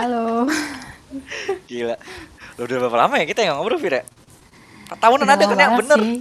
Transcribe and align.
Halo. 0.00 0.48
Gila. 1.68 1.92
Lu 2.56 2.64
udah 2.64 2.76
berapa 2.88 2.96
lama 3.04 3.20
ya 3.20 3.28
kita 3.28 3.44
yang 3.44 3.60
ngobrol, 3.60 3.76
Fir 3.76 4.00
ya? 4.00 4.04
Tahunan 4.96 5.28
Udah 5.28 5.36
ada 5.36 5.44
kan 5.44 5.58
ya? 5.60 5.68
lama 5.68 5.76
Bener. 5.84 5.98
sih. 6.00 6.16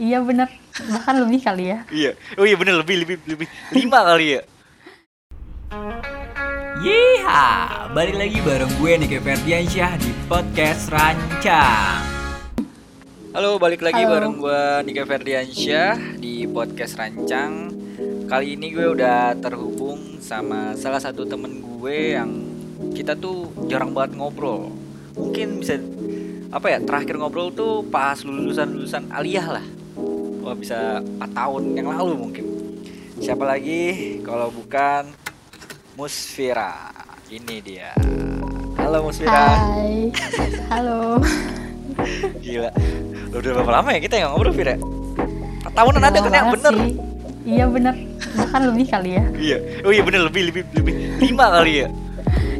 Iya 0.00 0.18
bener. 0.24 0.48
Bahkan 0.80 1.14
lebih 1.28 1.40
kali 1.44 1.64
ya. 1.76 1.78
Iya. 1.92 2.16
Oh 2.40 2.48
iya 2.48 2.56
bener, 2.56 2.80
lebih, 2.80 3.04
lebih, 3.04 3.20
lebih. 3.28 3.46
Lima 3.76 4.00
kali 4.00 4.40
ya? 4.40 4.42
Yeha, 6.80 7.48
balik 7.92 8.16
lagi 8.16 8.40
bareng 8.40 8.72
gue 8.80 8.92
Nike 8.96 9.20
Ferdiansyah 9.20 9.92
di 10.00 10.10
podcast 10.24 10.88
Rancang. 10.88 12.00
Halo, 13.36 13.60
balik 13.60 13.84
lagi 13.84 14.08
Halo. 14.08 14.12
bareng 14.16 14.34
gua 14.40 14.80
Nika 14.80 15.04
Ferdiansyah 15.04 16.16
di 16.16 16.48
podcast 16.48 16.96
Rancang. 16.96 17.76
Kali 18.24 18.56
ini 18.56 18.72
gue 18.72 18.88
udah 18.88 19.36
terhubung 19.36 20.16
sama 20.16 20.72
salah 20.80 20.96
satu 20.98 21.28
temen 21.28 21.60
gue 21.60 22.16
yang 22.16 22.47
kita 22.94 23.18
tuh 23.18 23.50
jarang 23.66 23.90
banget 23.90 24.14
ngobrol. 24.14 24.70
Mungkin 25.18 25.62
bisa 25.62 25.78
apa 26.54 26.66
ya? 26.70 26.78
Terakhir 26.82 27.18
ngobrol 27.18 27.50
tuh 27.50 27.82
pas 27.90 28.18
lulusan-lulusan 28.22 29.10
aliyah 29.10 29.58
lah. 29.58 29.66
Wah, 30.42 30.56
bisa 30.56 31.02
4 31.02 31.28
tahun 31.34 31.62
yang 31.74 31.90
lalu 31.90 32.14
mungkin. 32.16 32.44
Siapa 33.18 33.42
lagi 33.42 34.22
kalau 34.22 34.48
bukan 34.54 35.10
Musfira. 35.98 36.94
Ini 37.28 37.56
dia. 37.60 37.92
Halo 38.78 39.10
Musfira. 39.10 39.58
Hai. 39.58 40.14
Halo. 40.70 41.18
Gila. 42.44 42.70
Lu 43.28 43.36
udah 43.42 43.52
berapa 43.60 43.72
lama 43.82 43.88
ya 43.92 44.00
kita 44.00 44.14
yang 44.16 44.32
ngobrol, 44.32 44.54
Fir? 44.54 44.78
Empat 44.78 45.72
tahunan 45.74 46.00
ada 46.00 46.14
Udah 46.14 46.22
kan 46.22 46.32
ya? 46.32 46.42
Bener. 46.54 46.74
sih. 46.78 46.94
Iya 47.48 47.64
bener. 47.64 47.94
Bahkan 48.38 48.60
lebih 48.72 48.86
kali 48.92 49.10
ya. 49.16 49.24
Iya. 49.34 49.58
Oh 49.84 49.92
iya 49.92 50.02
bener 50.04 50.20
lebih 50.28 50.42
lebih 50.52 50.62
lebih 50.76 50.94
lima 51.20 51.46
kali 51.48 51.72
ya. 51.84 51.88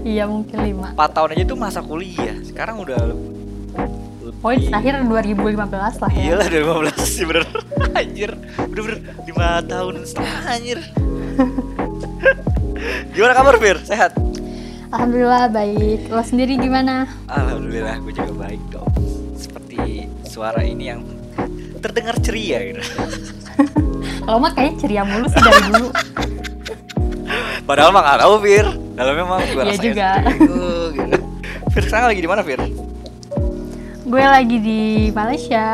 Iya 0.09 0.25
mungkin 0.25 0.57
lima. 0.65 0.97
Empat 0.97 1.11
tahun 1.13 1.37
aja 1.37 1.45
tuh 1.45 1.59
masa 1.61 1.85
kuliah. 1.85 2.33
Sekarang 2.41 2.81
udah 2.81 2.97
lebih. 2.97 3.37
Poin 4.41 4.57
terakhir 4.57 5.05
2015 5.05 6.01
lah 6.01 6.11
ya. 6.17 6.23
Iya 6.25 6.35
lah 6.41 6.47
2015 6.49 7.05
sih 7.05 7.25
bener. 7.29 7.45
anjir. 8.01 8.31
Udah 8.57 8.83
bener 8.89 8.99
lima 9.29 9.49
tahun 9.69 9.95
setengah 10.09 10.41
anjir. 10.49 10.79
Gimana 13.13 13.33
kabar 13.37 13.55
Fir? 13.61 13.77
Sehat? 13.85 14.17
Alhamdulillah 14.89 15.53
baik. 15.53 16.09
Lo 16.09 16.25
sendiri 16.25 16.57
gimana? 16.57 17.05
Alhamdulillah 17.29 18.01
gue 18.01 18.13
juga 18.17 18.33
baik 18.49 18.63
dong. 18.73 18.89
Seperti 19.37 20.09
suara 20.25 20.65
ini 20.65 20.89
yang 20.89 21.05
terdengar 21.85 22.17
ceria 22.25 22.65
gitu. 22.65 22.81
Kalau 24.25 24.41
mah 24.41 24.57
kayaknya 24.57 24.77
ceria 24.81 25.03
mulu 25.05 25.29
sih 25.29 25.41
dari 25.45 25.63
dulu. 25.69 25.89
Padahal 27.69 27.93
mah 27.93 28.01
gak 28.01 28.21
tau 28.25 28.41
Fir 28.41 28.88
Dalamnya 28.99 29.25
mah 29.25 29.39
gue 29.39 29.55
Iya 29.55 29.63
rasain 29.65 29.83
juga. 29.85 30.09
gitu, 30.27 30.59
gitu. 30.99 31.17
Fir 31.71 31.83
sekarang 31.87 32.09
lagi 32.11 32.21
di 32.21 32.27
mana 32.27 32.43
Fir? 32.43 32.61
Gue 34.03 34.25
lagi 34.25 34.57
di 34.59 34.81
Malaysia. 35.11 35.65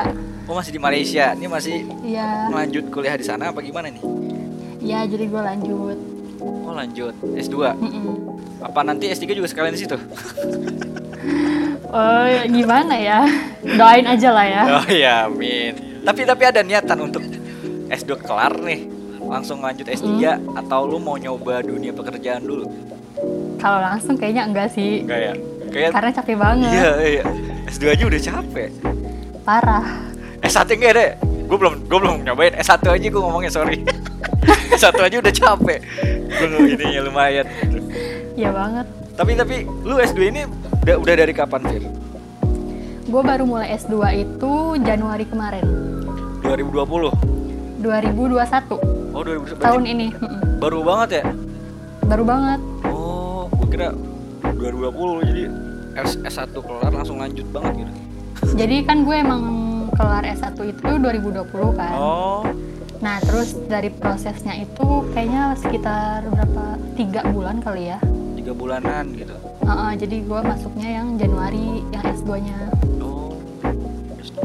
Oh 0.45 0.53
masih 0.53 0.71
di 0.71 0.83
Malaysia 0.83 1.33
Ini 1.33 1.47
masih 1.49 1.89
Iya. 2.05 2.53
lanjut 2.53 2.93
kuliah 2.93 3.17
di 3.17 3.25
sana 3.25 3.49
apa 3.49 3.59
gimana 3.59 3.89
nih? 3.89 4.03
Iya 4.79 5.09
jadi 5.09 5.25
gue 5.25 5.41
lanjut. 5.43 5.97
Oh 6.37 6.73
lanjut 6.73 7.15
S2 7.33 7.57
Mm-mm. 7.73 8.17
Apa 8.61 8.85
nanti 8.85 9.09
S3 9.09 9.33
juga 9.33 9.49
sekalian 9.49 9.73
di 9.73 9.81
situ? 9.81 9.97
Oh 11.89 12.27
gimana 12.45 12.99
ya? 12.99 13.23
Doain 13.63 14.05
aja 14.05 14.29
lah 14.29 14.45
ya. 14.45 14.63
Oh 14.75 14.87
iya 14.91 15.15
amin 15.25 15.73
Tapi 16.03 16.27
tapi 16.27 16.43
ada 16.45 16.61
niatan 16.61 16.99
untuk 17.01 17.23
S2 17.87 18.19
kelar 18.19 18.59
nih 18.59 18.91
Langsung 19.23 19.63
lanjut 19.63 19.87
S3 19.87 20.11
Hmm. 20.11 20.59
Atau 20.59 20.85
lu 20.85 20.99
mau 20.99 21.15
nyoba 21.15 21.63
dunia 21.63 21.95
pekerjaan 21.95 22.43
dulu? 22.43 22.67
Kalau 23.59 23.79
langsung 23.81 24.15
kayaknya 24.19 24.45
enggak 24.49 24.69
sih. 24.75 25.03
Enggak 25.07 25.21
ya? 25.21 25.35
Kayak 25.75 25.91
Karena 25.91 26.11
capek 26.15 26.37
banget. 26.39 26.71
Iya 26.71 26.91
iya 27.03 27.25
S2 27.67 27.83
aja 27.91 28.05
udah 28.07 28.21
capek 28.21 28.71
Parah. 29.43 29.87
S1 30.45 30.69
enggak 30.77 30.93
deh 30.95 31.11
Gue 31.51 31.57
belum 31.59 31.75
gue 31.89 31.99
belum 31.99 32.17
nyobain 32.23 32.55
S1 32.55 32.85
aja 32.87 33.07
gue 33.11 33.23
ngomongnya 33.23 33.51
sorry 33.51 33.83
S1 34.79 34.95
aja 34.95 35.17
udah 35.19 35.33
capek 35.35 35.81
Gue 36.31 36.47
ininya 36.71 37.01
lumayan 37.09 37.47
Iya 38.35 38.51
banget. 38.51 38.87
Tapi 39.15 39.33
tapi 39.39 39.57
lu 39.87 39.95
S2 40.03 40.19
ini 40.27 40.43
udah 40.83 40.97
udah 40.99 41.15
dari 41.15 41.31
kapan 41.31 41.63
Fir? 41.71 41.85
Gue 43.07 43.23
baru 43.23 43.47
mulai 43.47 43.79
S2 43.79 43.95
itu 44.19 44.53
Januari 44.83 45.23
kemarin. 45.23 45.63
2020 46.43 47.15
2021. 47.79 49.15
Oh 49.15 49.23
2021 49.23 49.63
Tahun 49.63 49.85
ini. 49.87 50.07
Baru 50.59 50.83
banget 50.83 51.23
ya? 51.23 51.25
Baru 52.11 52.27
banget. 52.27 52.74
Oh 53.55 53.63
gue 53.63 53.69
kira 53.71 53.95
2020 54.43 55.31
jadi 55.31 55.43
S 55.95 56.19
S1 56.27 56.51
kelar 56.51 56.91
langsung 56.91 57.23
lanjut 57.23 57.47
banget 57.55 57.87
gitu 57.87 57.93
Jadi 58.59 58.83
kan 58.83 59.07
gue 59.07 59.15
emang 59.15 59.43
kelar 59.95 60.27
S1 60.27 60.59
itu 60.59 60.83
2020 60.83 61.79
kan. 61.79 61.95
Oh 61.95 62.43
Nah, 62.99 63.21
terus 63.21 63.53
dari 63.69 63.93
prosesnya 63.93 64.57
itu 64.57 65.05
kayaknya 65.13 65.53
sekitar 65.61 66.25
berapa? 66.25 66.81
tiga 66.97 67.21
bulan 67.29 67.61
kali 67.61 67.93
ya. 67.93 67.99
tiga 68.35 68.57
bulanan 68.57 69.13
gitu 69.13 69.35
Heeh, 69.61 69.93
jadi 70.01 70.17
gue 70.25 70.41
masuknya 70.41 70.89
yang 71.01 71.09
Januari, 71.17 71.85
yang 71.93 72.01
S2-nya. 72.01 72.59
Oh 72.99 73.37
S2 74.19 74.41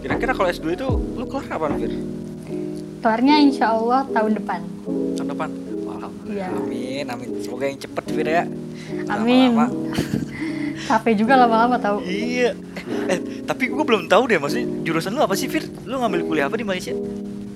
Kira-kira 0.00 0.32
kalau 0.32 0.48
S2 0.48 0.66
itu 0.70 0.86
lu 1.18 1.24
kelar 1.26 1.44
kapan 1.44 1.70
Fir? 1.76 1.92
Kelarnya 3.00 3.34
insya 3.42 3.66
Allah 3.74 4.06
tahun 4.08 4.32
depan. 4.38 4.60
Tahun 5.18 5.28
depan? 5.28 5.48
Iya. 6.22 6.46
Amin, 6.50 7.04
amin 7.06 7.28
Semoga 7.40 7.64
yang 7.64 7.78
cepet 7.78 8.04
Fir 8.06 8.26
ya 8.26 8.44
Amin. 9.06 9.52
Lama-lama. 9.52 9.66
Capek 10.90 11.14
juga 11.14 11.36
lama-lama 11.36 11.76
tahu. 11.76 12.02
Iya. 12.02 12.56
Eh, 13.06 13.18
tapi 13.44 13.68
gue 13.68 13.78
belum 13.80 14.06
tahu 14.06 14.26
deh 14.26 14.36
maksudnya 14.36 14.66
jurusan 14.82 15.12
lu 15.12 15.20
apa 15.20 15.32
sih, 15.32 15.46
Fir? 15.46 15.62
Lu 15.84 15.96
ngambil 15.96 16.24
kuliah 16.24 16.46
apa 16.46 16.56
di 16.56 16.64
Malaysia? 16.64 16.90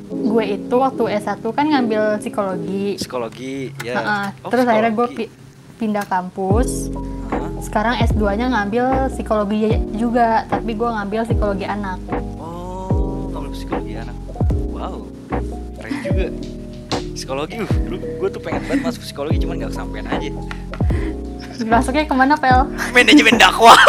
Gue 0.06 0.44
itu 0.52 0.70
waktu 0.72 1.02
S1 1.18 1.42
kan 1.42 1.66
ngambil 1.66 2.20
psikologi. 2.20 2.94
Psikologi, 2.94 3.74
ya. 3.80 3.96
Heeh, 3.96 4.26
Oh, 4.40 4.50
terus 4.50 4.62
akhirnya 4.64 4.92
gue 4.92 5.06
psikologi. 5.08 5.26
pi- 5.26 5.32
pindah 5.76 6.04
kampus. 6.04 6.92
Sekarang 7.58 7.96
S2-nya 7.98 8.46
ngambil 8.46 8.86
psikologi 9.10 9.72
juga, 9.94 10.44
tapi 10.46 10.70
gue 10.72 10.86
ngambil 10.86 11.20
psikologi 11.24 11.64
anak. 11.64 11.98
Oh, 12.36 13.32
ngambil 13.32 13.50
psikologi 13.50 13.94
anak. 13.96 14.16
Wow, 14.68 15.08
keren 15.74 15.92
juga. 16.04 16.26
Psikologi, 17.24 17.56
dulu 17.56 17.96
gue 18.20 18.28
tuh 18.28 18.42
pengen 18.44 18.60
banget 18.68 18.84
masuk 18.84 19.00
psikologi 19.00 19.40
cuman 19.40 19.56
gak 19.56 19.72
kesampean 19.72 20.04
aja. 20.12 20.28
Masuknya 21.64 22.04
ke 22.04 22.12
mana, 22.12 22.36
Pel? 22.36 22.68
Manajemen 22.92 23.40
dakwah. 23.40 23.80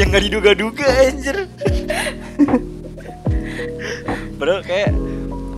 Yang 0.00 0.08
gak 0.08 0.22
diduga-duga 0.24 0.88
anjir. 1.04 1.36
Padahal 4.40 4.64
kayak 4.64 4.88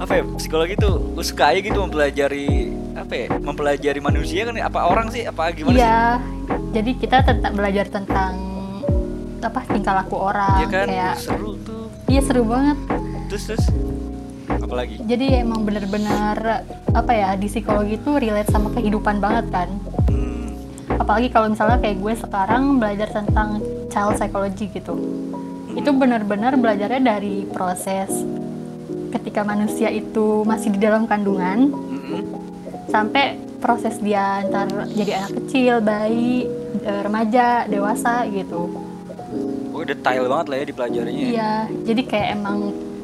apa 0.03 0.13
ya 0.19 0.23
psikologi 0.35 0.75
tuh 0.75 1.15
gue 1.15 1.23
suka 1.23 1.55
aja 1.55 1.63
gitu 1.63 1.79
mempelajari 1.79 2.75
apa 2.99 3.15
ya 3.15 3.27
mempelajari 3.39 4.03
manusia 4.03 4.43
kan 4.43 4.59
ya? 4.59 4.67
apa 4.67 4.91
orang 4.91 5.07
sih 5.15 5.23
apa 5.23 5.55
gimana 5.55 5.71
sih 5.71 5.79
Iya, 5.79 6.03
jadi 6.75 6.91
kita 6.99 7.17
tentang 7.23 7.55
belajar 7.55 7.87
tentang 7.87 8.35
apa 9.39 9.63
tingkah 9.71 10.03
laku 10.03 10.19
orang, 10.19 10.59
Iya 10.59 10.67
kan 10.67 10.87
kayak 10.91 11.15
seru 11.15 11.55
tuh 11.63 11.87
iya 12.11 12.19
seru 12.19 12.43
banget. 12.43 12.75
terus 13.31 13.43
terus 13.47 13.65
apalagi 14.49 14.99
Jadi 15.05 15.27
emang 15.43 15.63
bener-bener 15.63 16.67
apa 16.93 17.13
ya 17.13 17.35
di 17.39 17.47
psikologi 17.47 17.97
itu 17.97 18.11
relate 18.17 18.51
sama 18.51 18.73
kehidupan 18.75 19.23
banget 19.23 19.47
kan. 19.53 19.69
hmm, 20.11 20.99
Apalagi 20.99 21.29
kalau 21.31 21.53
misalnya 21.53 21.79
kayak 21.79 21.99
gue 21.99 22.15
sekarang 22.19 22.83
belajar 22.83 23.09
tentang 23.11 23.63
child 23.89 24.17
psychology 24.19 24.69
gitu. 24.73 24.95
Itu 25.73 25.91
benar-benar 25.97 26.57
belajarnya 26.61 27.01
dari 27.01 27.49
proses 27.49 28.13
ketika 29.13 29.45
manusia 29.45 29.93
itu 29.93 30.41
masih 30.49 30.73
di 30.73 30.81
dalam 30.81 31.05
kandungan 31.05 31.69
mm-mm. 31.69 32.23
sampai 32.89 33.37
proses 33.61 34.01
dia 34.01 34.43
ntar 34.49 34.67
jadi 34.91 35.23
anak 35.23 35.33
kecil, 35.45 35.85
bayi, 35.85 36.49
eh, 36.83 37.01
remaja, 37.05 37.69
dewasa 37.69 38.27
gitu. 38.33 38.73
oh 39.73 39.85
detail 39.85 40.29
banget 40.29 40.47
lah 40.49 40.57
ya 40.59 40.65
dipelajarinya 40.69 41.23
ya. 41.25 41.31
Iya, 41.33 41.55
jadi 41.89 42.03
kayak 42.05 42.29
emang 42.37 42.59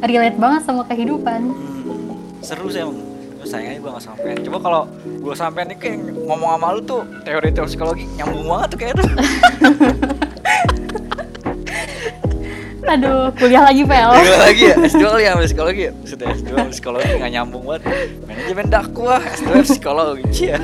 relate 0.05 0.39
banget 0.39 0.63
sama 0.63 0.83
kehidupan. 0.87 1.41
Hmm, 1.51 2.15
seru 2.43 2.71
sih 2.71 2.83
emang 2.83 3.09
sayangnya 3.49 3.81
gue 3.81 3.91
gak 3.97 4.05
sampean 4.05 4.37
coba 4.45 4.59
kalau 4.61 4.83
gue 5.09 5.35
sampean 5.35 5.67
nih 5.73 5.79
kayak 5.81 5.99
ngomong 6.29 6.51
sama 6.53 6.69
lu 6.77 6.81
tuh 6.85 7.01
teori-teori 7.25 7.69
psikologi 7.73 8.05
nyambung 8.21 8.45
banget 8.45 8.69
tuh 8.69 8.79
kayak 8.79 8.95
tuh 9.01 9.09
Aduh, 12.89 13.29
kuliah 13.37 13.69
lagi 13.69 13.85
pel. 13.85 14.17
Dua 14.17 14.49
lagi 14.49 14.73
ya, 14.73 14.77
S2 14.81 15.05
kali 15.05 15.29
ya 15.29 15.37
psikologi 15.37 15.83
ya 15.85 15.93
Maksudnya 15.93 16.29
S2 16.41 16.49
ambil 16.57 16.73
psikologi 16.73 17.11
gak 17.21 17.33
nyambung 17.37 17.65
banget 17.69 17.83
Manajemen 18.25 18.67
dakwah, 18.73 19.21
S2 19.21 19.49
psikologi 19.61 20.25
Cia. 20.33 20.57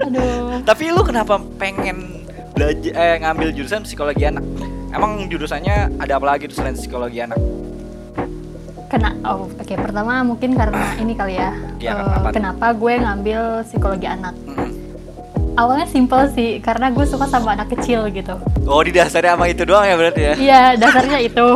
Aduh. 0.00 0.64
Tapi 0.64 0.84
lu 0.96 1.04
kenapa 1.04 1.36
pengen 1.60 2.24
belajar 2.56 2.92
eh, 2.96 3.20
ngambil 3.20 3.52
jurusan 3.52 3.84
psikologi 3.84 4.24
anak? 4.32 4.40
Emang 4.90 5.30
jurusannya 5.30 6.02
ada 6.02 6.12
apa 6.18 6.26
lagi 6.36 6.50
tuh 6.50 6.58
selain 6.58 6.74
psikologi 6.74 7.22
anak? 7.22 7.38
kena 8.90 9.14
oh 9.22 9.46
oke 9.46 9.74
pertama 9.78 10.26
mungkin 10.26 10.58
karena 10.58 10.82
ini 11.02 11.14
kali 11.14 11.38
ya. 11.38 11.54
Iya, 11.78 11.94
eh, 11.94 12.34
kenapa 12.34 12.74
gue 12.74 12.92
ngambil 12.98 13.62
psikologi 13.62 14.10
anak? 14.10 14.34
Mm-mm. 14.44 14.70
awalnya 15.54 15.86
simple 15.86 16.24
sih 16.34 16.56
karena 16.58 16.90
gue 16.90 17.04
suka 17.06 17.30
sama 17.30 17.54
anak 17.54 17.70
kecil 17.70 18.10
gitu. 18.10 18.34
Oh 18.66 18.82
didasari 18.82 19.30
sama 19.30 19.46
itu 19.46 19.62
doang 19.62 19.86
ya 19.86 19.94
berarti 19.94 20.20
ya? 20.26 20.34
iya 20.34 20.62
dasarnya 20.74 21.22
itu. 21.22 21.46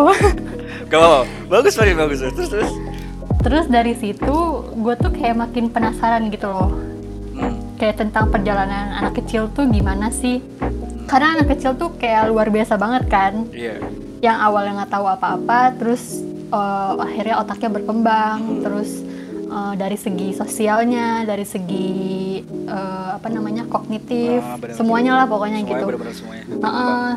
Gak 0.93 0.99
apa-apa, 1.01 1.27
bagus 1.51 1.75
Farid, 1.75 1.97
bagus. 1.97 2.23
Terus 2.23 2.49
terus? 2.53 2.71
Terus 3.43 3.67
dari 3.67 3.99
situ 3.99 4.37
gue 4.79 4.95
tuh 4.95 5.11
kayak 5.11 5.35
makin 5.35 5.75
penasaran 5.75 6.31
gitu 6.31 6.47
loh. 6.47 6.71
Hmm. 7.35 7.59
kayak 7.75 7.99
tentang 7.99 8.31
perjalanan 8.31 8.95
anak 8.95 9.19
kecil 9.19 9.51
tuh 9.51 9.67
gimana 9.67 10.07
sih 10.07 10.39
karena 11.05 11.27
anak 11.35 11.47
kecil 11.51 11.73
tuh 11.75 11.93
kayak 11.95 12.27
luar 12.27 12.49
biasa 12.49 12.75
banget 12.75 13.05
kan. 13.07 13.33
Iya. 13.51 13.79
Yang 14.21 14.37
awalnya 14.41 14.73
nggak 14.79 14.93
tahu 14.93 15.07
apa-apa 15.07 15.61
terus 15.75 16.03
eh, 16.47 16.93
akhirnya 16.99 17.35
otaknya 17.39 17.71
berkembang 17.71 18.39
terus 18.61 18.91
eh, 19.45 19.73
dari 19.75 19.97
segi 19.97 20.33
sosialnya 20.33 21.07
dari 21.23 21.45
segi 21.45 21.91
eh, 22.47 23.09
apa 23.15 23.29
namanya 23.29 23.65
kognitif 23.65 24.41
Ah, 24.41 24.57
benar. 24.57 24.75
semuanya 24.75 25.13
lah 25.15 25.27
pokoknya 25.27 25.61
Semuanya 25.61 25.81
gitu. 25.85 26.15
semuanya. 26.15 26.45
Heeh. 26.49 27.11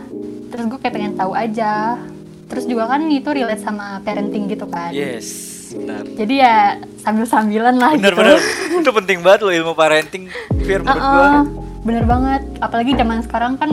terus 0.47 0.63
gue 0.65 0.79
kayak 0.79 0.93
pengen 0.93 1.13
tahu 1.13 1.31
aja. 1.31 1.99
Terus 2.47 2.63
juga 2.63 2.87
kan 2.87 3.03
itu 3.05 3.27
relate 3.27 3.59
sama 3.59 3.99
parenting 3.99 4.47
gitu 4.47 4.63
kan. 4.65 4.95
Yes, 4.95 5.27
benar. 5.69 6.07
Jadi 6.07 6.35
ya 6.37 6.57
sambil-sambilan 6.97 7.75
lah 7.75 7.91
Bener 7.91 8.15
gitu. 8.15 8.19
bener, 8.23 8.39
itu 8.79 8.91
penting 8.93 9.19
banget 9.19 9.43
loh 9.43 9.51
ilmu 9.53 9.73
parenting 9.73 10.31
Fir 10.57 10.79
menurut 10.79 10.95
gua. 10.97 11.27
Heeh, 11.27 11.41
bener 11.87 12.03
banget. 12.03 12.43
Apalagi 12.59 12.91
zaman 12.93 13.23
sekarang 13.23 13.55
kan 13.55 13.71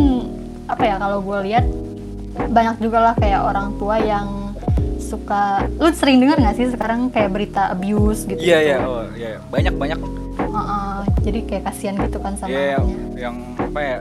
apa 0.64 0.80
ya 0.80 0.96
kalau 0.96 1.18
gue 1.20 1.38
lihat 1.50 1.66
banyak 2.48 2.76
juga 2.78 2.98
lah 3.02 3.14
kayak 3.14 3.42
orang 3.42 3.74
tua 3.76 3.98
yang 3.98 4.54
suka 4.96 5.66
lu 5.76 5.92
sering 5.92 6.16
dengar 6.16 6.40
nggak 6.40 6.56
sih 6.56 6.66
sekarang 6.70 7.12
kayak 7.12 7.30
berita 7.30 7.68
abuse 7.68 8.24
gitu 8.24 8.40
Iya 8.40 8.58
iya, 8.62 8.76
oh 8.80 9.04
iya 9.12 9.36
banyak 9.50 9.74
banyak. 9.74 9.98
Jadi 11.20 11.40
kayak 11.44 11.62
kasihan 11.66 11.94
gitu 11.98 12.20
kan 12.20 12.36
sama 12.36 12.52
Iya 12.52 12.62
yang, 12.76 12.84
anaknya. 12.84 13.06
yang 13.16 13.36
apa 13.56 13.80
ya 13.80 13.98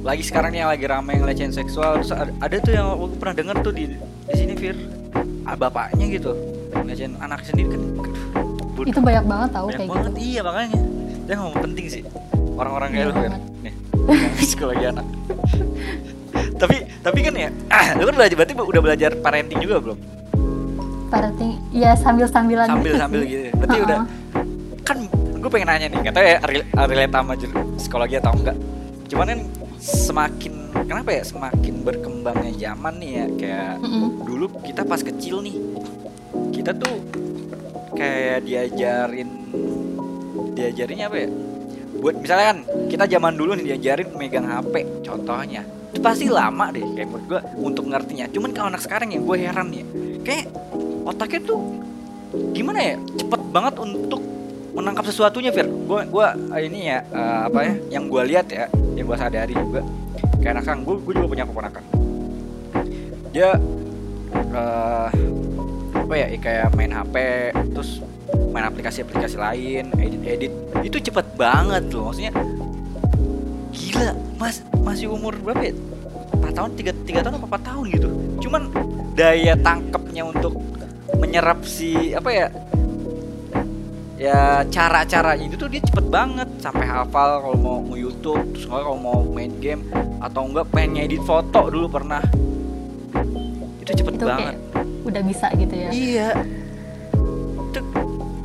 lagi 0.00 0.22
sekarang 0.24 0.52
yang 0.56 0.72
lagi 0.72 0.84
rame 0.88 1.12
yang 1.12 1.22
pelecehan 1.22 1.52
seksual 1.52 2.00
terus 2.00 2.12
ada, 2.12 2.32
ada 2.40 2.56
tuh 2.56 2.72
yang 2.72 2.86
aku 2.88 3.12
pernah 3.20 3.34
dengar 3.36 3.56
tuh 3.60 3.72
di 3.72 3.84
di 4.26 4.34
sini 4.34 4.54
Fir. 4.56 4.76
Ah, 5.44 5.56
bapaknya 5.56 6.06
gitu 6.08 6.32
pelecehan 6.72 7.16
anak 7.20 7.44
sendiri 7.44 7.76
kan. 7.76 7.82
Aduh, 8.72 8.84
itu 8.88 9.00
banyak 9.00 9.24
banget 9.28 9.48
tau 9.52 9.66
banyak 9.68 9.78
kayak 9.78 9.90
banget. 9.92 10.10
gitu. 10.10 10.20
Iya 10.20 10.40
makanya. 10.40 10.78
Dia 11.28 11.34
ngomong 11.36 11.58
penting 11.60 11.86
sih 11.86 12.02
orang-orang 12.60 12.88
kayak 12.90 13.00
Iya. 13.00 13.08
lu 13.08 13.14
Fir 13.14 13.22
banget. 13.26 13.42
nih 13.60 13.74
psikologi 14.38 14.84
anak. 14.86 15.06
Tapi 16.56 16.76
tapi 17.00 17.18
kan 17.20 17.34
ya 17.34 17.48
lu 17.98 18.04
kan 18.04 18.14
belajar 18.14 18.36
berarti 18.36 18.52
udah 18.54 18.82
belajar 18.82 19.10
parenting 19.16 19.58
juga 19.58 19.76
belum? 19.80 19.98
Parenting 21.08 21.50
ya 21.72 21.96
sambil 21.98 22.92
gitu 22.92 22.98
sambil 23.00 23.20
sih. 23.24 23.30
gitu. 23.30 23.48
Berarti 23.56 23.78
udah 23.80 23.98
kan 24.82 24.96
gue 25.40 25.50
pengen 25.50 25.68
nanya 25.68 25.86
nih 25.88 26.00
tahu 26.12 26.24
ya 26.24 26.36
rel- 26.44 26.68
relate 26.86 27.12
sama 27.12 27.32
psikologi 27.76 28.16
atau 28.16 28.32
enggak? 28.32 28.56
Cuman 29.08 29.26
kan 29.26 29.40
semakin 29.80 30.52
kenapa 30.84 31.10
ya 31.10 31.22
semakin 31.24 31.74
berkembangnya 31.80 32.52
zaman 32.54 32.94
nih 33.00 33.10
ya 33.10 33.26
kayak 33.32 33.72
dulu 34.22 34.46
kita 34.60 34.84
pas 34.84 35.00
kecil 35.00 35.40
nih 35.40 35.56
kita 36.52 36.76
tuh 36.76 37.00
kayak 37.96 38.44
diajarin 38.44 39.28
diajarinnya 40.52 41.08
apa 41.08 41.16
ya 41.16 41.28
buat 42.00 42.16
misalnya 42.16 42.46
kan 42.56 42.58
kita 42.88 43.04
zaman 43.06 43.36
dulu 43.36 43.54
nih 43.60 43.76
diajarin 43.76 44.08
megang 44.16 44.48
HP 44.48 45.04
contohnya. 45.04 45.62
Itu 45.92 46.00
pasti 46.00 46.26
lama 46.32 46.72
deh 46.72 46.82
kayak 46.96 47.08
menurut 47.12 47.24
gue 47.28 47.40
untuk 47.60 47.84
ngertinya. 47.92 48.26
Cuman 48.32 48.50
kalau 48.56 48.72
anak 48.72 48.82
sekarang 48.82 49.12
yang 49.12 49.22
gue 49.28 49.36
heran 49.36 49.68
ya. 49.68 49.84
Kayak 50.24 50.44
otaknya 51.04 51.40
tuh 51.44 51.60
gimana 52.54 52.78
ya 52.78 52.94
cepet 53.20 53.40
banget 53.52 53.74
untuk 53.78 54.22
menangkap 54.72 55.04
sesuatunya 55.12 55.52
Fir. 55.52 55.68
Gue 55.68 56.00
gua 56.08 56.32
eh, 56.56 56.62
ini 56.66 56.88
ya 56.88 57.04
eh, 57.04 57.40
apa 57.52 57.58
ya 57.68 57.72
yang 58.00 58.08
gue 58.08 58.22
lihat 58.32 58.46
ya 58.48 58.66
yang 58.96 59.04
gue 59.04 59.18
sadari 59.20 59.52
juga. 59.52 59.84
Kayak 60.40 60.64
anak 60.64 60.80
gue 60.88 60.94
gue 61.04 61.12
juga 61.20 61.28
punya 61.28 61.44
keponakan. 61.44 61.84
Dia 63.30 63.50
eh 64.50 65.10
apa 65.94 66.14
ya 66.18 66.26
kayak 66.42 66.74
main 66.74 66.90
HP 66.90 67.14
terus 67.70 68.02
main 68.50 68.66
aplikasi-aplikasi 68.66 69.36
lain 69.38 69.94
edit-edit. 69.96 70.52
Itu 70.82 70.98
cepet 70.98 71.26
banget 71.38 71.88
loh 71.94 72.10
maksudnya. 72.10 72.34
Gila 73.70 74.12
mas 74.38 74.66
masih 74.82 75.10
umur 75.14 75.38
berapa 75.38 75.70
ya? 75.70 75.74
4 76.40 76.56
tahun 76.56 76.70
tiga 76.74 76.92
tiga 77.06 77.20
tahun 77.22 77.38
apa 77.38 77.46
4 77.58 77.68
tahun 77.70 77.84
gitu. 77.94 78.08
Cuman 78.42 78.62
daya 79.14 79.54
tangkapnya 79.60 80.22
untuk 80.26 80.58
menyerap 81.20 81.62
si 81.62 82.16
apa 82.16 82.30
ya 82.32 82.46
ya 84.20 84.64
cara-cara 84.68 85.32
itu 85.36 85.54
tuh 85.56 85.68
dia 85.70 85.80
cepet 85.80 86.06
banget. 86.10 86.48
Sampai 86.58 86.84
hafal 86.84 87.40
kalau 87.40 87.56
mau 87.56 87.78
mau 87.80 87.96
YouTube 87.96 88.42
terus 88.52 88.66
kalau 88.66 88.98
mau 88.98 89.22
main 89.22 89.54
game 89.62 89.86
atau 90.20 90.50
enggak 90.50 90.66
pengen 90.74 91.06
ngedit 91.06 91.22
foto 91.24 91.70
dulu 91.70 91.86
pernah. 91.88 92.20
Itu 93.80 93.90
cepet 93.96 94.14
itu 94.18 94.26
banget. 94.26 94.56
udah 95.00 95.22
bisa 95.24 95.46
gitu 95.56 95.74
ya? 95.74 95.90
Iya. 95.90 96.28
Itu 97.70 97.80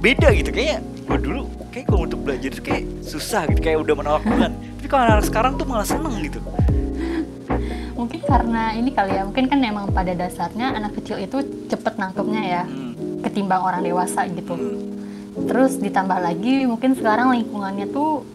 beda 0.06 0.30
gitu 0.38 0.54
kayaknya. 0.54 0.86
Gue 1.10 1.18
dulu 1.18 1.42
kayak 1.74 1.86
kalau 1.90 2.02
untuk 2.06 2.20
belajar 2.22 2.50
itu 2.54 2.62
kayak 2.62 2.86
susah 3.02 3.50
gitu, 3.50 3.60
kayak 3.66 3.82
udah 3.82 3.96
menolak 3.98 4.22
Tuhan. 4.22 4.52
Tapi 4.54 4.88
kalau 4.88 5.04
anak 5.10 5.26
sekarang 5.26 5.52
tuh 5.58 5.66
malah 5.66 5.88
seneng 5.88 6.14
gitu. 6.22 6.38
mungkin 7.96 8.22
karena 8.28 8.76
ini 8.76 8.92
kali 8.92 9.18
ya 9.18 9.24
mungkin 9.24 9.48
kan 9.48 9.64
emang 9.64 9.88
pada 9.90 10.12
dasarnya 10.12 10.76
anak 10.76 11.00
kecil 11.00 11.16
itu 11.16 11.42
cepet 11.72 11.96
nangkepnya 11.96 12.44
ya 12.44 12.64
Hmm. 12.68 12.92
ketimbang 13.24 13.64
orang 13.64 13.82
dewasa 13.82 14.28
gitu 14.30 14.52
Hmm. 14.52 15.48
terus 15.48 15.80
ditambah 15.80 16.20
lagi 16.20 16.68
mungkin 16.68 16.94
sekarang 16.94 17.32
lingkungannya 17.34 17.88
tuh 17.90 18.28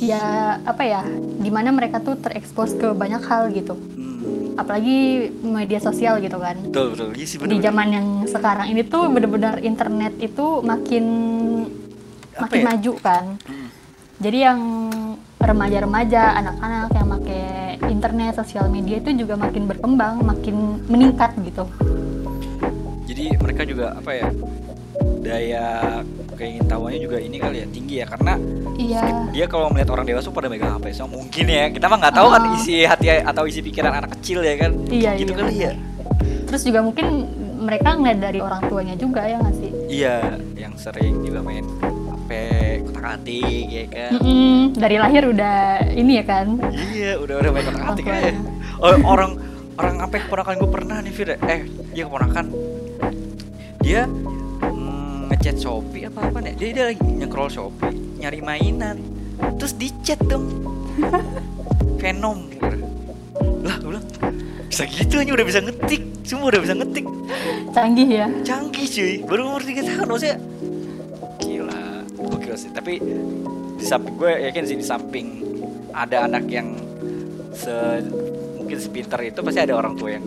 ya 0.00 0.56
apa 0.64 0.82
ya 0.82 1.04
di 1.38 1.52
mana 1.52 1.70
mereka 1.70 2.00
tuh 2.00 2.16
terekspos 2.16 2.72
ke 2.74 2.90
banyak 2.90 3.20
hal 3.20 3.52
gitu. 3.52 3.76
Apalagi 4.52 4.98
media 5.40 5.78
sosial 5.78 6.18
gitu 6.18 6.36
kan 6.36 6.56
Betul 6.62 6.86
betul. 6.92 7.08
Iya 7.12 7.26
sih 7.26 7.36
di 7.36 7.44
bener. 7.48 7.62
zaman 7.62 7.88
yang 7.90 8.06
sekarang 8.24 8.66
ini 8.68 8.82
tuh 8.82 9.08
bener-bener 9.08 9.58
internet 9.60 10.12
itu 10.18 10.60
makin 10.60 11.04
Apa 12.30 12.44
makin 12.44 12.58
ya? 12.58 12.64
maju 12.66 12.92
kan 12.98 13.24
Hmm. 13.42 13.68
jadi 14.18 14.38
yang 14.46 14.60
remaja-remaja 15.38 16.22
anak-anak 16.36 16.88
yang 16.92 17.08
pakai 17.10 17.44
internet 17.88 18.32
sosial 18.34 18.68
media 18.68 18.96
itu 18.96 19.10
juga 19.16 19.34
makin 19.34 19.64
berkembang 19.64 20.20
makin 20.20 20.56
meningkat 20.86 21.32
gitu 21.40 21.64
Jadi 23.06 23.34
mereka 23.36 23.62
juga 23.64 23.86
apa 23.92 24.10
ya? 24.12 24.28
Daya 25.20 26.00
keingin 26.32 26.64
tahuannya 26.64 26.98
juga 26.98 27.16
ini 27.16 27.36
kali 27.36 27.60
ya 27.60 27.66
tinggi 27.68 27.94
ya 28.00 28.06
karena 28.08 28.40
iya 28.74 29.04
dia 29.28 29.44
kalau 29.44 29.68
melihat 29.68 29.92
orang 29.92 30.08
dewasa 30.08 30.28
pada 30.28 30.48
megang 30.48 30.72
HP 30.72 30.86
so 30.90 31.04
mungkin 31.04 31.44
ya 31.44 31.68
kita 31.68 31.84
mah 31.84 32.00
nggak 32.00 32.16
tahu 32.16 32.28
kan 32.28 32.42
Oh. 32.42 32.56
isi 32.56 32.82
hati 32.82 33.06
atau 33.12 33.44
isi 33.44 33.60
pikiran 33.60 33.92
anak 33.94 34.16
kecil 34.16 34.40
ya 34.40 34.56
kan 34.56 34.72
Iya, 34.86 35.10
gitu 35.14 35.30
iya, 35.30 35.38
kali 35.38 35.54
ya 35.58 35.72
terus 36.42 36.64
juga 36.64 36.80
mungkin 36.80 37.06
mereka 37.60 37.92
ngeliat 37.92 38.18
dari 38.18 38.40
orang 38.40 38.64
tuanya 38.66 38.96
juga 38.96 39.22
ya 39.22 39.36
nggak 39.36 39.54
sih 39.54 39.70
iya 39.86 40.16
yang 40.56 40.72
sering 40.74 41.20
juga 41.20 41.44
main 41.44 41.68
HP 42.08 42.30
kotak 42.82 43.04
atik 43.12 43.44
ya 43.68 43.84
kan 43.86 44.10
Mm-mm, 44.16 44.56
dari 44.74 44.96
lahir 44.96 45.22
udah 45.28 45.58
ini 45.92 46.12
ya 46.14 46.24
kan 46.24 46.46
Iya, 46.90 47.20
udah 47.20 47.34
udah 47.36 47.50
main 47.52 47.64
kotak 47.66 47.84
atik 47.86 48.04
aja. 48.06 48.32
tuanya. 48.32 48.32
Oh, 48.80 48.96
orang 49.04 49.30
orang 49.76 49.96
apa 50.00 50.16
keponakan 50.18 50.56
gue 50.56 50.70
pernah 50.70 50.96
nih 50.98 51.08
Fir. 51.10 51.36
Eh, 51.36 51.60
dia 51.92 52.04
keponakan. 52.04 52.44
Dia 53.80 54.04
mm, 54.04 54.39
ngechat 55.40 55.56
Shopee 55.56 56.04
apa 56.04 56.28
apa 56.28 56.38
nih? 56.44 56.52
Dia, 56.52 56.68
dia 56.76 56.84
lagi 56.92 57.00
nge-scroll 57.00 57.48
Shopee, 57.48 57.96
nyari 58.20 58.44
mainan. 58.44 59.00
Terus 59.56 59.72
di 59.72 59.88
chat 60.04 60.20
dong. 60.28 60.44
Venom. 62.00 62.52
Fir. 62.60 62.76
Lah, 63.64 63.76
gue 63.80 63.88
bilang 63.88 64.06
bisa 64.68 64.84
gitu 64.84 65.16
aja 65.16 65.32
udah 65.32 65.46
bisa 65.48 65.60
ngetik. 65.64 66.02
Semua 66.28 66.52
udah 66.52 66.60
bisa 66.60 66.76
ngetik. 66.76 67.08
canggih 67.72 68.08
ya 68.20 68.28
Canggih 68.44 68.84
cuy. 68.84 69.14
Baru 69.24 69.48
umur 69.48 69.64
3 69.64 69.80
tahun 69.80 70.06
maksudnya. 70.12 70.36
Gila. 71.40 71.82
Gokil 72.20 72.54
sih. 72.60 72.70
Tapi 72.76 72.92
di 73.80 73.84
samping 73.88 74.14
gue 74.20 74.32
yakin 74.44 74.64
sih 74.68 74.76
di 74.76 74.84
samping 74.84 75.26
ada 75.96 76.28
anak 76.28 76.44
yang 76.52 76.76
se 77.56 78.04
mungkin 78.60 78.76
sepintar 78.76 79.24
itu 79.24 79.40
pasti 79.40 79.64
ada 79.64 79.72
orang 79.72 79.96
tua 79.96 80.20
yang 80.20 80.24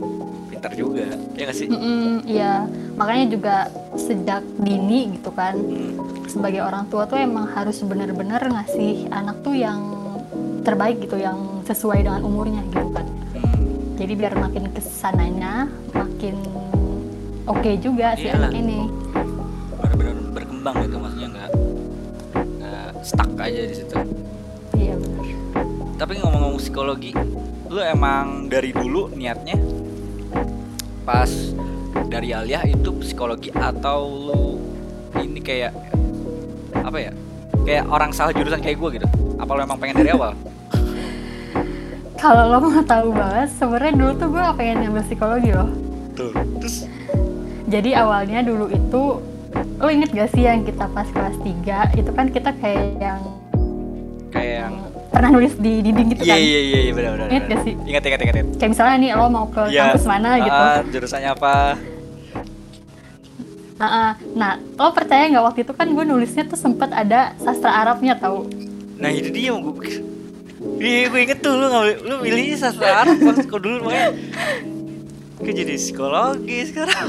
pintar 0.63 0.79
juga. 0.79 1.03
Ya 1.35 1.43
nggak 1.43 1.57
sih? 1.59 1.67
Mm-mm, 1.67 2.23
iya. 2.23 2.53
Makanya 2.95 3.25
juga 3.27 3.55
sejak 3.99 4.47
dini 4.63 5.19
gitu 5.19 5.35
kan 5.35 5.59
Hmm, 5.59 5.99
sebagai 6.31 6.63
orang 6.63 6.87
tua 6.87 7.03
tuh 7.03 7.19
emang 7.19 7.51
harus 7.51 7.83
bener-bener 7.83 8.39
ngasih 8.39 9.11
anak 9.11 9.43
tuh 9.43 9.51
yang 9.59 9.91
terbaik 10.63 11.03
gitu 11.03 11.19
yang 11.19 11.59
sesuai 11.67 12.07
dengan 12.07 12.23
umurnya 12.23 12.63
gitu 12.71 12.87
kan. 12.95 13.03
Hmm. 13.35 13.99
jadi 13.99 14.13
biar 14.15 14.33
makin 14.39 14.71
ke 14.71 14.79
sananya 14.79 15.67
makin 15.91 16.39
oke 17.43 17.71
juga 17.83 18.15
si 18.15 18.31
Iyalah. 18.31 18.47
anak 18.47 18.51
ini. 18.55 18.79
Benar-benar 19.75 20.15
berkembang 20.31 20.75
gitu 20.87 20.95
maksudnya 20.95 21.27
nggak 21.27 21.51
nggak 22.39 22.87
stuck 23.03 23.31
aja 23.35 23.61
di 23.67 23.75
situ. 23.75 23.95
Iya 24.79 24.95
benar 24.95 25.25
tapi 25.93 26.19
ngomong-ngomong 26.19 26.57
psikologi 26.57 27.11
lu 27.69 27.79
emang 27.79 28.49
dari 28.49 28.73
dulu 28.73 29.13
niatnya 29.13 29.55
pas 31.03 31.29
dari 32.07 32.31
Alia 32.31 32.63
itu 32.63 32.95
psikologi 33.03 33.51
atau 33.51 34.07
lu 34.07 34.45
ini 35.19 35.39
kayak 35.43 35.75
apa 36.73 36.97
ya 36.97 37.11
kayak 37.67 37.83
orang 37.87 38.11
salah 38.15 38.31
jurusan 38.31 38.59
kayak 38.63 38.79
gue 38.79 38.89
gitu? 38.99 39.07
Apa 39.39 39.51
lu 39.55 39.61
emang 39.63 39.79
pengen 39.79 40.03
dari 40.03 40.11
awal? 40.15 40.31
Kalau 42.23 42.47
lo 42.47 42.57
mau 42.63 42.79
tahu 42.87 43.11
banget, 43.11 43.51
sebenarnya 43.51 43.93
dulu 43.99 44.11
tuh 44.15 44.27
gue 44.31 44.43
pengen 44.55 44.77
ngambil 44.87 45.03
psikologi 45.03 45.51
loh. 45.51 45.69
tuh 46.15 46.31
terus? 46.61 46.87
Jadi 47.67 47.91
awalnya 47.97 48.39
dulu 48.45 48.71
itu 48.71 49.03
lo 49.83 49.87
inget 49.91 50.15
gak 50.15 50.31
sih 50.31 50.47
yang 50.47 50.63
kita 50.63 50.87
pas 50.87 51.07
kelas 51.11 51.35
3 51.41 51.99
itu 51.99 52.11
kan 52.15 52.27
kita 52.31 52.55
kayak 52.61 52.95
yang 53.01 53.21
kayak 54.31 54.55
yang 54.65 54.75
pernah 55.13 55.29
nulis 55.29 55.53
di 55.55 55.79
dinding 55.79 56.07
gitu 56.11 56.21
iya 56.23 56.33
kan? 56.33 56.41
iya 56.41 56.59
iya 56.59 56.79
iya 56.81 56.91
benar 56.91 57.11
benar 57.13 57.27
Ingat 57.29 57.43
gak 57.45 57.59
sih? 57.61 57.73
ingat 57.85 58.03
ingat 58.03 58.19
ingat 58.19 58.35
kayak 58.57 58.69
misalnya 58.69 58.95
nih 58.97 59.09
lo 59.13 59.25
mau 59.27 59.45
ke 59.45 59.61
Iya. 59.67 59.81
kampus 59.87 60.05
mana 60.05 60.29
gitu. 60.37 60.57
Ah, 60.59 60.79
jurusannya 60.83 61.29
apa? 61.31 61.55
Nah, 63.73 63.89
ah. 63.89 64.11
nah 64.33 64.51
lo 64.57 64.89
percaya 64.91 65.27
nggak 65.27 65.43
waktu 65.43 65.59
itu 65.61 65.73
kan 65.73 65.87
gue 65.87 66.03
nulisnya 66.03 66.43
tuh 66.43 66.55
sempet 66.55 66.89
ada 66.89 67.33
sastra 67.37 67.73
Arabnya 67.75 68.15
tau? 68.15 68.47
Nah 68.95 69.09
itu 69.09 69.29
dia 69.29 69.51
yang 69.51 69.61
gue 69.61 69.73
pikir 69.75 70.01
iya 70.79 71.07
gue 71.07 71.19
inget 71.21 71.39
tuh 71.39 71.53
lu 71.53 71.67
ngambil 71.67 71.95
lu 72.01 72.13
milihnya 72.19 72.57
sastra 72.57 73.03
Arab 73.03 73.19
pas 73.19 73.37
kau 73.43 73.59
dulu 73.59 73.85
makanya. 73.85 74.15
Gue 75.37 75.51
jadi 75.51 75.75
psikologi 75.75 76.57
sekarang 76.65 77.07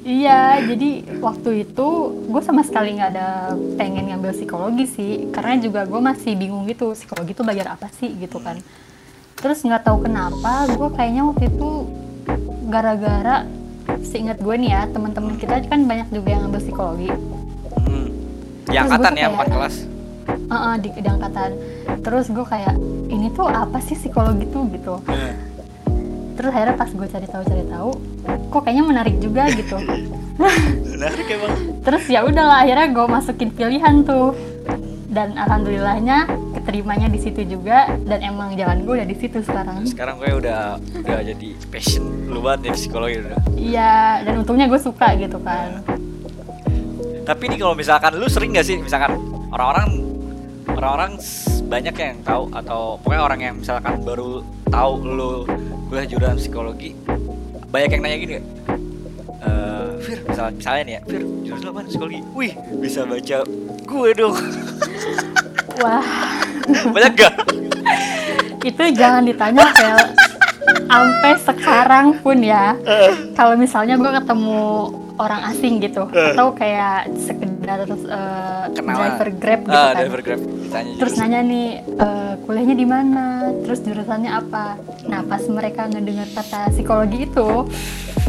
Iya, 0.00 0.64
jadi 0.64 1.20
waktu 1.20 1.68
itu 1.68 1.88
gue 2.24 2.42
sama 2.42 2.64
sekali 2.64 2.96
nggak 2.96 3.10
ada 3.12 3.52
pengen 3.76 4.08
ngambil 4.08 4.32
psikologi 4.32 4.88
sih, 4.88 5.12
karena 5.28 5.60
juga 5.60 5.84
gue 5.84 6.00
masih 6.00 6.32
bingung 6.40 6.64
gitu 6.64 6.96
psikologi 6.96 7.36
itu 7.36 7.44
belajar 7.44 7.76
apa 7.76 7.92
sih 8.00 8.08
gitu 8.16 8.40
kan. 8.40 8.56
Terus 9.36 9.60
nggak 9.60 9.84
tahu 9.84 10.08
kenapa 10.08 10.72
gue 10.72 10.88
kayaknya 10.96 11.28
waktu 11.28 11.52
itu 11.52 11.68
gara-gara 12.72 13.44
seingat 14.00 14.40
gue 14.40 14.54
nih 14.56 14.70
ya 14.72 14.82
teman-teman 14.88 15.36
kita 15.36 15.60
kan 15.68 15.84
banyak 15.84 16.08
juga 16.08 16.28
yang 16.32 16.48
ngambil 16.48 16.62
psikologi, 16.64 17.08
hmm. 17.10 18.08
di 18.64 18.72
Terus 18.72 18.80
angkatan 18.80 19.12
ya 19.20 19.26
bukan 19.28 19.48
kelas 19.52 19.76
Heeh, 20.50 20.74
di, 20.82 20.88
di 20.98 21.08
angkatan. 21.08 21.50
Terus 22.02 22.26
gue 22.30 22.46
kayak 22.46 22.74
ini 23.10 23.30
tuh 23.34 23.46
apa 23.46 23.78
sih 23.82 23.94
psikologi 23.94 24.46
tuh 24.50 24.66
gitu. 24.74 24.94
Terus 26.36 26.50
akhirnya 26.54 26.76
pas 26.76 26.90
gue 26.90 27.08
cari 27.08 27.26
tahu 27.26 27.42
cari 27.46 27.64
tahu, 27.68 27.90
kok 28.50 28.60
kayaknya 28.64 28.84
menarik 28.84 29.16
juga 29.18 29.48
gitu. 29.52 29.76
menarik 30.96 31.26
emang. 31.28 31.52
Terus 31.84 32.04
ya 32.08 32.20
udahlah 32.24 32.64
akhirnya 32.64 32.88
gue 32.92 33.06
masukin 33.06 33.50
pilihan 33.52 34.04
tuh. 34.04 34.32
Dan 35.10 35.34
alhamdulillahnya 35.34 36.30
keterimanya 36.54 37.10
di 37.10 37.18
situ 37.18 37.42
juga 37.42 37.90
dan 38.06 38.22
emang 38.22 38.54
jalan 38.54 38.86
gue 38.86 38.94
udah 39.02 39.08
di 39.10 39.16
situ 39.18 39.42
sekarang. 39.42 39.82
Sekarang 39.82 40.22
gue 40.22 40.30
udah 40.30 40.78
udah 40.78 41.18
jadi 41.26 41.48
passion 41.66 42.30
lu 42.30 42.38
banget 42.38 42.70
ya 42.70 42.72
psikologi 42.78 43.16
udah. 43.26 43.38
Iya 43.58 43.94
dan 44.22 44.38
untungnya 44.38 44.70
gue 44.70 44.78
suka 44.78 45.18
gitu 45.18 45.42
kan. 45.42 45.82
Tapi 47.26 47.42
nih 47.50 47.58
kalau 47.58 47.74
misalkan 47.74 48.22
lu 48.22 48.30
sering 48.30 48.54
gak 48.54 48.62
sih 48.62 48.78
misalkan 48.78 49.18
orang-orang 49.50 49.90
orang-orang 50.78 51.18
banyak 51.66 51.94
yang 51.94 52.18
tahu 52.22 52.44
atau 52.54 52.80
pokoknya 53.02 53.22
orang 53.22 53.40
yang 53.42 53.54
misalkan 53.58 53.94
baru 54.06 54.42
tahu 54.70 54.92
lu 55.02 55.32
kuliah 55.90 56.06
jurusan 56.06 56.38
psikologi 56.38 56.94
banyak 57.70 57.90
yang 57.98 58.02
nanya 58.02 58.18
gini 58.18 58.32
gak? 58.38 58.46
Eh, 59.40 59.88
Fir, 60.02 60.18
misalnya, 60.26 60.52
misalnya 60.58 60.82
nih 60.82 60.94
ya, 60.94 61.00
Fir, 61.06 61.22
jurusan 61.46 61.68
apa 61.70 61.80
psikologi? 61.86 62.20
Wih, 62.34 62.52
bisa 62.82 63.00
baca 63.06 63.38
gue 63.86 64.08
dong. 64.14 64.36
wah 65.82 66.06
banyak 66.94 67.12
gak? 67.18 67.34
itu 68.60 68.82
jangan 68.92 69.24
ditanya 69.24 69.72
Vel 69.72 69.98
sampai 70.90 71.32
sekarang 71.40 72.06
pun 72.20 72.44
ya 72.44 72.76
kalau 73.32 73.56
misalnya 73.56 73.96
gue 73.96 74.10
ketemu 74.20 74.92
orang 75.16 75.40
asing 75.48 75.80
gitu 75.80 76.04
atau 76.12 76.52
kayak 76.52 77.08
sekedar 77.16 77.49
eh, 77.60 78.64
Kenalan. 78.72 78.96
driver 78.96 79.28
grab 79.32 79.60
gitu 79.62 79.72
ah, 79.72 79.90
kan 79.90 79.96
driver 80.00 80.20
grab. 80.20 80.40
Ditanya 80.40 80.92
terus 80.96 81.12
jurusan. 81.12 81.28
nanya 81.28 81.40
nih 81.42 81.68
eh, 81.84 82.32
kuliahnya 82.40 82.74
di 82.74 82.86
mana 82.86 83.24
terus 83.62 83.80
jurusannya 83.80 84.30
apa 84.30 84.64
nah 85.06 85.20
pas 85.22 85.42
mereka 85.44 85.86
ngedengar 85.86 86.28
kata 86.30 86.70
psikologi 86.70 87.18
itu 87.24 87.48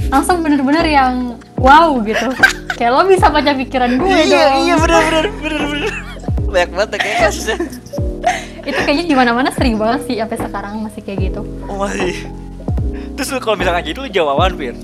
langsung 0.08 0.42
bener-bener 0.42 0.84
yang 0.84 1.14
wow 1.56 1.96
gitu 2.04 2.28
kayak 2.76 2.92
lo 2.92 3.06
bisa 3.06 3.30
baca 3.30 3.52
pikiran 3.54 3.96
gue 3.96 4.12
Iya, 4.12 4.26
dong 4.28 4.56
iya 4.62 4.76
bener 4.76 5.02
bener 5.02 5.26
bener 5.40 5.62
bener. 5.64 5.92
Banyak 6.52 6.70
banget 6.70 6.90
ya 6.92 6.98
kayak 7.00 7.18
kasusnya. 7.24 7.58
itu 8.62 8.80
kayaknya 8.84 9.06
di 9.08 9.16
mana-mana 9.16 9.50
sering 9.50 9.80
banget 9.80 10.04
sih 10.06 10.20
sampai 10.20 10.38
sekarang 10.38 10.74
masih 10.84 11.02
kayak 11.02 11.20
gitu 11.32 11.42
Oh 11.66 11.80
masih. 11.80 12.28
Terus 13.16 13.30
kalau 13.40 13.56
misalkan 13.56 13.82
gitu 13.86 14.04
lu 14.04 14.10
jawaban 14.10 14.54
Fir. 14.54 14.76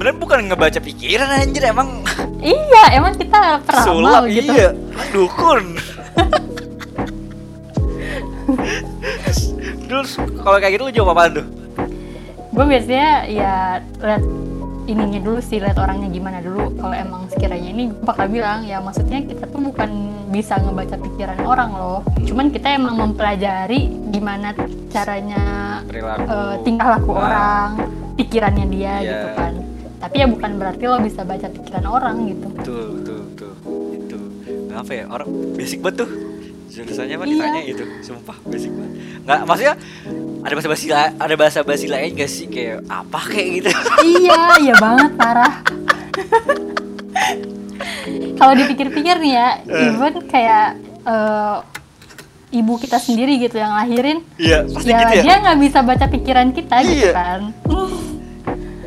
Sebenarnya 0.00 0.16
bukan 0.16 0.40
ngebaca 0.48 0.80
pikiran 0.80 1.28
anjir 1.28 1.60
emang 1.60 2.00
iya 2.40 2.96
emang 2.96 3.12
kita 3.12 3.60
peramal 3.60 3.84
sulap 3.84 4.22
gitu. 4.32 4.48
iya. 4.48 4.72
Dukun. 5.12 5.76
Terus 9.84 10.16
kalau 10.40 10.56
kayak 10.56 10.72
gitu 10.72 10.88
lu 10.88 10.92
jawab 10.96 11.12
apaan 11.12 11.36
tuh? 11.36 11.46
Gue 12.48 12.64
biasanya 12.64 13.28
ya 13.28 13.52
lihat 14.00 14.24
ininya 14.88 15.20
dulu 15.20 15.36
sih 15.44 15.60
lihat 15.60 15.76
orangnya 15.76 16.08
gimana 16.08 16.40
dulu. 16.40 16.72
Kalau 16.80 16.96
emang 16.96 17.28
sekiranya 17.28 17.68
ini 17.68 17.92
bakal 18.00 18.32
bilang 18.32 18.64
ya 18.64 18.80
maksudnya 18.80 19.20
kita 19.20 19.52
tuh 19.52 19.60
bukan 19.60 19.90
bisa 20.32 20.56
ngebaca 20.56 20.96
pikiran 20.96 21.44
orang 21.44 21.76
loh. 21.76 22.00
Cuman 22.24 22.48
kita 22.48 22.72
emang 22.72 22.96
mempelajari 22.96 23.84
gimana 24.08 24.56
caranya 24.88 25.44
perilaku. 25.84 26.24
eh, 26.24 26.54
tingkah 26.64 26.88
laku 26.88 27.12
Ah. 27.12 27.20
orang 27.20 27.70
pikirannya 28.16 28.64
dia 28.64 28.94
Iya. 28.96 29.04
gitu 29.06 29.28
kan 29.36 29.52
tapi 30.00 30.16
ya 30.16 30.26
bukan 30.26 30.50
berarti 30.56 30.84
lo 30.84 30.96
bisa 30.98 31.20
baca 31.22 31.46
pikiran 31.46 31.84
orang 31.84 32.16
gitu. 32.26 32.46
Betul 32.50 32.84
betul 32.96 33.18
betul. 33.28 33.52
Itu 33.94 34.18
kenapa 34.66 34.90
ya 34.90 35.04
orang 35.06 35.28
basic 35.54 35.78
banget 35.80 36.02
tuh. 36.02 36.10
Jurusannya 36.70 37.14
apa 37.14 37.24
Iya. 37.24 37.32
ditanya 37.34 37.62
itu 37.66 37.84
sumpah 38.00 38.36
basic 38.44 38.70
banget. 38.70 38.92
Nggak 39.20 39.40
maksudnya 39.44 39.74
ada 40.40 40.52
bahasa 40.54 40.68
basi 40.68 40.86
ada 40.88 41.34
bahasa 41.36 41.58
basi 41.60 41.86
lain 41.86 42.10
gak 42.14 42.30
sih? 42.30 42.46
Kayak 42.46 42.86
apa 42.86 43.20
kayak 43.22 43.48
gitu? 43.58 43.68
Iya 44.00 44.38
iya 44.64 44.74
banget 44.74 45.10
parah. 45.14 45.54
Kalau 48.34 48.52
dipikir-pikir 48.56 49.20
nih 49.20 49.32
ya 49.34 49.48
even 49.68 50.14
kayak 50.24 50.66
eh, 51.04 51.56
ibu 52.50 52.72
kita 52.78 52.96
sendiri 52.96 53.36
gitu 53.38 53.56
yang 53.56 53.70
lahirin 53.70 54.24
iya 54.34 54.64
pasti 54.64 54.90
ya 54.90 54.98
gitu 55.00 55.12
ya? 55.12 55.22
dia 55.22 55.34
nggak 55.38 55.58
bisa 55.60 55.78
baca 55.80 56.06
pikiran 56.08 56.48
kita 56.50 56.76
gitu 56.82 57.06
Iya. 57.06 57.12
kan. 57.12 57.40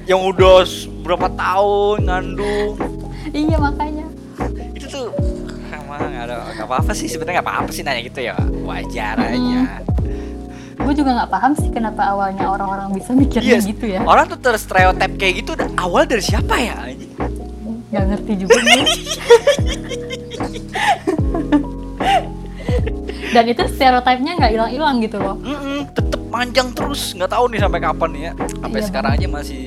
Yang 0.03 0.22
udah 0.25 0.58
berapa 1.03 1.27
tahun 1.29 2.00
ngandung 2.03 2.74
iya 3.29 3.57
makanya. 3.57 4.05
Itu 4.72 4.86
tuh 4.88 5.05
emang 5.69 6.00
nggak 6.01 6.24
ada 6.25 6.36
nggak 6.53 6.65
apa 6.65 6.75
apa 6.79 6.91
sih. 6.91 7.07
Sebenarnya 7.07 7.39
nggak 7.39 7.48
apa 7.48 7.55
apa 7.60 7.72
sih 7.72 7.81
nanya 7.81 8.01
gitu 8.01 8.19
ya. 8.22 8.36
Wajar 8.62 9.15
Hmm. 9.17 9.27
aja. 9.27 9.60
Gue 10.75 10.93
juga 10.93 11.12
nggak 11.13 11.29
paham 11.29 11.51
sih 11.53 11.69
kenapa 11.69 12.03
awalnya 12.05 12.45
orang-orang 12.45 12.91
bisa 12.91 13.12
mikirnya 13.13 13.57
Yes. 13.57 13.65
gitu 13.65 13.86
ya. 13.89 14.03
orang 14.03 14.27
tuh 14.27 14.38
terstereotip 14.38 15.15
kayak 15.15 15.33
gitu. 15.39 15.51
Awal 15.75 16.03
dari 16.03 16.19
siapa 16.19 16.55
ya? 16.55 16.75
Nggak 17.89 18.03
ngerti 18.10 18.33
juga 18.38 18.57
dan 23.33 23.50
itu 23.50 23.63
stereotipnya 23.67 24.31
nggak 24.36 24.51
hilang-hilang 24.51 24.95
gitu 25.00 25.17
loh. 25.17 25.36
Mm-mm, 25.39 25.89
tetep 25.89 26.22
panjang 26.27 26.69
terus. 26.69 27.13
Nggak 27.13 27.31
tahu 27.31 27.45
nih 27.50 27.60
sampai 27.60 27.79
kapan 27.81 28.12
ya. 28.13 28.31
Sampai 28.53 28.77
Iya 28.77 28.88
sekarang 28.89 29.12
aja 29.13 29.27
masih 29.27 29.62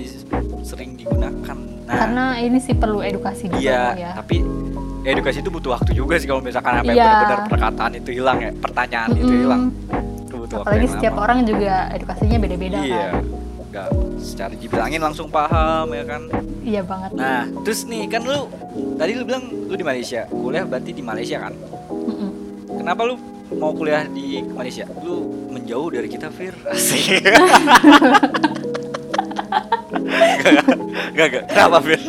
sering 0.66 0.98
digunakan. 0.98 1.54
Nah 1.86 1.94
karena 1.96 2.24
ini 2.36 2.58
sih 2.58 2.74
perlu 2.74 2.98
edukasi 2.98 3.46
juga 3.46 3.62
iya 3.62 3.82
ya. 3.94 4.10
tapi 4.18 4.42
edukasi 5.06 5.38
itu 5.38 5.48
butuh 5.48 5.70
waktu 5.72 5.94
juga 5.94 6.18
sih 6.18 6.26
kalau 6.26 6.42
misalkan 6.42 6.82
sampai 6.82 6.92
Iya. 6.92 7.06
benar-benar 7.06 7.40
perkataan 7.46 7.92
itu 7.94 8.10
hilang 8.12 8.38
ya 8.40 8.50
pertanyaan 8.52 9.10
itu 9.14 9.22
Mm-mm. 9.24 9.40
hilang. 9.40 9.62
Itu 10.20 10.34
butuh 10.36 10.56
waktu 10.56 10.66
apalagi 10.66 10.82
yang 10.82 10.92
setiap 10.92 11.14
lama. 11.14 11.22
orang 11.22 11.38
juga 11.46 11.74
edukasinya 11.88 12.36
beda-beda 12.36 12.78
iya 12.82 13.06
kan? 13.06 13.22
nggak 13.66 13.88
secara 14.18 14.52
dibilangin 14.52 15.00
langsung 15.00 15.28
paham 15.28 15.86
ya 15.92 16.04
kan? 16.04 16.22
Iya 16.60 16.82
banget. 16.82 17.10
Nah 17.14 17.40
terus 17.62 17.80
nih 17.84 18.02
kan 18.06 18.22
lu 18.22 18.50
tadi 18.96 19.12
lu 19.14 19.22
bilang 19.22 19.44
lu 19.46 19.74
di 19.74 19.86
Malaysia 19.86 20.26
kuliah 20.26 20.66
berarti 20.66 20.90
di 20.90 21.00
Malaysia 21.00 21.38
kan? 21.38 21.54
Mm-mm. 21.86 22.30
kenapa 22.74 23.06
lu 23.06 23.14
mau 23.54 23.70
kuliah 23.70 24.02
di 24.04 24.42
Malaysia? 24.42 24.82
Lu 24.98 25.22
menjauh 25.48 25.86
dari 25.88 26.10
kita 26.10 26.26
Fir. 26.28 26.50
Asik 26.74 27.22
Gak, 31.16 31.26
gak, 31.32 31.42
kenapa 31.48 31.78
Fir? 31.80 32.00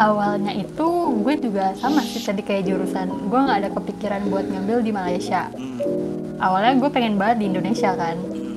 awalnya 0.00 0.56
itu 0.56 0.88
gue 1.20 1.34
juga 1.36 1.76
sama 1.76 2.00
sih 2.00 2.24
tadi 2.24 2.40
kayak 2.40 2.72
jurusan. 2.72 3.28
Gue 3.28 3.36
nggak 3.36 3.58
ada 3.60 3.70
kepikiran 3.76 4.32
buat 4.32 4.48
ngambil 4.48 4.80
di 4.80 4.92
Malaysia. 4.96 5.52
Hmm, 5.52 6.40
awalnya 6.40 6.80
gue 6.80 6.88
pengen 6.88 7.20
banget 7.20 7.44
di 7.44 7.52
Indonesia 7.52 7.92
kan. 7.92 8.16
Hmm, 8.16 8.56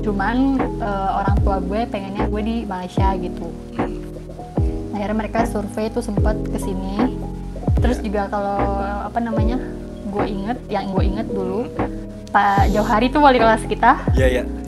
cuman 0.00 0.36
eh, 0.80 1.10
orang 1.12 1.36
tua 1.44 1.56
gue 1.60 1.80
pengennya 1.92 2.24
gue 2.24 2.42
di 2.42 2.56
Malaysia 2.64 3.12
gitu. 3.20 3.46
Hmm. 3.76 4.00
akhirnya 4.92 5.18
mereka 5.24 5.48
survei 5.48 5.90
itu 5.90 5.98
sempat 5.98 6.36
ke 6.46 6.58
sini 6.62 7.16
terus 7.82 7.98
juga 7.98 8.30
kalau 8.30 8.78
apa 9.02 9.18
namanya 9.18 9.58
gue 10.12 10.24
inget 10.30 10.58
yang 10.70 10.94
gue 10.94 11.02
inget 11.02 11.26
dulu 11.26 11.66
Pak 12.32 12.70
Jauhari 12.72 13.12
tuh 13.12 13.20
wali 13.20 13.36
kelas 13.36 13.60
kita. 13.68 14.00
Iya, 14.16 14.26
iya. 14.40 14.42
Ingat 14.44 14.61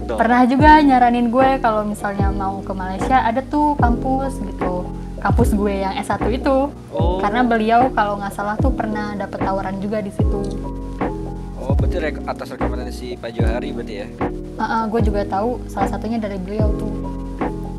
dong. 0.00 0.16
pernah 0.16 0.42
juga 0.44 0.70
nyaranin 0.78 1.28
gue 1.28 1.48
kalau 1.58 1.82
misalnya 1.82 2.28
mau 2.28 2.60
ke 2.60 2.72
Malaysia 2.72 3.18
ada 3.18 3.40
tuh 3.40 3.74
kampus 3.76 4.38
gitu 4.38 4.86
kampus 5.16 5.50
gue 5.50 5.74
yang 5.78 5.94
S1 5.96 6.20
itu 6.30 6.56
Oh. 6.90 7.18
karena 7.18 7.40
beliau 7.42 7.88
kalau 7.90 8.16
nggak 8.16 8.30
salah 8.30 8.54
tuh 8.54 8.70
pernah 8.70 9.14
dapet 9.14 9.38
tawaran 9.38 9.76
juga 9.78 9.98
di 9.98 10.10
situ 10.10 10.42
Oh, 11.56 11.72
berarti 11.72 11.96
rek- 11.96 12.24
atas 12.24 12.52
rekomendasi 12.52 13.16
Pak 13.16 13.30
Johari 13.32 13.72
berarti 13.72 13.94
ya. 13.96 14.08
Ah, 14.54 14.62
ah, 14.62 14.82
gue 14.84 15.00
juga 15.00 15.24
tahu 15.24 15.64
salah 15.64 15.88
satunya 15.88 16.20
dari 16.20 16.36
beliau 16.36 16.68
tuh 16.74 16.92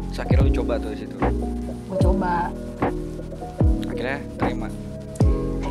Terus 0.09 0.19
akhirnya 0.19 0.41
lu 0.41 0.53
coba 0.55 0.73
tuh 0.75 0.89
di 0.89 0.99
situ. 0.99 1.15
gue 1.85 1.97
coba 2.01 2.49
Akhirnya 3.85 4.17
terima. 4.35 4.67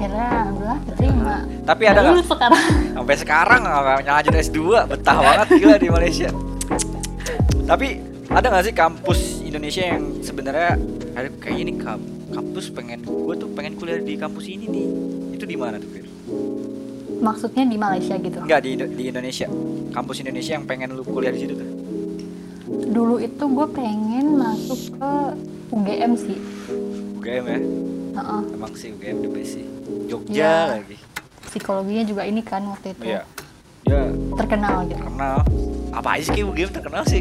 Akhirnya 0.04 0.28
alhamdulillah 0.28 0.78
terima 0.92 1.34
Tapi 1.64 1.82
ada 1.88 2.00
nggak? 2.04 2.26
sekarang 2.28 2.62
Sampai 3.00 3.14
sekarang 3.16 3.60
nggak 3.64 3.82
lanjut 4.04 4.34
S2, 4.36 4.58
betah 4.84 5.16
banget 5.18 5.46
gila 5.56 5.76
di 5.80 5.88
Malaysia. 5.88 6.28
Tapi 7.64 7.86
ada 8.28 8.46
nggak 8.46 8.64
sih 8.64 8.74
kampus 8.76 9.18
Indonesia 9.40 9.82
yang 9.82 10.02
sebenarnya 10.20 10.76
nih 11.40 11.76
kam- 11.80 12.04
kampus 12.28 12.68
pengen 12.68 13.00
gue 13.00 13.34
tuh 13.34 13.48
pengen 13.50 13.72
kuliah 13.74 13.96
di 13.96 14.14
kampus 14.14 14.44
ini 14.44 14.68
nih. 14.68 14.86
Itu 15.32 15.44
di 15.44 15.56
mana 15.56 15.80
tuh, 15.80 15.88
Fir? 15.88 16.04
maksudnya 17.14 17.64
di 17.64 17.80
Malaysia 17.80 18.20
gitu 18.20 18.36
Enggak 18.36 18.60
di 18.60 18.76
di 18.76 19.04
Indonesia. 19.08 19.48
Kampus 19.88 20.20
Indonesia 20.20 20.52
yang 20.52 20.68
pengen 20.68 20.92
lu 20.92 21.00
kuliah 21.00 21.32
di 21.32 21.40
situ 21.40 21.56
tuh. 21.56 21.70
dulu 22.84 23.16
itu 23.16 23.40
gue 23.40 23.66
pengen 23.72 24.36
masuk 24.36 24.80
ke 24.92 25.10
UGM 25.72 26.12
sih 26.14 26.36
UGM 27.16 27.44
ya. 27.48 27.60
Heeh. 28.14 28.42
Emang 28.52 28.72
sih 28.76 28.92
UGM 28.92 29.16
the 29.20 29.30
best 29.30 29.50
sih. 29.56 29.64
Jogja 30.14 30.30
Iya. 30.30 30.54
lagi. 30.78 30.96
psikologinya 31.44 32.04
juga 32.04 32.22
ini 32.24 32.40
kan 32.40 32.62
waktu 32.64 32.94
itu 32.94 33.04
Iya. 33.04 33.22
Ya, 33.84 34.00
terkenal 34.34 34.86
gitu 34.86 34.96
terkenal. 34.96 35.36
Apa 35.92 36.08
aja 36.16 36.24
sih 36.24 36.40
UGM 36.40 36.70
terkenal 36.72 37.02
sih? 37.04 37.20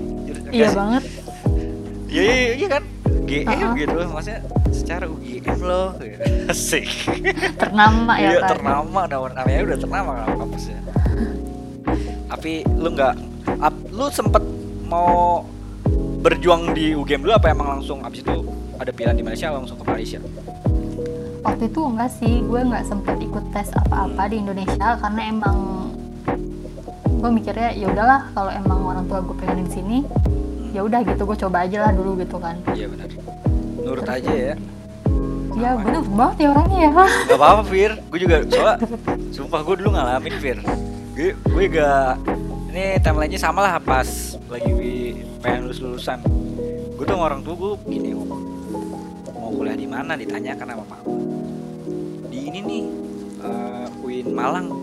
Iya 0.50 0.66
sih? 0.70 0.78
banget 0.78 1.04
Iya 2.08 2.22
iya 2.24 2.52
iya 2.56 2.68
kan. 2.70 2.84
GM 3.24 3.48
Uh-uh. 3.48 3.72
gitu 3.74 3.96
maksudnya 4.08 4.40
secara 4.70 5.06
UGM 5.06 5.60
loh. 5.60 5.90
Asik. 6.52 6.86
ternama 7.56 8.14
ya 8.16 8.30
Iya 8.30 8.40
kan 8.40 8.50
ternama 8.54 9.00
nama 9.08 9.28
namanya 9.34 9.60
udah 9.66 9.78
ternama 9.78 10.12
kan 10.16 10.28
kampusnya. 10.38 10.80
Tapi 12.30 12.54
lu 12.74 12.90
nggak 12.92 13.14
lu 13.92 14.06
sempet 14.10 14.44
mau 14.86 15.44
berjuang 16.20 16.72
di 16.72 16.94
UGM 16.94 17.24
dulu 17.24 17.34
apa 17.34 17.52
emang 17.52 17.80
langsung 17.80 18.00
abis 18.02 18.24
itu 18.24 18.36
ada 18.76 18.92
pilihan 18.92 19.16
di 19.16 19.24
Malaysia 19.24 19.52
langsung 19.52 19.76
ke 19.76 19.86
Malaysia? 19.86 20.20
Waktu 21.44 21.64
itu 21.68 21.82
enggak 21.84 22.12
sih 22.16 22.40
gue 22.42 22.62
nggak 22.64 22.84
sempet 22.88 23.16
ikut 23.20 23.46
tes 23.52 23.70
apa-apa 23.76 24.32
di 24.32 24.40
Indonesia 24.40 24.96
karena 24.98 25.22
emang 25.28 25.58
gue 27.24 27.30
mikirnya 27.32 27.72
ya 27.76 27.88
udahlah 27.88 28.22
kalau 28.32 28.52
emang 28.52 28.80
orang 28.84 29.06
tua 29.08 29.20
gue 29.24 29.36
pengen 29.40 29.64
di 29.64 29.72
sini 29.72 29.98
ya 30.72 30.84
udah 30.84 31.00
gitu 31.04 31.24
gue 31.24 31.38
coba 31.38 31.68
aja 31.68 31.88
lah 31.88 31.92
dulu 31.94 32.20
gitu 32.20 32.36
kan 32.36 32.56
Iya 32.74 32.88
benar. 32.90 33.08
Nurut 33.84 34.08
aja 34.08 34.32
ya. 34.32 34.56
ya 35.54 35.70
bener 35.78 36.02
banget 36.10 36.38
ya 36.42 36.48
orangnya 36.50 36.80
ya 36.82 36.92
Gak 37.30 37.38
apa-apa 37.38 37.62
Fir, 37.70 37.92
gue 38.10 38.20
juga 38.20 38.36
soalnya 38.50 38.76
sumpah 39.30 39.60
gue 39.62 39.76
dulu 39.84 39.90
ngalamin 39.94 40.36
Fir. 40.42 40.58
Gue 41.14 41.30
gue 41.38 41.66
gak 41.70 42.18
ini 42.74 42.98
timelinenya 43.00 43.38
sama 43.40 43.60
lah 43.62 43.78
pas 43.78 44.08
lagi 44.50 44.72
pengen 45.40 45.70
lulus 45.70 45.80
lulusan. 45.80 46.20
Gue 46.98 47.06
tuh 47.06 47.16
orang 47.20 47.46
tua 47.46 47.54
gue 47.54 47.72
gini 47.86 48.18
mau 48.18 49.52
kuliah 49.54 49.78
di 49.78 49.86
mana 49.86 50.18
ditanyakan 50.18 50.66
sama 50.74 50.84
mama. 50.84 50.98
Di 52.34 52.50
ini 52.50 52.60
nih 52.66 52.84
eh, 53.46 53.86
UIN 54.02 54.34
Malang. 54.34 54.74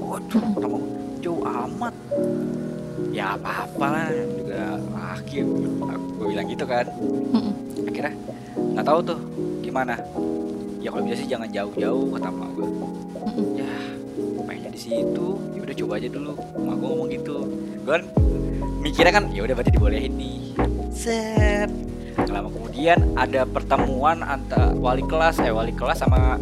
Waduh, 0.00 0.40
nama 0.56 0.80
jauh 1.20 1.44
amat. 1.44 1.92
Ya 3.12 3.36
apa-apa 3.36 3.86
lah 3.92 4.08
juga 4.08 4.80
laki 4.88 5.44
gue 5.44 6.26
bilang 6.32 6.48
gitu 6.48 6.64
kan. 6.64 6.88
Akhirnya 7.84 8.16
nggak 8.56 8.86
tahu 8.88 8.98
tuh 9.04 9.18
gimana. 9.60 10.00
Ya 10.80 10.88
kalau 10.88 11.04
bisa 11.04 11.20
sih 11.20 11.28
jangan 11.28 11.52
jauh-jauh 11.52 12.08
kata 12.16 12.28
emak 12.32 12.50
gue 12.56 12.68
ya 13.60 13.72
pengennya 14.48 14.70
di 14.72 14.80
situ. 14.80 15.26
Ya 15.52 15.60
udah 15.60 15.76
coba 15.76 15.92
aja 16.00 16.08
dulu. 16.08 16.32
Emak 16.56 16.74
gue 16.80 16.88
ngomong 16.88 17.08
gitu. 17.12 17.36
Gue 17.84 17.92
kan 18.00 18.04
mikirnya 18.80 19.12
kan 19.12 19.24
ya 19.28 19.44
udah 19.44 19.54
berarti 19.60 19.72
dibolehin 19.76 20.16
nih. 20.16 20.40
Set. 20.88 21.68
Lama 22.32 22.48
kemudian 22.48 23.12
ada 23.12 23.44
pertemuan 23.44 24.24
antara 24.24 24.72
wali 24.72 25.04
kelas 25.04 25.44
eh 25.44 25.52
wali 25.52 25.76
kelas 25.76 26.00
sama 26.00 26.40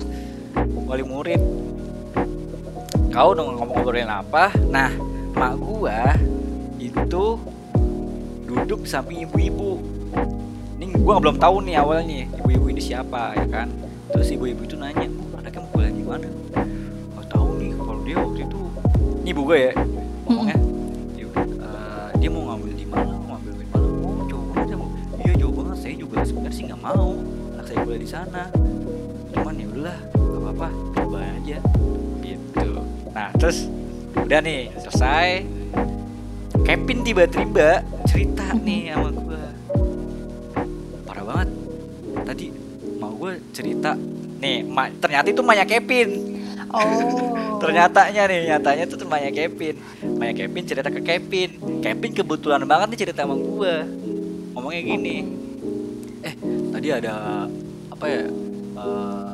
wali 0.87 1.05
murid. 1.07 1.41
Kau 3.13 3.37
dong 3.37 3.61
ngomong-ngobrolin 3.61 4.09
apa? 4.09 4.53
Nah 4.73 4.89
mak 5.37 5.57
gua 5.61 6.17
itu 6.81 7.37
duduk 8.49 8.89
samping 8.89 9.25
ibu-ibu. 9.29 9.81
Ini 10.81 10.97
gua 11.05 11.21
belum 11.21 11.37
tahu 11.37 11.61
nih 11.65 11.77
awalnya 11.81 12.25
ibu-ibu 12.41 12.73
ini 12.73 12.81
siapa 12.81 13.37
ya 13.37 13.47
kan? 13.49 13.69
Terus 14.13 14.29
ibu-ibu 14.33 14.65
itu 14.65 14.77
nanya 14.77 15.09
"Bu, 15.09 15.25
anaknya 15.41 15.61
mau 15.61 15.71
kuliah 15.73 15.93
di 15.93 16.05
mana? 16.05 16.29
Nggak 17.17 17.27
tahu 17.33 17.49
nih 17.61 17.71
kalau 17.77 18.01
dia 18.05 18.17
waktu 18.21 18.41
itu 18.45 18.61
ini 19.23 19.29
ibu 19.33 19.43
gue 19.45 19.59
ya 19.61 19.73
ngomongnya. 20.29 20.57
"Ya 21.17 21.25
udah, 21.33 21.47
eh, 21.49 22.09
dia 22.21 22.29
mau 22.33 22.43
ngambil 22.49 22.73
di 22.77 22.87
mana 22.89 23.05
mau 23.09 23.29
ngambil 23.37 23.53
di 23.57 23.67
mana? 23.73 23.85
Oh 23.89 24.25
jauh 24.29 24.45
banget 24.53 24.69
ya 24.69 24.77
Bu." 24.77 24.87
iya 25.21 25.33
jauh 25.37 25.55
banget. 25.55 25.77
Saya 25.81 25.95
juga 25.97 26.17
sebenarnya 26.25 26.57
sih 26.57 26.65
nggak 26.69 26.81
mau. 26.81 27.09
Anak 27.57 27.65
saya 27.69 27.77
kuliah 27.85 28.01
di 28.01 28.09
sana. 28.09 28.43
Cuman 29.33 29.55
ya 29.57 29.67
udahlah 29.69 29.99
apa-apa. 30.53 30.69
Coba 31.01 31.19
aja. 31.25 31.59
Gitu. 32.21 32.69
Nah 33.13 33.29
terus 33.41 33.69
udah 34.17 34.41
nih 34.45 34.69
selesai. 34.79 35.29
Kevin 36.63 36.99
tiba-tiba 37.03 37.83
cerita 38.07 38.55
nih 38.63 38.95
sama 38.95 39.11
gue 39.11 39.45
parah 41.09 41.25
banget. 41.27 41.49
Tadi 42.23 42.47
mau 43.01 43.13
gue 43.19 43.41
cerita 43.51 43.99
nih 44.39 44.63
ma, 44.63 44.93
ternyata 45.01 45.27
itu 45.33 45.43
Maya 45.43 45.65
Kevin. 45.67 46.09
Oh. 46.71 47.33
Ternyatanya 47.63 48.27
nih 48.27 48.41
nyatanya 48.51 48.85
tuh 48.91 48.99
temannya 48.99 49.31
Kevin. 49.31 49.79
Maya 50.19 50.35
Kevin 50.35 50.67
cerita 50.67 50.91
ke 50.91 50.99
Kevin. 50.99 51.51
Kevin 51.79 52.11
kebetulan 52.11 52.67
banget 52.67 52.91
nih 52.91 53.01
cerita 53.07 53.23
sama 53.23 53.39
gue 53.39 53.75
ngomongnya 54.51 54.83
gini. 54.83 55.17
Eh 56.27 56.35
tadi 56.75 56.89
ada 56.91 57.47
apa 57.87 58.05
ya 58.11 58.23
eh, 58.83 59.32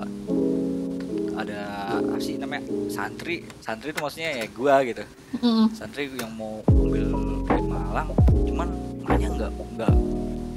ada 1.39 1.59
apa 2.03 2.19
sih 2.19 2.35
namanya? 2.35 2.67
Santri. 2.91 3.47
Santri 3.63 3.95
itu 3.95 4.01
maksudnya 4.03 4.31
ya 4.43 4.47
gue 4.51 4.75
gitu. 4.91 5.05
Mm-mm. 5.39 5.67
santri 5.77 6.09
yang 6.17 6.33
mau 6.35 6.65
ambil 6.67 7.05
di 7.47 7.63
Malang 7.69 8.09
cuman 8.49 8.69
Maya 9.05 9.29
nggak 9.29 9.53
nggak 9.77 9.93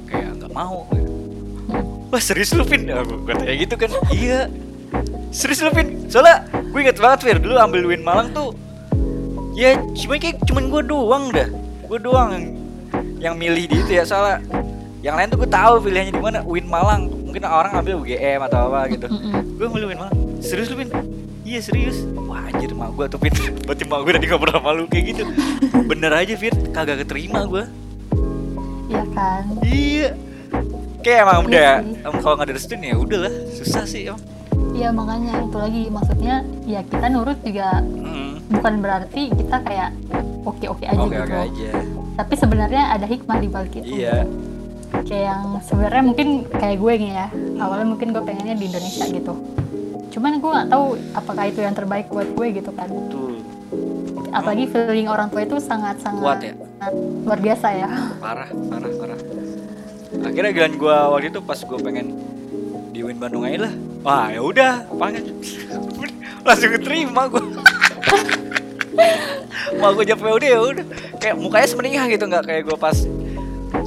kayak 0.08 0.30
nggak 0.40 0.52
mau 0.52 0.88
gitu. 0.96 1.12
wah 2.08 2.22
serius 2.24 2.56
lu 2.56 2.64
Pin 2.64 2.88
aku 2.88 3.22
katanya 3.28 3.54
gitu 3.54 3.74
kan. 3.78 3.90
Iya. 4.10 4.48
Serius 5.30 5.60
lu 5.62 5.70
Pin 5.70 6.08
soalnya 6.10 6.48
gue 6.50 6.80
inget 6.82 6.98
banget 6.98 7.18
Fir 7.22 7.38
dulu 7.38 7.54
ambil 7.60 7.84
Win 7.86 8.02
Malang 8.02 8.32
tuh 8.34 8.56
ya 9.52 9.76
cuma 9.92 10.16
kayak 10.18 10.40
cuman 10.48 10.72
gue 10.72 10.82
doang 10.88 11.24
dah. 11.30 11.48
Gue 11.86 11.98
doang 12.00 12.28
yang 12.32 12.46
yang 13.22 13.34
milih 13.38 13.70
di 13.70 13.76
itu 13.76 13.92
ya. 13.92 14.08
Soalnya 14.08 14.40
yang 15.04 15.14
lain 15.20 15.30
tuh 15.30 15.38
gue 15.44 15.50
tahu 15.52 15.84
pilihannya 15.84 16.16
di 16.16 16.22
mana. 16.22 16.40
Win 16.42 16.66
Malang. 16.66 17.12
Mungkin 17.12 17.44
orang 17.44 17.72
ambil 17.76 18.00
UGM 18.00 18.40
atau 18.48 18.72
apa 18.72 18.88
gitu. 18.88 19.06
Gue 19.60 19.68
milih 19.68 19.92
Win 19.92 20.00
Malang 20.00 20.31
serius 20.42 20.68
lu 20.74 20.76
Pin 20.82 20.90
iya 21.46 21.60
serius. 21.62 22.02
Wah 22.26 22.50
anjir 22.50 22.74
mak 22.74 22.92
gue 22.98 23.06
tuh 23.06 23.18
Pin 23.22 23.32
berarti 23.66 23.84
mak 23.86 24.00
gue 24.04 24.12
tadi 24.18 24.26
ngobrol 24.28 24.52
sama 24.58 24.70
lu 24.74 24.84
kayak 24.90 25.04
gitu. 25.14 25.24
Bener 25.86 26.12
aja 26.12 26.34
Fir 26.34 26.52
kagak 26.74 27.06
keterima 27.06 27.46
gue 27.46 27.64
iya 28.92 29.04
kan? 29.16 29.42
Iya. 29.64 30.08
Kayak 31.02 31.18
emang 31.26 31.40
Iya 31.42 31.48
udah 31.48 31.70
em, 31.82 32.14
kalau 32.22 32.34
nggak 32.38 32.46
ada 32.46 32.54
restu 32.54 32.74
ya 32.76 32.94
udahlah. 32.94 33.32
Susah 33.56 33.84
sih 33.88 34.12
em. 34.12 34.18
Iya 34.76 34.88
makanya 34.92 35.32
itu 35.42 35.56
lagi. 35.58 35.82
Maksudnya 35.88 36.34
ya 36.68 36.80
kita 36.86 37.06
nurut 37.08 37.38
juga. 37.42 37.80
Hmm, 37.80 38.38
bukan 38.52 38.74
berarti 38.84 39.22
kita 39.32 39.56
kayak 39.64 39.90
oke 40.46 40.64
oke 40.68 40.84
aja 40.84 41.00
oke 41.00 41.10
gitu. 41.16 41.24
oke 41.24 41.36
aja. 41.40 41.70
Tapi 42.12 42.34
sebenarnya 42.36 42.82
ada 42.92 43.06
hikmah 43.08 43.38
di 43.40 43.48
balik 43.48 43.74
itu. 43.80 43.88
Iya. 44.04 44.28
Kayak 45.08 45.24
yang 45.24 45.44
sebenarnya 45.64 46.02
mungkin 46.04 46.28
kayak 46.52 46.76
gue 46.78 46.92
nih 47.00 47.10
ya. 47.16 47.26
Awalnya 47.58 47.86
mungkin 47.88 48.08
gue 48.12 48.22
pengennya 48.22 48.54
di 48.54 48.64
Indonesia 48.68 49.04
gitu 49.08 49.34
cuman 50.12 50.36
gue 50.36 50.50
nggak 50.50 50.68
tahu 50.68 50.84
apakah 51.12 51.44
itu 51.48 51.58
yang 51.58 51.72
terbaik 51.72 52.06
buat 52.06 52.28
gue 52.28 52.46
gitu 52.52 52.70
kan. 52.76 52.86
Betul. 52.86 53.40
Apalagi 54.28 54.64
feeling 54.68 55.08
orang 55.08 55.28
tua 55.28 55.42
itu 55.42 55.56
sangat 55.56 55.96
sangat 56.00 56.20
Kuat 56.20 56.40
ya? 56.40 56.52
luar 57.24 57.38
biasa 57.38 57.66
ya. 57.72 57.88
Parah 58.20 58.48
parah 58.68 58.90
parah. 58.92 59.18
Akhirnya 60.22 60.50
giliran 60.52 60.74
gue 60.76 60.96
waktu 61.08 61.26
itu 61.28 61.40
pas 61.40 61.56
gue 61.56 61.78
pengen 61.80 62.06
di 62.92 63.00
Win 63.00 63.16
Bandung 63.16 63.44
aja 63.44 63.68
lah. 63.68 63.74
Wah 64.02 64.26
ya 64.28 64.40
udah 64.40 64.72
panggil 64.92 65.24
langsung 66.46 66.70
keterima 66.74 67.30
gue 67.30 67.38
mau 69.80 69.94
gue 69.94 70.04
jawab 70.04 70.36
udah 70.36 70.48
ya 70.48 70.60
udah. 70.60 70.86
Kayak 71.16 71.36
mukanya 71.38 71.68
semeningah 71.68 72.04
gitu 72.10 72.24
nggak 72.26 72.44
kayak 72.44 72.62
gue 72.68 72.76
pas 72.76 72.96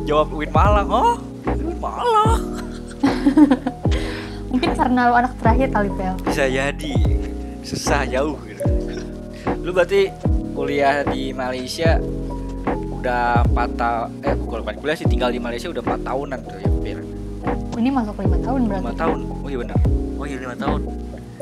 jawab 0.05 0.33
Win 0.33 0.49
Malang. 0.49 0.87
Oh 0.89 1.17
Win 1.45 1.77
Malang 1.77 2.41
karena 4.85 5.09
lo 5.09 5.17
anak 5.17 5.33
terakhir 5.41 5.73
kali 5.73 5.89
Pel. 5.97 6.13
Bisa 6.21 6.45
jadi. 6.45 6.93
Susah 7.65 8.05
jauh 8.05 8.37
gitu. 8.45 8.61
Lu 9.65 9.73
berarti 9.73 10.13
kuliah 10.53 11.01
di 11.01 11.33
Malaysia 11.33 11.97
udah 12.93 13.41
4 13.49 13.81
tahun 13.81 14.07
eh 14.21 14.33
bukan 14.37 14.61
bukan 14.61 14.75
kuliah 14.77 14.93
sih 14.95 15.09
tinggal 15.09 15.33
di 15.33 15.41
Malaysia 15.41 15.73
udah 15.73 15.81
4 15.81 16.05
tahunan 16.05 16.37
tuh 16.39 16.57
ya 16.57 16.69
Fir 16.79 16.99
Ini 17.75 17.89
masuk 17.91 18.13
lima 18.19 18.37
tahun 18.39 18.61
berarti. 18.69 18.85
5 18.87 18.93
tahun. 18.95 19.17
Oh 19.35 19.49
iya 19.49 19.57
benar. 19.57 19.77
Oh 20.15 20.25
iya 20.25 20.37
5 20.37 20.63
tahun. 20.63 20.79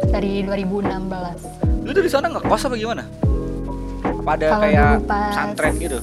Dari 0.08 0.34
2016. 0.42 1.84
lu 1.84 1.92
tuh 1.92 2.00
di 2.00 2.12
sana 2.12 2.26
nggak 2.32 2.48
kos 2.48 2.64
apa 2.64 2.76
gimana? 2.80 3.04
Apa 4.24 4.32
ada 4.34 4.48
Kalau 4.50 4.64
kayak 4.64 4.88
pas- 5.04 5.36
pesantren 5.36 5.74
gitu? 5.78 6.00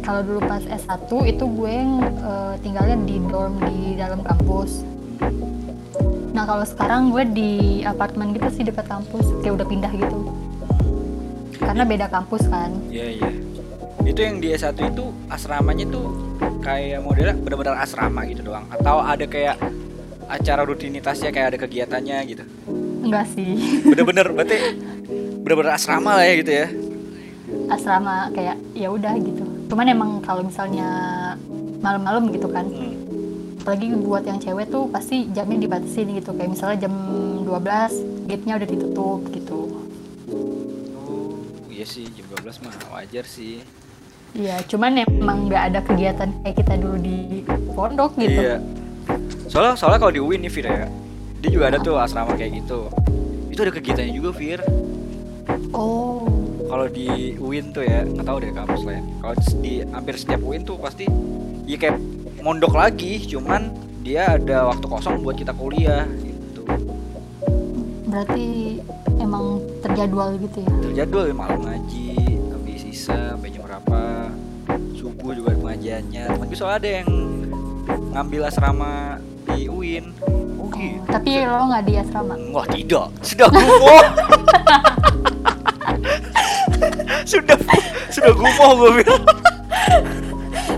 Kalau 0.00 0.20
dulu 0.22 0.40
pas 0.44 0.60
S1 0.62 1.00
itu 1.26 1.44
gue 1.46 1.76
eh, 2.20 2.54
tinggalnya 2.60 2.96
di 3.00 3.16
dorm 3.24 3.56
di 3.64 3.96
dalam 3.96 4.20
kampus. 4.20 4.84
Nah 6.40 6.48
kalau 6.48 6.64
sekarang 6.64 7.12
gue 7.12 7.20
di 7.28 7.50
apartemen 7.84 8.32
gitu 8.32 8.48
sih 8.48 8.64
dekat 8.64 8.88
kampus, 8.88 9.28
kayak 9.44 9.60
udah 9.60 9.66
pindah 9.68 9.92
gitu. 9.92 10.18
Karena 11.60 11.84
beda 11.84 12.08
kampus 12.08 12.48
kan. 12.48 12.72
iya 12.88 13.12
iya 13.12 13.28
itu 14.00 14.16
yang 14.16 14.40
di 14.40 14.48
S1 14.50 14.72
itu 14.80 15.12
asramanya 15.28 15.84
tuh 15.84 16.08
kayak 16.64 17.04
modelnya 17.04 17.36
benar-benar 17.36 17.76
asrama 17.76 18.24
gitu 18.24 18.40
doang 18.40 18.64
atau 18.72 19.04
ada 19.04 19.28
kayak 19.28 19.60
acara 20.24 20.64
rutinitasnya 20.64 21.28
kayak 21.28 21.52
ada 21.52 21.58
kegiatannya 21.60 22.16
gitu 22.24 22.44
Enggak 23.04 23.28
sih, 23.36 23.60
bener-bener 23.84 24.32
berarti 24.32 24.56
bener-bener 25.44 25.76
asrama 25.76 26.16
lah 26.16 26.24
ya 26.24 26.34
gitu 26.40 26.52
ya 26.56 26.66
asrama 27.68 28.32
kayak 28.32 28.56
ya 28.72 28.88
udah 28.88 29.12
gitu. 29.20 29.44
Cuman 29.68 29.86
emang 29.86 30.10
kalau 30.24 30.40
misalnya 30.40 30.88
malam-malam 31.78 32.32
gitu 32.32 32.48
kan, 32.48 32.64
Hmm. 32.72 32.99
Apalagi 33.60 33.92
buat 33.92 34.24
yang 34.24 34.40
cewek 34.40 34.72
tuh 34.72 34.88
pasti 34.88 35.28
jamnya 35.30 35.68
dibatasin 35.68 36.08
gitu. 36.16 36.32
Kayak 36.32 36.50
misalnya 36.56 36.88
jam 36.88 36.94
12 37.44 38.26
gate-nya 38.30 38.54
udah 38.56 38.68
ditutup 38.68 39.20
gitu. 39.34 39.60
oh 40.94 41.34
iya 41.66 41.82
sih 41.82 42.06
jam 42.14 42.24
12 42.30 42.62
mah 42.62 42.74
wajar 42.94 43.26
sih 43.26 43.60
Iya, 44.30 44.62
cuman 44.62 45.02
emang 45.02 45.50
nggak 45.50 45.62
ada 45.74 45.80
kegiatan 45.82 46.30
kayak 46.46 46.62
kita 46.62 46.78
dulu 46.78 47.02
di 47.02 47.42
pondok 47.74 48.14
gitu. 48.14 48.38
Iya. 48.38 48.56
Soalnya 49.50 49.74
soalnya 49.74 49.98
kalau 49.98 50.14
di 50.14 50.22
UIN 50.22 50.46
nih 50.46 50.52
Fir 50.54 50.66
ya, 50.70 50.86
dia 51.42 51.50
juga 51.50 51.64
ada 51.74 51.82
tuh 51.82 51.98
asrama 51.98 52.38
kayak 52.38 52.62
gitu. 52.62 52.86
Itu 53.50 53.66
ada 53.66 53.74
kegiatannya 53.74 54.14
juga 54.14 54.30
Fir. 54.30 54.62
Oh, 55.74 56.22
Kalau 56.70 56.86
di 56.86 57.34
UIN 57.42 57.74
tuh 57.74 57.82
ya, 57.82 58.06
nggak 58.06 58.22
tahu 58.22 58.38
deh 58.38 58.54
kampus 58.54 58.86
lain. 58.86 59.02
Kalau 59.18 59.34
di 59.58 59.82
hampir 59.90 60.14
setiap 60.14 60.40
UIN 60.46 60.62
tuh 60.62 60.78
pasti 60.78 61.10
ya 61.66 61.74
kayak 61.74 61.98
mondok 62.40 62.72
lagi, 62.76 63.20
cuman 63.28 63.68
dia 64.00 64.36
ada 64.40 64.72
waktu 64.72 64.86
kosong 64.88 65.20
buat 65.20 65.36
kita 65.36 65.52
kuliah 65.52 66.08
gitu. 66.24 66.64
berarti 68.10 68.80
emang 69.20 69.62
terjadwal 69.84 70.34
gitu 70.40 70.64
ya? 70.64 70.72
Terjadwal 70.82 71.24
ya 71.30 71.34
malam 71.36 71.60
ngaji, 71.62 72.08
habis 72.50 72.80
sisa 72.82 73.36
sampai 73.36 73.52
jam 73.52 73.62
berapa. 73.62 74.00
Subuh 74.96 75.36
juga 75.36 75.54
ada 75.54 75.60
pengajiannya. 75.62 76.24
Gue 76.40 76.56
soalnya 76.56 76.78
ada 76.80 76.90
yang 77.02 77.10
ngambil 78.10 78.40
asrama 78.48 79.20
di 79.46 79.70
UIN. 79.70 80.10
Oh 80.58 80.66
gitu. 80.74 81.06
Tapi 81.06 81.44
lo 81.46 81.70
nggak 81.70 81.84
di 81.86 81.94
asrama? 82.00 82.34
Wah 82.50 82.66
tidak, 82.66 83.06
sudah 83.22 83.46
gumoh. 83.52 84.02
sudah 87.30 87.56
sudah 88.10 88.32
gumoh 88.34 88.70
gue 88.74 88.90
bilang. 89.04 89.24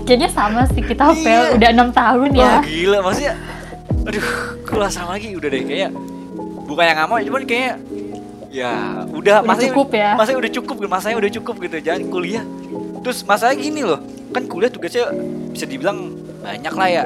Kayaknya 0.03 0.29
sama 0.29 0.61
sih 0.67 0.83
kita 0.83 1.03
Iya. 1.09 1.23
fail 1.23 1.43
udah 1.55 1.69
enam 1.71 1.89
tahun 1.95 2.29
ya. 2.35 2.43
Wah 2.43 2.61
gila 2.63 2.97
maksudnya. 2.99 3.33
Aduh, 4.03 4.25
kelas 4.67 4.91
sama 4.91 5.15
lagi 5.15 5.31
udah 5.31 5.47
deh 5.47 5.63
kayak 5.63 5.91
bukan 6.67 6.83
yang 6.83 6.97
nggak 6.99 7.07
mau, 7.07 7.17
cuman 7.23 7.43
kayak 7.47 7.73
ya 8.51 8.71
udah, 9.09 9.39
Udah 9.39 9.47
masanya 9.47 9.71
cukup 9.71 9.87
ya. 9.95 10.11
Masanya 10.19 10.37
udah 10.43 10.51
cukup, 10.51 10.75
masanya 10.91 11.15
udah 11.23 11.31
cukup 11.39 11.55
gitu. 11.63 11.75
Jangan 11.79 12.01
kuliah. 12.11 12.43
Terus 12.99 13.17
masalahnya 13.23 13.59
gini 13.63 13.81
loh, 13.83 13.99
kan 14.35 14.43
kuliah 14.47 14.71
tugasnya 14.71 15.07
bisa 15.55 15.63
dibilang 15.63 16.11
banyak 16.43 16.73
lah 16.75 16.89
ya. 16.91 17.03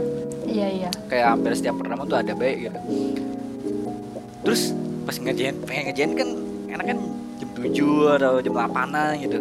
Iya 0.47 0.67
iya. 0.73 0.89
Kayak 1.05 1.37
hampir 1.37 1.51
setiap 1.53 1.75
pertama 1.77 2.01
tuh 2.09 2.17
ada 2.17 2.33
baik 2.33 2.57
gitu. 2.65 2.79
Terus 4.41 4.61
pas 5.05 5.15
ngerjain, 5.15 5.55
pengen 5.69 5.83
ngerjain 5.91 6.11
kan 6.17 6.29
enak 6.73 6.85
kan 6.95 6.99
jam 7.37 7.49
7 7.53 8.15
atau 8.17 8.33
jam 8.41 8.53
8 8.57 9.21
gitu. 9.21 9.39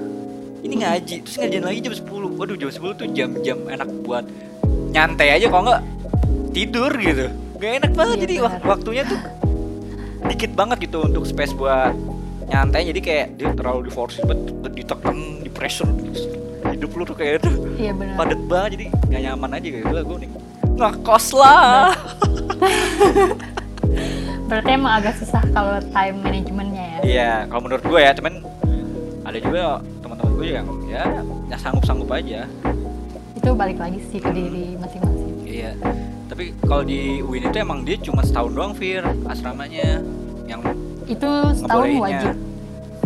Ini 0.67 0.75
ngaji, 0.77 1.15
terus 1.23 1.37
ngerjain 1.37 1.63
lagi 1.63 1.79
jam 1.81 1.95
10. 1.95 2.35
Waduh, 2.35 2.57
jam 2.57 2.67
10 2.69 2.91
tuh 2.93 3.07
jam-jam 3.09 3.59
enak 3.67 3.87
buat 4.03 4.27
nyantai 4.91 5.29
aja 5.33 5.47
kalau 5.47 5.63
nggak 5.65 5.83
tidur 6.51 6.91
gitu. 6.93 7.31
Gak 7.57 7.73
enak 7.81 7.93
banget 7.95 8.17
Iya, 8.17 8.23
jadi 8.23 8.35
wak- 8.43 8.65
waktunya 8.67 9.03
tuh 9.03 9.21
dikit 10.27 10.53
banget 10.53 10.77
gitu 10.83 10.99
untuk 11.01 11.23
space 11.23 11.55
buat 11.55 11.95
nyantai 12.45 12.83
jadi 12.85 13.01
kayak 13.01 13.27
dia 13.35 13.49
terlalu 13.53 13.87
di 13.87 13.93
force 13.93 14.19
ditekan 14.69 15.17
di 15.41 15.49
pressure 15.49 15.89
hidup 16.67 16.91
lu 16.93 17.03
tuh 17.03 17.15
kayak 17.15 17.41
tuh 17.41 17.55
Iya 17.75 17.91
padet 18.13 18.41
banget 18.45 18.71
jadi 18.73 18.85
gak 19.09 19.21
nyaman 19.23 19.51
aja 19.53 19.69
kayak 19.69 19.87
gue 19.87 20.01
gue 20.03 20.19
nih 20.21 20.31
ngekos 20.77 21.27
lah 21.33 21.95
Berarti 24.47 24.71
emang 24.71 24.93
agak 24.95 25.15
susah 25.17 25.43
kalau 25.51 25.81
time 25.91 26.17
manajemennya 26.21 26.85
ya. 26.85 26.99
iya 27.03 27.31
kalau 27.47 27.63
menurut 27.65 27.83
gue 27.83 27.99
ya 27.99 28.13
cuman 28.13 28.35
ada 29.25 29.39
juga 29.41 29.81
gue 30.37 30.47
yang 30.53 30.67
ya 30.85 31.05
ya 31.49 31.57
sanggup-sanggup 31.57 32.13
aja. 32.13 32.45
Itu 33.33 33.53
balik 33.53 33.79
lagi 33.79 33.99
sih 34.05 34.19
ke 34.19 34.29
diri 34.29 34.77
masing-masing. 34.77 35.33
iya. 35.43 35.73
Tapi 36.27 36.53
kalau 36.61 36.83
di 36.83 37.23
UIN 37.23 37.49
itu 37.49 37.57
emang 37.57 37.81
dia 37.81 37.97
cuma 37.97 38.21
setahun 38.21 38.53
doang 38.53 38.73
Fir 38.75 39.01
asramanya. 39.25 40.03
Yang 40.45 40.61
Itu 41.07 41.31
setahun 41.55 41.87
wajib. 41.97 42.35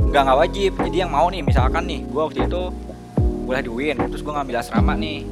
nggak 0.03 0.23
nggak 0.25 0.39
wajib. 0.39 0.73
Jadi 0.81 0.97
yang 0.99 1.13
mau 1.13 1.27
nih 1.29 1.41
misalkan 1.41 1.85
nih 1.85 2.01
gue 2.03 2.19
waktu 2.21 2.41
itu 2.45 2.63
kuliah 3.45 3.63
di 3.63 3.71
UIN 3.71 3.97
terus 4.09 4.21
gue 4.21 4.33
ngambil 4.33 4.57
asrama 4.59 4.95
nih. 4.95 5.23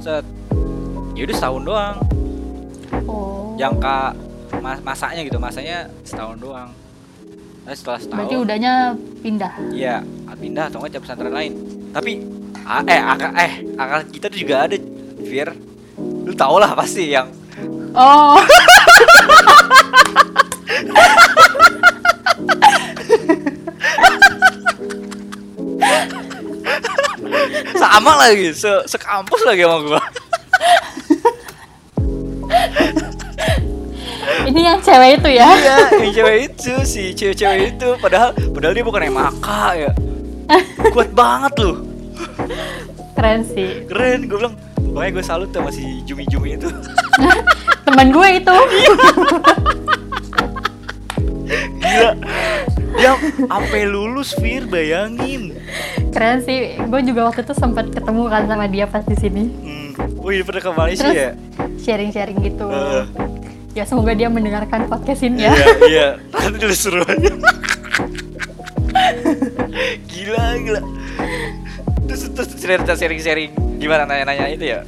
Set. 0.00 0.24
Ya 1.12 1.22
udah 1.24 1.36
setahun 1.36 1.62
doang. 1.62 1.96
Oh. 3.04 3.52
jangka 3.54 4.14
mas 4.62 4.78
masanya 4.80 5.20
gitu 5.20 5.36
masanya 5.36 5.90
setahun 6.02 6.38
doang. 6.38 6.70
Nah, 7.64 7.72
setelah 7.72 7.98
setahun 7.98 8.18
Berarti 8.22 8.36
udahnya 8.38 8.72
pindah. 9.20 9.52
iya 9.70 9.96
pindah 10.38 10.70
atau 10.70 10.78
nggak 10.82 11.02
pesantren 11.02 11.32
lain. 11.34 11.52
Tapi 11.94 12.12
ah, 12.66 12.82
eh 12.86 13.00
akal 13.00 13.30
eh 13.38 13.52
akal 13.78 14.00
kita 14.10 14.26
tuh 14.30 14.38
juga 14.38 14.66
ada 14.66 14.76
Fir. 15.24 15.48
Lu 15.98 16.32
tau 16.34 16.58
lah 16.58 16.74
pasti 16.74 17.10
yang 17.14 17.30
Oh. 17.94 18.34
sama 27.78 28.18
lagi 28.18 28.50
se 28.50 28.66
sekampus 28.90 29.46
lagi 29.46 29.62
sama 29.62 29.78
gua. 29.86 30.02
Ini 34.44 34.60
yang 34.60 34.78
cewek 34.82 35.22
itu 35.22 35.30
ya? 35.38 35.48
iya 35.54 35.78
yang 36.02 36.12
cewek 36.12 36.36
itu 36.50 36.72
si 36.82 37.14
cewek-cewek 37.14 37.78
itu. 37.78 37.88
Padahal 38.02 38.34
padahal 38.50 38.74
dia 38.74 38.84
bukan 38.84 39.06
yang 39.06 39.14
maka 39.14 39.78
ya 39.78 39.94
kuat 40.90 41.10
banget 41.10 41.54
loh 41.58 41.76
Keren 43.14 43.40
sih. 43.42 43.86
keren 43.86 44.26
gue 44.26 44.36
bilang 44.36 44.54
makanya 44.90 45.12
gue 45.12 45.24
salut 45.24 45.50
sama 45.50 45.70
si 45.70 45.82
Jumi 46.02 46.26
Jumi 46.26 46.54
itu 46.54 46.68
Teman 47.86 48.10
gue 48.10 48.28
itu. 48.38 48.56
gila 51.76 52.12
dia 52.94 53.12
sampai 53.44 53.82
lulus 53.84 54.32
Fir 54.34 54.64
bayangin 54.64 55.52
Keren 56.10 56.38
sih. 56.40 56.78
Gue 56.78 57.02
juga 57.02 57.26
waktu 57.26 57.42
itu 57.42 57.52
sempat 57.52 57.90
ketemu 57.90 58.22
kan 58.30 58.46
sama 58.46 58.70
dia 58.70 58.86
pas 58.86 59.02
di 59.02 59.18
sini. 59.18 59.50
hmm. 59.50 60.22
wih 60.22 60.40
pernah 60.40 60.62
ke 60.62 60.70
Malaysia 60.70 61.02
Terus 61.04 61.18
ya 61.18 61.30
sharing-sharing 61.76 62.38
gitu. 62.40 62.64
Heeh. 62.64 63.04
Ya 63.74 63.84
semoga 63.84 64.14
dia 64.14 64.30
mendengarkan 64.30 64.86
podcast 64.86 65.20
ini 65.20 65.42
ya. 65.42 65.52
iya 65.52 65.66
iya 65.84 66.08
nanti 66.32 66.70
seru 66.72 67.02
aja 67.02 67.34
gila 69.96 70.44
gila. 70.58 70.80
Terus 72.04 72.22
terus 72.34 72.48
cerita 72.58 72.92
sharing 72.94 73.22
sharing 73.22 73.50
gimana 73.78 74.04
nanya 74.04 74.24
nanya 74.28 74.46
itu 74.50 74.66
ya? 74.66 74.80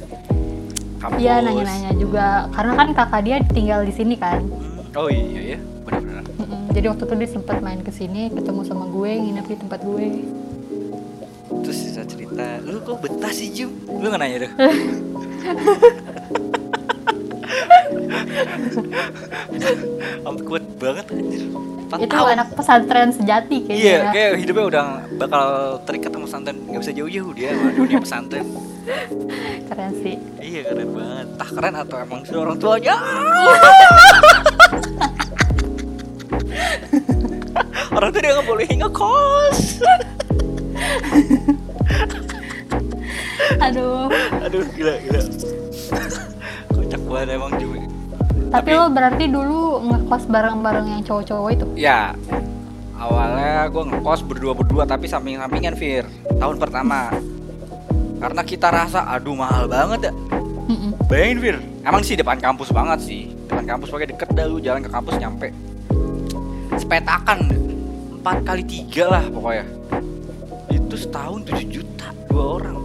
Kampus. 0.97 1.21
Iya 1.21 1.35
nanya-nanya 1.45 1.91
juga. 1.93 2.49
Karena 2.49 2.73
kan 2.73 2.87
kakak 2.97 3.21
dia 3.21 3.37
tinggal 3.53 3.85
di 3.85 3.93
sini 3.93 4.17
kan. 4.17 4.41
Hmm, 4.41 4.97
oh 4.97 5.09
iya 5.13 5.55
ya 5.55 5.59
benar-benar. 5.85 6.25
Jadi 6.73 6.85
waktu 6.89 7.03
itu 7.05 7.15
dia 7.17 7.29
sempat 7.29 7.57
main 7.61 7.81
ke 7.85 7.93
sini, 7.93 8.33
ketemu 8.33 8.61
sama 8.65 8.89
gue, 8.89 9.11
nginep 9.13 9.45
di 9.45 9.55
tempat 9.57 9.79
gue. 9.85 10.07
terus 11.63 11.79
bisa 11.83 12.01
cerita 12.05 12.59
lu 12.63 12.79
kok 12.79 13.01
betah 13.01 13.33
sih 13.33 13.49
Jum 13.51 13.71
lu 13.87 14.07
nggak 14.07 14.19
nanya 14.19 14.37
tuh? 14.45 14.51
Am 20.27 20.35
kuat 20.43 20.63
banget 20.79 21.05
anjir 21.11 21.43
itu 21.87 22.11
tahun. 22.11 22.35
anak 22.35 22.47
pesantren 22.51 23.09
sejati 23.15 23.63
kayaknya. 23.63 23.79
Iya, 23.79 23.95
ya. 23.95 24.11
kayak 24.11 24.31
hidupnya 24.43 24.65
udah 24.67 24.85
bakal 25.15 25.47
terikat 25.87 26.11
sama 26.11 26.25
pesantren 26.27 26.57
nggak 26.67 26.81
bisa 26.83 26.91
jauh-jauh 26.91 27.31
dia 27.31 27.49
sama 27.55 27.71
dunia 27.71 27.99
pesantren. 28.03 28.47
Keren 29.71 29.91
sih. 29.99 30.15
iya 30.39 30.63
keren 30.63 30.95
banget. 30.95 31.27
Tah 31.35 31.49
keren 31.51 31.75
atau 31.75 31.99
emang 31.99 32.23
sudah 32.23 32.39
orang 32.47 32.55
tuanya? 32.59 32.95
orang 37.97 38.09
tuh 38.13 38.19
dia 38.23 38.31
nggak 38.31 38.47
boleh 38.47 38.67
ngekos. 38.67 39.59
aduh 43.57 44.07
aduh 44.45 44.63
gila 44.77 44.93
gila 45.01 45.21
kocak 46.71 47.01
banget 47.09 47.29
emang 47.35 47.51
cumi 47.57 47.81
tapi, 48.49 48.69
lo 48.75 48.87
berarti 48.91 49.25
dulu 49.27 49.83
ngekos 49.83 50.23
bareng-bareng 50.31 50.85
yang 50.87 51.01
cowok-cowok 51.03 51.49
itu? 51.53 51.65
Ya 51.75 52.15
awalnya 52.97 53.69
gue 53.69 53.83
ngekos 53.93 54.25
berdua-berdua 54.25 54.89
tapi 54.89 55.05
samping-sampingan 55.05 55.77
Fir 55.77 56.03
tahun 56.37 56.57
pertama. 56.57 57.13
Karena 58.17 58.41
kita 58.41 58.73
rasa 58.73 59.05
aduh 59.05 59.37
mahal 59.37 59.69
banget 59.69 60.09
ya. 60.09 60.13
Mm-mm. 60.67 60.91
bayangin 61.07 61.39
Fir 61.39 61.57
emang 61.87 62.03
sih 62.03 62.17
depan 62.17 62.41
kampus 62.41 62.73
banget 62.73 62.99
sih. 63.05 63.31
Depan 63.47 63.63
kampus 63.63 63.93
pakai 63.93 64.07
deket 64.11 64.29
dah 64.33 64.45
lu 64.49 64.59
jalan 64.59 64.81
ke 64.83 64.89
kampus 64.91 65.15
nyampe. 65.21 65.53
Sepetakan 66.75 67.47
empat 68.19 68.37
kali 68.43 68.63
tiga 68.65 69.07
lah 69.07 69.23
pokoknya. 69.31 69.65
Itu 70.73 70.95
setahun 70.99 71.47
7 71.47 71.63
juta 71.69 72.11
dua 72.27 72.59
orang. 72.59 72.77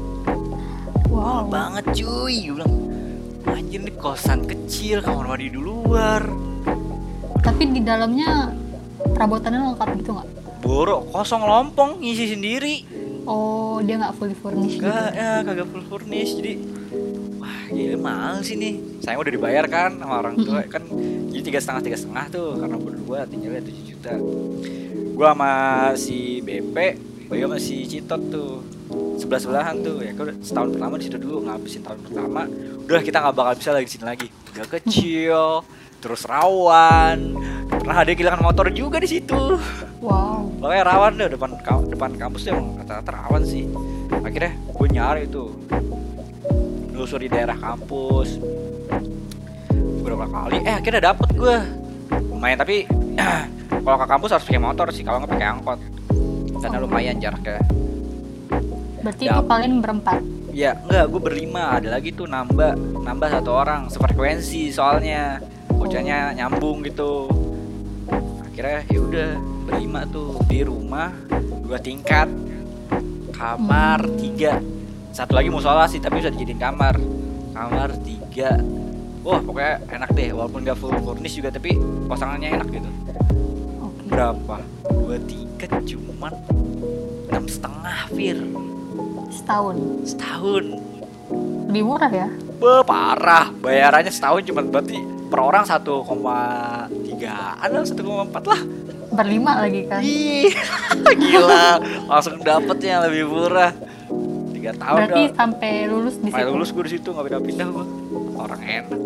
Mahal 1.13 1.45
wow 1.45 1.45
banget 1.45 1.85
cuy 1.93 2.37
gue 2.49 2.57
bilang 2.57 2.75
anjir 3.53 3.81
nih 3.85 3.95
kosan 4.01 4.49
kecil 4.49 5.05
kamar 5.05 5.37
mandi 5.37 5.53
di 5.53 5.61
luar. 5.61 6.25
Tapi 7.43 7.63
di 7.71 7.81
dalamnya 7.85 8.51
perabotannya 9.03 9.73
lengkap 9.73 9.89
gitu 10.01 10.11
nggak? 10.17 10.29
Borok 10.63 11.11
kosong 11.11 11.43
lompong 11.43 12.01
ngisi 12.01 12.33
sendiri. 12.33 12.75
Oh 13.27 13.79
dia 13.83 13.99
nggak 13.99 14.15
fully 14.19 14.35
furnished 14.35 14.79
gitu. 14.79 14.87
Enggak, 14.87 15.11
ya 15.15 15.31
kagak 15.47 15.67
full 15.71 15.85
furnish 15.87 16.35
jadi 16.39 16.59
wah 17.39 17.61
gila 17.71 17.99
mahal 17.99 18.35
sih 18.43 18.59
nih. 18.59 18.75
Saya 19.03 19.19
udah 19.19 19.31
dibayar 19.31 19.65
kan 19.71 19.99
sama 19.99 20.15
orang 20.23 20.35
tua 20.43 20.63
kan 20.67 20.83
jadi 21.31 21.43
tiga 21.43 21.59
setengah 21.63 21.83
tiga 21.87 21.99
setengah 21.99 22.25
tuh 22.31 22.49
karena 22.59 22.77
berdua 22.79 23.19
tinggalnya 23.31 23.63
7 23.63 23.91
juta. 23.91 24.13
Gua 25.15 25.35
sama 25.35 25.53
si 25.95 26.43
BP 26.43 26.77
Bayu 27.31 27.47
sama 27.47 27.59
si 27.63 27.87
Citot 27.89 28.23
tuh 28.29 28.63
sebelah 29.17 29.41
sebelahan 29.41 29.77
tuh 29.81 29.97
ya 30.03 30.13
kan 30.17 30.37
setahun 30.41 30.69
pertama 30.77 30.95
di 30.99 31.05
situ 31.09 31.17
dulu 31.21 31.37
ngabisin 31.47 31.83
tahun 31.85 32.01
pertama 32.05 32.43
udah 32.89 33.03
kita 33.03 33.17
nggak 33.23 33.35
bakal 33.35 33.55
bisa 33.57 33.71
lagi 33.73 33.87
di 33.87 33.93
sini 33.93 34.05
lagi 34.05 34.27
udah 34.53 34.67
kecil 34.69 35.41
terus 36.03 36.23
rawan 36.27 37.19
pernah 37.71 37.97
ada 38.03 38.11
kehilangan 38.11 38.43
motor 38.43 38.67
juga 38.75 38.99
di 38.99 39.09
situ 39.09 39.57
wow 40.03 40.43
Pokoknya 40.63 40.87
rawan 40.87 41.19
deh 41.19 41.27
depan 41.27 41.51
depan 41.91 42.11
kampus 42.15 42.47
tuh 42.47 42.55
emang 42.55 42.79
rata-rata 42.79 43.11
rawan 43.19 43.43
sih. 43.43 43.67
Akhirnya 44.23 44.55
gue 44.55 44.87
nyari 44.95 45.27
tuh 45.27 45.51
nelusuri 46.95 47.27
daerah 47.27 47.59
kampus 47.59 48.39
beberapa 49.99 50.31
kali. 50.31 50.63
Eh 50.63 50.79
akhirnya 50.79 51.11
dapet 51.11 51.35
gue. 51.35 51.57
Lumayan 52.31 52.63
tapi 52.63 52.87
kalau 53.83 53.99
ke 53.99 54.07
kampus 54.07 54.31
harus 54.39 54.47
pakai 54.47 54.63
motor 54.63 54.87
sih 54.95 55.03
kalau 55.03 55.19
nggak 55.19 55.35
pakai 55.35 55.49
angkot. 55.51 55.79
Karena 56.63 56.79
lumayan 56.79 57.19
jaraknya. 57.19 57.59
Berarti 59.03 59.25
Ya. 59.27 59.33
itu 59.37 59.43
kalian 59.45 59.73
berempat? 59.83 60.21
Ya 60.53 60.71
enggak, 60.79 61.05
gue 61.11 61.21
berlima. 61.21 61.63
Ada 61.77 61.89
lagi 61.99 62.13
tuh 62.13 62.29
nambah 62.29 62.77
nambah 63.03 63.29
satu 63.29 63.51
orang 63.51 63.91
sefrekuensi 63.91 64.71
soalnya. 64.71 65.43
Bocahnya 65.69 66.37
nyambung 66.39 66.87
gitu. 66.87 67.27
Akhirnya 68.47 68.87
ya 68.87 69.01
udah 69.01 69.29
berlima 69.67 70.01
tuh. 70.07 70.39
Di 70.47 70.63
rumah 70.63 71.11
dua 71.67 71.81
tingkat. 71.81 72.29
Kamar 73.35 74.07
tiga. 74.21 74.63
Satu 75.11 75.35
lagi 75.35 75.51
musola 75.51 75.89
sih 75.91 75.99
tapi 75.99 76.23
bisa 76.23 76.31
dijadiin 76.31 76.61
kamar. 76.61 76.95
Kamar 77.53 77.91
tiga. 78.07 78.61
Wah 79.23 79.39
pokoknya 79.39 79.75
enak 79.89 80.11
deh 80.15 80.29
walaupun 80.35 80.67
gak 80.67 80.79
full 80.79 80.95
furnish 81.03 81.39
juga 81.39 81.51
tapi 81.51 81.79
kosangannya 82.07 82.59
enak 82.61 82.69
gitu. 82.71 82.91
Oke. 83.83 84.03
Berapa? 84.11 84.57
Dua 84.91 85.17
tingkat 85.27 85.71
cuman 85.87 86.35
enam 87.33 87.45
setengah 87.49 87.99
fir 88.13 88.39
setahun. 89.33 89.77
Setahun? 90.05 90.65
Lebih 91.69 91.83
murah 91.83 92.13
ya? 92.13 92.29
Be, 92.61 92.85
parah. 92.85 93.49
Bayarannya 93.51 94.13
setahun 94.13 94.45
cuma 94.45 94.61
berarti 94.63 95.01
per 95.27 95.41
orang 95.41 95.65
1,3 95.65 95.81
ada 97.59 97.77
1,4 97.81 97.97
lah 98.45 98.61
berlima 99.13 99.61
lagi 99.61 99.85
kan? 99.85 100.01
Ih, 100.01 100.53
gila. 101.21 101.81
Langsung 102.07 102.41
dapetnya 102.41 103.05
lebih 103.05 103.29
murah. 103.29 103.73
Tiga 104.53 104.73
tahun 104.73 104.97
berarti 105.01 105.23
dong 105.27 105.35
sampai 105.35 105.73
lulus 105.85 106.15
di 106.17 106.29
Sampai 106.29 106.41
situ? 106.41 106.53
lulus 106.55 106.69
gue 106.71 106.85
di 106.87 106.93
situ 106.93 107.09
nggak 107.11 107.25
pindah-pindah 107.27 107.67
gue 107.67 107.85
orang 108.39 108.63
enak 108.63 109.01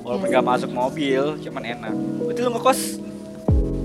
walaupun 0.00 0.26
Iya 0.26 0.32
nggak 0.32 0.42
sih. 0.42 0.50
masuk 0.56 0.70
mobil 0.72 1.22
cuman 1.38 1.62
enak. 1.68 1.92
Berarti 2.24 2.40
lu 2.40 2.50
ngekos? 2.50 2.80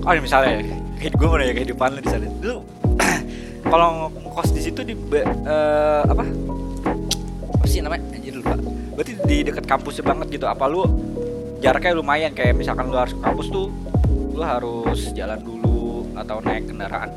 Oh 0.00 0.12
misalnya 0.16 0.52
kayak 0.96 1.12
gue 1.12 1.28
mana 1.28 1.42
ya 1.44 1.52
kehidupan 1.52 1.88
lu 1.92 2.00
di 2.00 2.08
sana? 2.08 2.26
Lu 2.40 2.56
kalau 3.66 4.08
ngekos 4.10 4.50
di 4.54 4.60
situ 4.62 4.80
di 4.86 4.94
eh, 4.94 6.02
apa? 6.06 6.24
Apa 7.56 7.64
sih 7.66 7.82
namanya? 7.82 8.04
Anjir 8.14 8.34
lupa. 8.38 8.54
Berarti 8.96 9.12
di 9.26 9.36
dekat 9.44 9.64
kampusnya 9.66 10.04
banget 10.06 10.26
gitu. 10.40 10.46
Apa 10.48 10.64
lu 10.70 10.86
jaraknya 11.60 11.98
lumayan? 11.98 12.32
Kayak 12.32 12.56
misalkan 12.56 12.88
lu 12.88 12.96
harus 12.96 13.12
ke 13.14 13.20
kampus 13.20 13.46
tuh 13.50 13.68
lu 14.36 14.42
harus 14.44 15.00
jalan 15.16 15.40
dulu 15.40 16.06
atau 16.16 16.40
naik 16.44 16.68
kendaraan? 16.68 17.10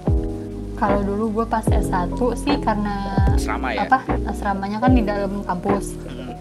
Kalau 0.80 1.04
dulu 1.04 1.44
gue 1.44 1.46
pas 1.52 1.66
S1 1.68 2.16
sih 2.40 2.56
karena 2.64 3.28
asrama 3.36 3.76
ya? 3.76 3.84
apa? 3.84 4.00
Asramanya 4.24 4.80
kan 4.80 4.96
di 4.96 5.04
dalam 5.04 5.44
kampus. 5.44 5.96
Hmm. 6.08 6.32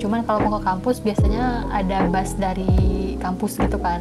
cuman 0.00 0.24
kalau 0.24 0.40
mau 0.48 0.56
ke 0.56 0.64
kampus 0.64 0.96
biasanya 1.04 1.68
ada 1.68 2.08
bus 2.08 2.32
dari 2.40 2.72
kampus 3.20 3.60
gitu 3.60 3.76
kan 3.76 4.00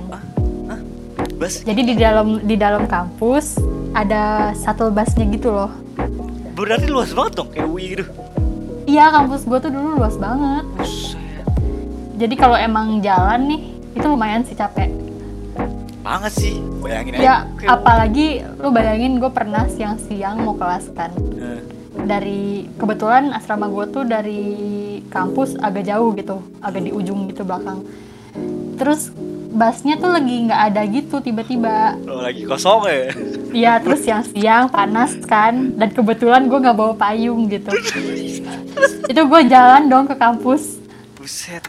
bus? 1.39 1.63
Jadi 1.63 1.82
di 1.84 1.95
dalam 1.95 2.28
di 2.39 2.54
dalam 2.54 2.84
kampus 2.84 3.56
ada 3.91 4.52
shuttle 4.54 4.91
busnya 4.91 5.25
gitu 5.25 5.49
loh. 5.49 5.71
Berarti 6.54 6.86
luas 6.86 7.10
banget 7.10 7.34
dong 7.34 7.49
kayak 7.49 7.65
UI 7.65 7.86
gitu. 7.89 8.04
Iya 8.84 9.08
kampus 9.10 9.45
gue 9.45 9.60
tuh 9.60 9.71
dulu 9.71 9.95
luas 9.95 10.15
banget. 10.15 10.65
Buset. 10.75 11.17
jadi 12.17 12.36
kalau 12.36 12.60
emang 12.60 12.99
jalan 12.99 13.47
nih 13.47 13.62
itu 13.93 14.06
lumayan 14.06 14.43
sih 14.43 14.54
capek. 14.54 14.91
Banget 15.99 16.34
sih 16.34 16.54
bayangin 16.80 17.15
aja. 17.15 17.21
Ya 17.21 17.36
kayak- 17.56 17.69
apalagi 17.71 18.28
lu 18.58 18.69
bayangin 18.69 19.17
gue 19.17 19.30
pernah 19.30 19.63
siang-siang 19.67 20.41
mau 20.41 20.54
kelas 20.54 20.91
kan 20.91 21.12
Eh, 21.34 21.62
dari 22.02 22.67
kebetulan 22.75 23.32
asrama 23.32 23.67
gue 23.67 23.86
tuh 23.89 24.04
dari 24.04 24.43
kampus 25.08 25.56
agak 25.58 25.86
jauh 25.86 26.12
gitu 26.13 26.43
agak 26.60 26.82
di 26.82 26.91
ujung 26.91 27.28
gitu 27.28 27.41
belakang. 27.41 27.88
Terus 28.75 29.12
busnya 29.49 29.97
tuh 29.97 30.13
lagi 30.13 30.45
nggak 30.45 30.62
ada 30.71 30.81
gitu 30.85 31.17
tiba-tiba. 31.19 31.97
Lo 32.05 32.21
lagi 32.21 32.45
kosong 32.45 32.85
ya? 32.85 33.09
Iya 33.49 33.73
terus 33.81 34.05
siang-siang 34.05 34.69
panas 34.69 35.17
kan 35.25 35.73
dan 35.73 35.89
kebetulan 35.89 36.45
gue 36.45 36.59
nggak 36.62 36.77
bawa 36.77 36.93
payung 36.93 37.49
gitu. 37.49 37.73
Itu 39.09 39.21
gue 39.25 39.41
jalan 39.49 39.89
dong 39.89 40.05
ke 40.05 40.15
kampus. 40.15 40.77
Buset. 41.17 41.65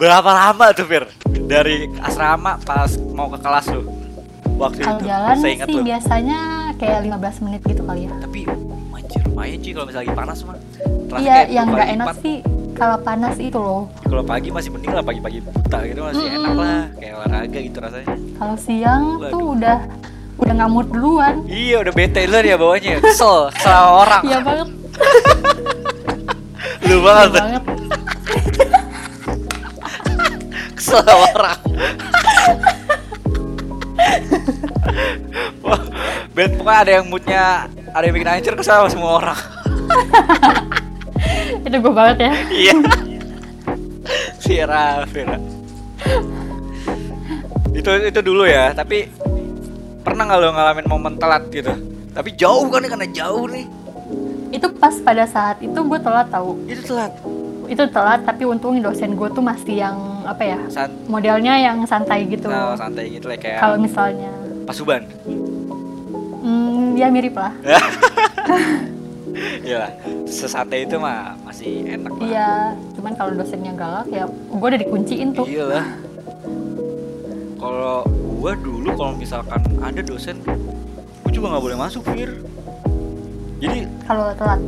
Berapa 0.00 0.32
lama 0.32 0.72
tuh 0.72 0.88
Fir? 0.88 1.04
Dari 1.28 1.86
asrama 2.00 2.56
pas 2.64 2.96
mau 3.12 3.28
ke 3.28 3.38
kelas 3.38 3.66
lu? 3.76 3.84
Waktu 4.56 4.80
kalau 4.84 5.00
itu 5.00 5.08
jalan 5.08 5.36
sih 5.40 5.54
lu 5.72 5.80
biasanya 5.84 6.40
kayak 6.80 7.04
15 7.04 7.44
menit 7.44 7.60
gitu 7.68 7.82
kali 7.84 8.08
ya. 8.08 8.12
Tapi 8.20 8.40
anjir 9.10 9.20
lumayan 9.26 9.58
cuy 9.58 9.72
kalau 9.72 9.86
misalnya 9.88 10.06
lagi 10.06 10.14
panas 10.16 10.38
mah 10.46 10.56
iya 11.18 11.36
yang 11.50 11.66
nggak 11.66 11.88
enak 11.98 12.14
sih 12.22 12.36
kalau 12.80 12.96
panas 13.04 13.36
itu 13.36 13.60
loh. 13.60 13.92
Kalau 14.08 14.24
pagi 14.24 14.48
masih 14.48 14.72
mending 14.72 14.96
lah 14.96 15.04
pagi-pagi 15.04 15.44
buta 15.44 15.84
gitu 15.84 16.00
masih 16.00 16.24
Mm-mm. 16.24 16.40
enak 16.40 16.56
lah. 16.56 16.88
Kayak 16.96 17.20
olahraga 17.20 17.60
gitu 17.60 17.76
rasanya. 17.76 18.16
Kalau 18.40 18.56
siang 18.56 19.20
tuh 19.28 19.36
Waduh. 19.36 19.52
udah 19.60 19.84
udah 20.40 20.54
ngamut 20.56 20.88
duluan. 20.88 21.44
Iya 21.44 21.84
udah 21.84 21.92
bete 21.92 22.24
lu 22.24 22.40
ya 22.40 22.56
bawahnya. 22.56 23.04
Kesel 23.04 23.52
kesel 23.52 23.84
orang. 23.84 24.24
Iya 24.24 24.40
banget. 24.40 24.72
Lu 26.80 26.96
iya 26.96 27.04
banget. 27.04 27.28
Tuh. 27.28 27.36
banget. 27.44 27.60
Kesel 30.72 31.04
orang. 31.04 31.60
Bet 36.32 36.56
pokoknya 36.56 36.80
ada 36.80 36.96
yang 36.96 37.04
moodnya 37.12 37.68
ada 37.92 38.08
yang 38.08 38.16
bikin 38.16 38.32
hancur 38.32 38.56
kesel 38.56 38.80
sama 38.80 38.88
semua 38.88 39.20
orang 39.20 39.36
itu 41.66 41.76
gue 41.76 41.92
banget 41.92 42.16
ya. 42.28 42.32
Iya. 42.50 42.74
Vira 44.40 44.86
Vira 45.06 45.38
itu 47.70 47.90
itu 48.02 48.20
dulu 48.20 48.44
ya 48.44 48.74
tapi 48.74 49.06
pernah 50.02 50.26
nggak 50.26 50.38
lo 50.42 50.48
ngalamin 50.52 50.86
momen 50.90 51.14
telat 51.20 51.46
gitu? 51.54 51.70
Tapi 52.10 52.34
jauh 52.34 52.66
kan 52.66 52.82
karena 52.82 53.06
jauh 53.06 53.46
nih. 53.46 53.66
Itu 54.50 54.66
pas 54.74 54.96
pada 54.98 55.22
saat 55.28 55.62
itu 55.62 55.76
gue 55.76 55.98
telat 56.02 56.26
tahu 56.28 56.58
itu 56.66 56.82
telat? 56.82 57.12
Itu 57.70 57.86
telat 57.86 58.26
tapi 58.26 58.42
untung 58.48 58.82
dosen 58.82 59.14
gue 59.14 59.28
tuh 59.30 59.44
masih 59.44 59.78
yang 59.78 59.96
apa 60.26 60.42
ya 60.42 60.58
San 60.66 60.90
modelnya 61.06 61.54
yang 61.56 61.86
santai 61.86 62.26
gitu. 62.26 62.50
Nah, 62.50 62.74
santai 62.74 63.14
gitu 63.14 63.30
lah 63.30 63.38
kayak 63.38 63.62
kalau 63.62 63.76
misalnya. 63.78 64.32
Pasuban? 64.66 65.06
Hmm, 66.40 66.96
ya 66.96 67.12
mirip 67.12 67.36
lah 67.36 67.52
Iya 69.60 69.94
sesantai 70.26 70.86
itu 70.88 70.96
mah 70.96 71.36
masih 71.46 71.86
enak 71.86 72.12
lah. 72.16 72.26
Iya 72.26 72.50
cuman 72.98 73.12
kalau 73.14 73.32
dosennya 73.36 73.72
galak 73.76 74.08
ya 74.10 74.24
gue 74.28 74.66
udah 74.66 74.80
dikunciin 74.80 75.28
tuh. 75.34 75.46
Iya 75.46 75.64
lah. 75.66 75.86
Kalau 77.60 78.08
gua 78.40 78.56
dulu 78.56 78.88
kalau 78.96 79.12
misalkan 79.20 79.60
ada 79.84 80.00
dosen, 80.00 80.40
gua 81.20 81.30
juga 81.30 81.46
nggak 81.52 81.64
boleh 81.68 81.76
masuk 81.76 82.02
Fir. 82.08 82.30
Jadi 83.60 83.84
kalau 84.08 84.32
telat? 84.32 84.60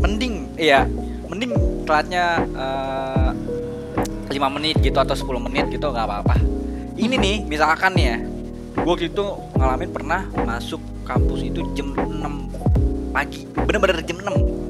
Mending 0.00 0.34
iya 0.54 0.86
mending 1.26 1.52
telatnya 1.84 2.46
eh, 2.54 3.30
lima 4.30 4.46
menit 4.46 4.78
gitu 4.78 4.94
atau 4.94 5.18
10 5.18 5.46
menit 5.50 5.66
gitu 5.74 5.90
nggak 5.90 6.06
apa-apa. 6.06 6.38
Ini 6.94 7.18
nih 7.18 7.36
misalkan 7.50 7.98
nih 7.98 8.06
ya 8.14 8.16
gue 8.70 8.86
waktu 8.86 9.10
itu 9.10 9.24
ngalamin 9.58 9.90
pernah 9.90 10.20
masuk 10.46 10.78
kampus 11.02 11.42
itu 11.42 11.66
jam 11.74 11.90
6 11.90 12.06
pagi. 13.10 13.46
Bener-bener 13.52 14.00
jam 14.02 14.18
6 14.18 14.60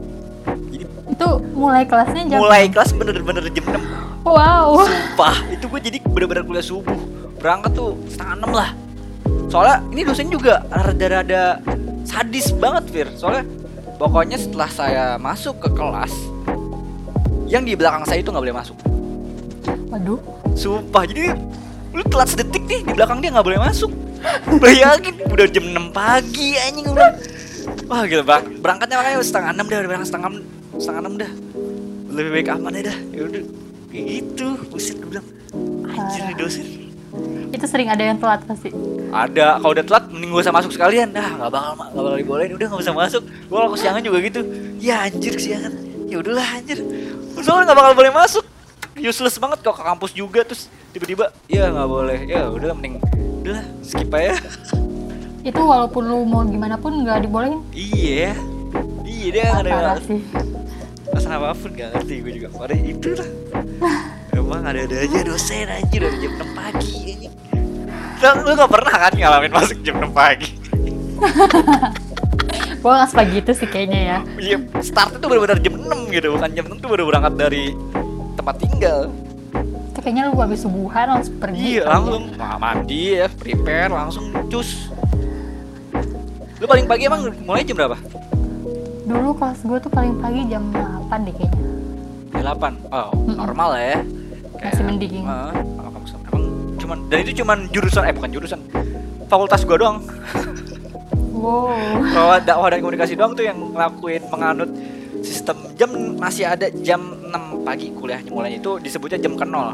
jadi 0.73 0.85
Itu 1.13 1.29
mulai 1.53 1.85
kelasnya 1.85 2.23
jam 2.27 2.39
mulai 2.41 2.65
kelas 2.67 2.91
bener-bener 2.97 3.45
jam 3.53 3.65
6 3.69 4.11
Wow. 4.21 4.85
Sumpah, 4.85 5.49
itu 5.49 5.65
gue 5.65 5.81
jadi 5.81 5.99
bener-bener 6.05 6.45
kuliah 6.45 6.65
subuh. 6.65 7.01
Berangkat 7.41 7.73
tuh 7.73 7.97
setengah 8.05 8.35
enam 8.37 8.53
lah. 8.53 8.71
Soalnya 9.49 9.81
ini 9.97 10.03
dosen 10.05 10.29
juga 10.29 10.61
rada-rada 10.69 11.57
sadis 12.05 12.53
banget 12.53 12.85
Fir. 12.93 13.09
Soalnya 13.17 13.49
pokoknya 13.97 14.37
setelah 14.37 14.69
saya 14.69 15.05
masuk 15.17 15.61
ke 15.61 15.69
kelas 15.73 16.13
Yang 17.51 17.63
di 17.65 17.75
belakang 17.81 18.05
saya 18.07 18.21
itu 18.21 18.29
nggak 18.31 18.45
boleh 18.45 18.59
masuk. 18.61 18.77
Waduh. 19.91 20.21
Sumpah, 20.55 21.03
jadi 21.09 21.35
lu 21.91 22.03
telat 22.07 22.29
sedetik 22.31 22.63
nih 22.69 22.85
di 22.85 22.93
belakang 22.93 23.25
dia 23.25 23.33
nggak 23.33 23.47
boleh 23.49 23.59
masuk. 23.59 23.91
Bayangin, 24.61 25.17
udah 25.33 25.49
jam 25.49 25.65
6 25.65 25.97
pagi 25.97 26.61
anjing 26.61 26.93
bilang 26.93 27.17
Wah 27.91 28.03
gila 28.07 28.25
bang, 28.25 28.45
berangkatnya 28.63 28.97
makanya 29.01 29.19
setengah 29.25 29.51
enam 29.53 29.67
dah, 29.67 29.77
udah 29.81 29.89
berangkat 29.91 30.09
setengah 30.09 30.29
enam, 30.31 30.43
setengah 30.79 31.01
enam 31.03 31.15
dah 31.19 31.31
Lebih 32.11 32.31
baik 32.35 32.49
aman 32.55 32.73
ya 32.75 32.83
dah, 32.91 32.99
yaudah 33.15 33.43
Kayak 33.91 34.07
gitu, 34.07 34.49
buset 34.71 34.97
gue 35.03 35.09
bilang. 35.19 35.27
Anjir 35.91 36.23
nih 36.31 36.37
dosen. 36.39 36.67
Itu 37.51 37.67
sering 37.67 37.91
ada 37.91 37.99
yang 38.07 38.23
telat 38.23 38.47
pasti. 38.47 38.71
ada. 39.11 39.59
Kalau 39.59 39.75
udah 39.75 39.83
telat 39.83 40.05
mending 40.15 40.31
gak 40.31 40.47
usah 40.47 40.55
masuk 40.55 40.71
sekalian. 40.71 41.11
Dah 41.11 41.27
nggak 41.27 41.51
bakal 41.51 41.73
nggak 41.75 41.91
bakal 41.99 42.19
dibolehin. 42.23 42.55
Udah 42.55 42.67
nggak 42.71 42.83
usah 42.87 42.95
masuk. 42.95 43.23
Gua 43.51 43.67
kalau 43.67 43.71
kesiangan 43.75 44.03
juga 44.07 44.19
gitu. 44.23 44.41
Ya 44.79 45.11
anjir 45.11 45.35
kesiangan. 45.35 45.75
Ya 46.07 46.17
udahlah 46.23 46.47
anjir. 46.55 46.79
Soalnya 47.43 47.67
nggak 47.67 47.79
bakal 47.83 47.93
boleh 47.99 48.13
masuk. 48.15 48.45
Useless 48.95 49.43
banget 49.43 49.59
kok 49.67 49.75
ke 49.75 49.83
kampus 49.83 50.15
juga 50.15 50.47
terus 50.47 50.71
tiba-tiba 50.95 51.35
ya 51.51 51.67
nggak 51.75 51.89
boleh. 51.91 52.19
Ya 52.31 52.47
udah 52.47 52.71
mending 52.79 53.03
udahlah 53.43 53.67
skip 53.83 54.15
aja 54.15 54.39
Itu 55.41 55.63
walaupun 55.63 56.03
lu 56.05 56.23
mau 56.23 56.45
gimana 56.45 56.77
pun 56.77 57.01
nggak 57.01 57.25
dibolehin. 57.25 57.61
iya 57.73 58.37
iya 59.03 59.29
dia 59.31 59.43
nggak 59.47 59.63
ada 59.63 59.71
Parah 59.71 60.01
sih. 60.01 60.21
alasan 61.11 61.33
apa 61.33 61.51
pun 61.53 61.71
gak 61.73 61.91
ngerti 61.93 62.15
gue 62.21 62.33
juga 62.39 62.49
pada 62.55 62.71
itu 62.73 63.09
lah 63.13 63.31
emang 64.31 64.63
ada-ada 64.63 64.97
aja 64.97 65.19
dosen 65.21 65.67
anjir 65.67 66.01
dari 66.01 66.19
jam 66.19 66.33
6 66.39 66.55
pagi 66.55 66.95
anjing 67.11 67.35
Lu, 68.17 68.29
lu 68.39 68.53
gak 68.55 68.71
pernah 68.71 68.95
kan 68.95 69.13
ngalamin 69.13 69.51
masuk 69.51 69.79
jam 69.83 69.99
6 69.99 70.07
pagi 70.13 70.51
Gua 72.81 72.93
nggak 72.97 73.11
sepagi 73.11 73.37
itu 73.39 73.53
sih 73.53 73.69
kayaknya 73.69 74.01
ya. 74.01 74.19
Iya, 74.41 74.57
start 74.81 75.21
itu 75.21 75.27
benar-benar 75.29 75.61
jam 75.61 75.77
6 75.77 76.09
gitu, 76.09 76.33
bukan 76.33 76.49
jam 76.49 76.65
6 76.65 76.81
tuh 76.81 76.89
baru 76.89 77.05
berangkat 77.07 77.35
dari 77.37 77.65
tempat 78.33 78.57
tinggal. 78.57 79.13
Itu 79.93 80.01
kayaknya 80.01 80.33
lu 80.33 80.41
habis 80.41 80.65
subuhan 80.65 81.13
langsung 81.13 81.37
pergi. 81.37 81.77
Iya, 81.77 81.85
langsung 81.85 82.33
ma- 82.41 82.57
mandi 82.57 83.21
ya, 83.21 83.29
prepare, 83.29 83.93
langsung 83.93 84.33
cus. 84.49 84.89
Lu 86.61 86.69
paling 86.69 86.85
pagi 86.85 87.09
emang 87.09 87.33
mulai 87.43 87.65
jam 87.65 87.73
berapa? 87.75 87.97
Dulu 89.03 89.33
kelas 89.33 89.65
gue 89.65 89.79
tuh 89.81 89.91
paling 89.91 90.21
pagi 90.21 90.45
jam 90.47 90.69
8 90.71 91.27
deh 91.27 91.33
kayaknya. 91.33 91.61
Jam 92.31 92.43
8. 92.53 92.93
Oh, 92.93 93.11
Mm-mm. 93.17 93.35
normal 93.35 93.69
lah 93.73 93.83
ya. 93.83 93.99
Masih 94.61 94.85
mending. 94.85 95.25
Kamu 95.25 96.05
sama- 96.05 96.29
emang 96.29 96.45
cuman 96.77 96.99
dan 97.09 97.19
itu 97.25 97.33
cuman 97.41 97.59
jurusan 97.73 98.03
eh 98.05 98.13
bukan 98.13 98.31
jurusan. 98.31 98.61
Fakultas 99.27 99.65
gua 99.65 99.77
doang. 99.79 99.99
Wow. 101.33 101.73
Kalau 102.13 102.37
dakwah 102.45 102.69
dan 102.69 102.85
komunikasi 102.85 103.17
doang 103.17 103.33
tuh 103.33 103.49
yang 103.49 103.57
ngelakuin 103.57 104.21
menganut 104.29 104.69
sistem 105.25 105.57
jam 105.75 105.89
masih 106.21 106.45
ada 106.45 106.69
jam 106.85 107.01
6 107.25 107.65
pagi 107.65 107.89
kuliahnya 107.91 108.29
mulainya 108.29 108.61
itu 108.61 108.77
disebutnya 108.77 109.17
jam 109.17 109.33
ke 109.33 109.49
nol. 109.49 109.73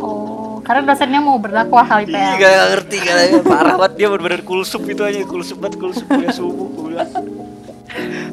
Oh, 0.00 0.53
karena 0.64 0.80
dosennya 0.82 1.20
mau 1.20 1.36
berdakwah 1.36 1.84
kali 1.84 2.08
Iya 2.08 2.16
PL. 2.16 2.40
gak 2.40 2.54
ngerti 2.70 2.96
katanya 2.98 3.32
parah 3.42 3.74
banget 3.76 3.92
dia 3.94 4.08
bener-bener 4.08 4.40
kulsup 4.42 4.82
gitu 4.82 5.02
aja 5.02 5.20
kulsup 5.22 5.56
banget 5.58 5.76
kulsup 5.76 6.06
kuliah 6.06 6.32
subuh 6.32 6.66
gue 6.66 6.84
bilang 6.90 7.10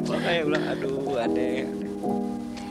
makanya 0.02 0.38
gue 0.38 0.48
bilang 0.48 0.64
aduh 0.66 0.90
aneh 1.18 1.68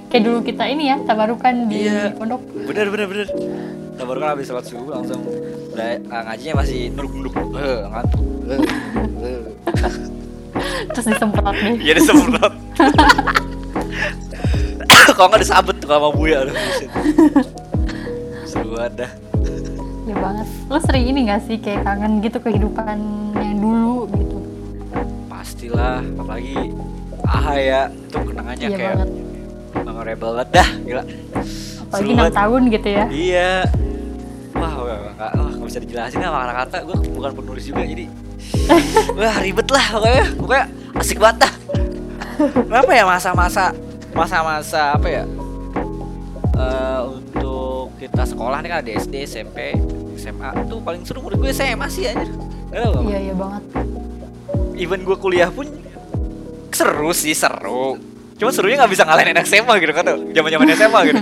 Kayak 0.08 0.28
dulu 0.28 0.43
kita 0.43 0.67
ini 0.67 0.91
ya, 0.91 1.00
tabarukan 1.00 1.71
di 1.71 1.88
Iya. 1.88 2.12
pondok. 2.12 2.43
bener 2.67 2.91
bener 2.91 3.08
bener 3.08 3.28
kita 3.32 4.04
baru 4.04 4.19
kan 4.19 4.30
habis 4.30 4.45
sholat 4.45 4.65
subuh 4.65 4.91
langsung 4.91 5.24
udah 5.71 5.88
ah, 6.10 6.21
ngajinya 6.26 6.54
masih 6.58 6.91
nuruk 6.91 7.13
nuruk 7.13 7.34
eh 7.56 7.80
ngantuk 7.88 8.21
eh, 8.43 8.60
eh. 9.21 9.39
Terus 10.91 11.06
disemprot 11.08 11.56
deh. 11.56 11.76
iya 11.80 11.93
disemprot 11.93 12.54
kalau 15.15 15.28
nggak 15.30 15.41
disabet 15.41 15.76
tuh 15.78 15.88
sama 15.88 16.10
buya 16.10 16.43
aduh 16.43 16.56
buset. 16.56 16.89
Seru 18.52 18.76
dah 18.76 19.12
Ya 20.02 20.18
banget. 20.18 20.48
Lu 20.66 20.82
sering 20.82 21.06
ini 21.06 21.20
gak 21.24 21.46
sih 21.46 21.56
kayak 21.56 21.86
kangen 21.86 22.20
gitu 22.20 22.38
kehidupan 22.38 22.98
yang 23.34 23.56
dulu 23.56 24.10
gitu? 24.12 24.38
pastilah 25.26 26.02
apalagi 26.16 26.58
aha 27.24 27.54
ya 27.56 27.82
itu 27.88 28.18
kenangannya 28.20 28.68
Iya 28.68 28.76
kayak 28.76 28.94
banget. 28.96 29.10
memorable 29.80 30.32
banget 30.36 30.50
dah 30.52 30.70
gila 30.82 31.04
Apalagi 31.82 31.92
Seru 32.04 32.14
6 32.14 32.18
banget. 32.18 32.34
tahun 32.34 32.62
gitu 32.70 32.88
ya. 32.90 33.04
Iya. 33.10 33.52
Wah, 34.54 34.74
wah, 34.74 34.86
wah, 34.86 35.12
nggak 35.12 35.32
wah, 35.34 35.52
nggak 35.52 35.68
bisa 35.68 35.80
dijelasin 35.82 36.20
lah 36.20 36.32
kata-kata. 36.42 36.78
Gue 36.82 36.96
bukan 37.12 37.32
penulis 37.34 37.64
juga 37.66 37.82
jadi. 37.84 38.06
wah 39.20 39.36
ribet 39.40 39.68
lah 39.68 39.86
pokoknya. 39.92 40.26
Pokoknya 40.34 40.66
asik 40.96 41.18
banget 41.20 41.38
dah. 41.42 41.54
Kenapa 42.68 42.92
ya 42.92 43.04
masa-masa 43.04 43.66
masa-masa 44.12 44.96
apa 44.96 45.08
ya? 45.08 45.24
Kita 48.02 48.26
sekolah 48.26 48.66
nih 48.66 48.70
kan 48.74 48.78
ada 48.82 48.92
SD, 48.98 49.16
SMP, 49.30 49.78
SMA 50.18 50.50
tuh 50.66 50.82
paling 50.82 51.06
seru 51.06 51.22
menurut 51.22 51.38
gue 51.38 51.54
SMA 51.54 51.86
sih 51.86 52.10
anjir. 52.10 52.34
Gak 52.74 52.90
tau 52.90 53.06
Iya, 53.06 53.30
iya 53.30 53.34
banget. 53.38 53.64
Even 54.74 55.06
gue 55.06 55.14
kuliah 55.22 55.54
pun 55.54 55.70
seru 56.74 57.14
sih 57.14 57.38
seru. 57.38 58.02
Cuma 58.42 58.50
serunya 58.50 58.82
nggak 58.82 58.90
bisa 58.90 59.06
ngalahin 59.06 59.38
anak 59.38 59.46
SMA 59.46 59.74
gitu 59.78 59.94
kan 59.94 60.18
zaman 60.18 60.50
zaman 60.50 60.68
SMA 60.74 61.00
gitu. 61.14 61.22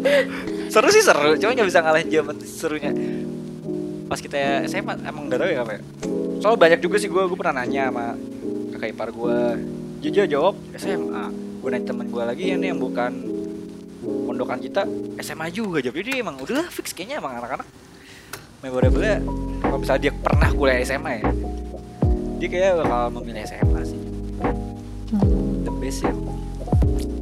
seru 0.74 0.88
sih 0.90 1.06
seru, 1.06 1.38
cuma 1.38 1.54
nggak 1.54 1.68
bisa 1.70 1.80
ngalahin 1.86 2.08
zaman 2.10 2.36
serunya. 2.42 2.90
Pas 4.10 4.18
kita 4.18 4.66
SMA 4.66 5.06
emang 5.06 5.30
gak 5.30 5.38
tau 5.38 5.54
ya 5.54 5.62
apa 5.62 5.78
ya. 5.78 5.80
Soalnya 6.42 6.58
banyak 6.58 6.80
juga 6.82 6.98
sih 6.98 7.06
gue, 7.06 7.22
gue 7.30 7.38
pernah 7.38 7.62
nanya 7.62 7.94
sama 7.94 8.18
kakak 8.74 8.90
ipar 8.90 9.08
gue. 9.14 9.38
Jujur 10.02 10.26
jawab 10.26 10.58
SMA. 10.74 11.30
Gue 11.62 11.68
nanya 11.70 11.94
temen 11.94 12.10
gue 12.10 12.22
lagi 12.26 12.44
ya 12.50 12.58
nih 12.58 12.74
yang 12.74 12.82
bukan 12.82 13.12
pondokan 14.02 14.58
kita 14.58 14.84
SMA 15.22 15.54
juga. 15.54 15.78
Jadi 15.78 16.18
emang 16.18 16.36
udah 16.42 16.66
fix. 16.68 16.90
Kayaknya 16.92 17.22
emang 17.22 17.38
anak-anak 17.38 17.68
memorable 18.62 19.02
kalau 19.58 19.78
misalnya 19.82 20.02
dia 20.06 20.12
pernah 20.14 20.48
kuliah 20.54 20.78
SMA 20.86 21.12
ya. 21.18 21.26
Dia 22.38 22.48
kayak 22.50 22.72
bakal 22.82 23.02
memilih 23.18 23.42
SMA 23.46 23.80
sih. 23.86 24.00
Hmm. 25.12 25.62
the 25.66 25.72
best 25.82 26.06
ya. 26.06 26.14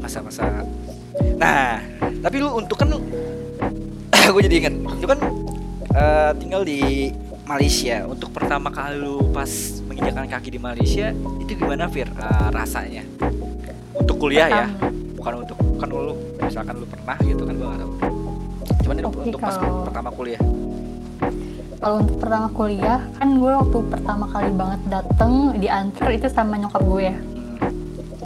Masa-masa. 0.01 0.65
Nah 1.37 1.81
tapi 2.21 2.37
lu 2.41 2.53
untuk 2.53 2.77
kan 2.77 2.93
lu 2.93 3.01
gue 4.35 4.43
jadi 4.47 4.57
inget 4.67 4.75
lu 4.77 5.07
kan 5.09 5.21
eh, 5.97 6.31
tinggal 6.37 6.63
di 6.65 7.13
Malaysia. 7.49 8.05
Untuk 8.07 8.31
pertama 8.31 8.69
kali 8.69 9.01
lu 9.01 9.33
pas 9.33 9.49
menginjakan 9.89 10.29
kaki 10.29 10.55
di 10.55 10.61
Malaysia 10.61 11.11
itu 11.41 11.57
gimana 11.57 11.89
Fir? 11.89 12.09
Eh, 12.09 12.49
rasanya? 12.53 13.05
Untuk 13.97 14.17
kuliah 14.17 14.49
ya? 14.49 14.67
Bukan 15.17 15.45
untuk 15.45 15.70
kan 15.81 15.89
lu 15.89 16.13
misalkan 16.39 16.75
lu 16.77 16.87
pernah 16.87 17.17
gitu 17.19 17.43
kan 17.43 17.55
gue 17.55 17.67
gak 17.67 17.81
tahu 17.81 17.93
cuman 18.81 18.95
itu 18.95 19.09
Oke, 19.09 19.21
untuk 19.25 19.41
pas 19.41 19.55
kalau- 19.55 19.85
pertama 19.85 20.11
kuliah 20.13 20.43
Kalau 21.81 21.97
untuk 21.97 22.21
pertama 22.21 22.49
kuliah, 22.53 23.01
kan 23.17 23.29
gue 23.33 23.53
waktu 23.57 23.79
pertama 23.89 24.29
kali 24.29 24.53
banget 24.53 24.81
dateng 24.87 25.33
diantar 25.57 26.13
itu 26.13 26.29
sama 26.29 26.61
nyokap 26.61 26.85
gue 26.85 27.03
ya. 27.03 27.17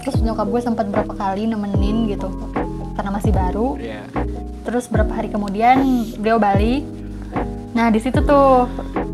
Terus 0.03 0.17
nyokap 0.21 0.51
gue 0.51 0.59
sempat 0.61 0.91
berapa 0.91 1.15
kali 1.15 1.47
nemenin 1.47 2.11
gitu, 2.11 2.35
karena 2.93 3.15
masih 3.15 3.31
baru. 3.31 3.79
Iya. 3.79 4.03
Terus 4.67 4.91
berapa 4.91 5.07
hari 5.09 5.31
kemudian 5.31 5.87
beliau 6.19 6.43
balik. 6.43 6.83
Nah 7.73 7.95
di 7.95 8.03
situ 8.03 8.19
tuh 8.21 8.67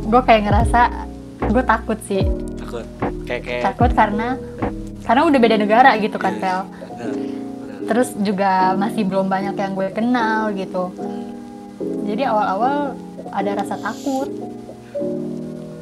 gue 0.09 0.21
kayak 0.25 0.43
ngerasa 0.43 0.81
gue 1.45 1.63
takut 1.63 2.01
sih, 2.01 2.25
takut 2.57 2.89
kayak 3.29 3.43
kayak 3.45 3.63
takut 3.63 3.91
karena 3.93 4.41
karena 5.05 5.21
udah 5.23 5.37
beda 5.39 5.57
negara 5.59 5.91
gitu 5.97 6.17
kan 6.17 6.41
Pel. 6.41 6.65
Terus 7.91 8.15
juga 8.17 8.51
masih 8.75 9.03
belum 9.03 9.27
banyak 9.27 9.53
yang 9.53 9.73
gue 9.75 9.89
kenal 9.91 10.55
gitu. 10.55 10.95
Jadi 12.07 12.23
awal-awal 12.23 12.95
ada 13.29 13.51
rasa 13.57 13.75
takut. 13.77 14.31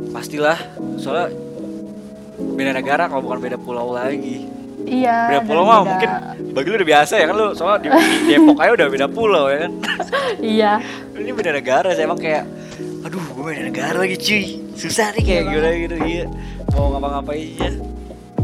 pastilah 0.08 0.56
soalnya 0.96 1.30
beda 2.50 2.72
negara 2.72 3.06
kalau 3.06 3.20
bukan 3.20 3.38
beda 3.40 3.56
pulau 3.56 3.92
lagi 3.92 4.48
Iya. 4.80 5.14
beda 5.28 5.40
pulau 5.44 5.62
mah 5.62 5.78
beda- 5.78 5.90
mungkin 5.90 6.10
bagi 6.54 6.66
lu 6.66 6.76
udah 6.76 6.88
biasa 6.88 7.12
ya 7.14 7.26
kan 7.26 7.36
lu 7.36 7.46
soalnya 7.52 7.78
di, 7.78 7.88
di 7.92 8.00
Depok 8.32 8.58
aja 8.58 8.72
udah 8.72 8.88
beda 8.88 9.06
pulau 9.06 9.44
ya 9.46 9.58
kan 9.60 9.72
Iya. 10.56 10.72
ini 11.14 11.30
beda 11.30 11.50
negara 11.52 11.92
saya 11.92 12.08
emang 12.08 12.18
kayak 12.18 12.48
aduh 13.04 13.20
gue 13.22 13.44
beda 13.44 13.62
negara 13.64 13.96
lagi 13.96 14.16
cuy 14.16 14.44
susah 14.74 15.12
nih 15.12 15.22
kayak 15.22 15.42
Iya 15.44 15.50
gimana 15.52 15.68
gitu 15.76 15.96
iya 16.00 16.24
mau 16.72 16.86
ngapa-ngapainnya 16.90 17.70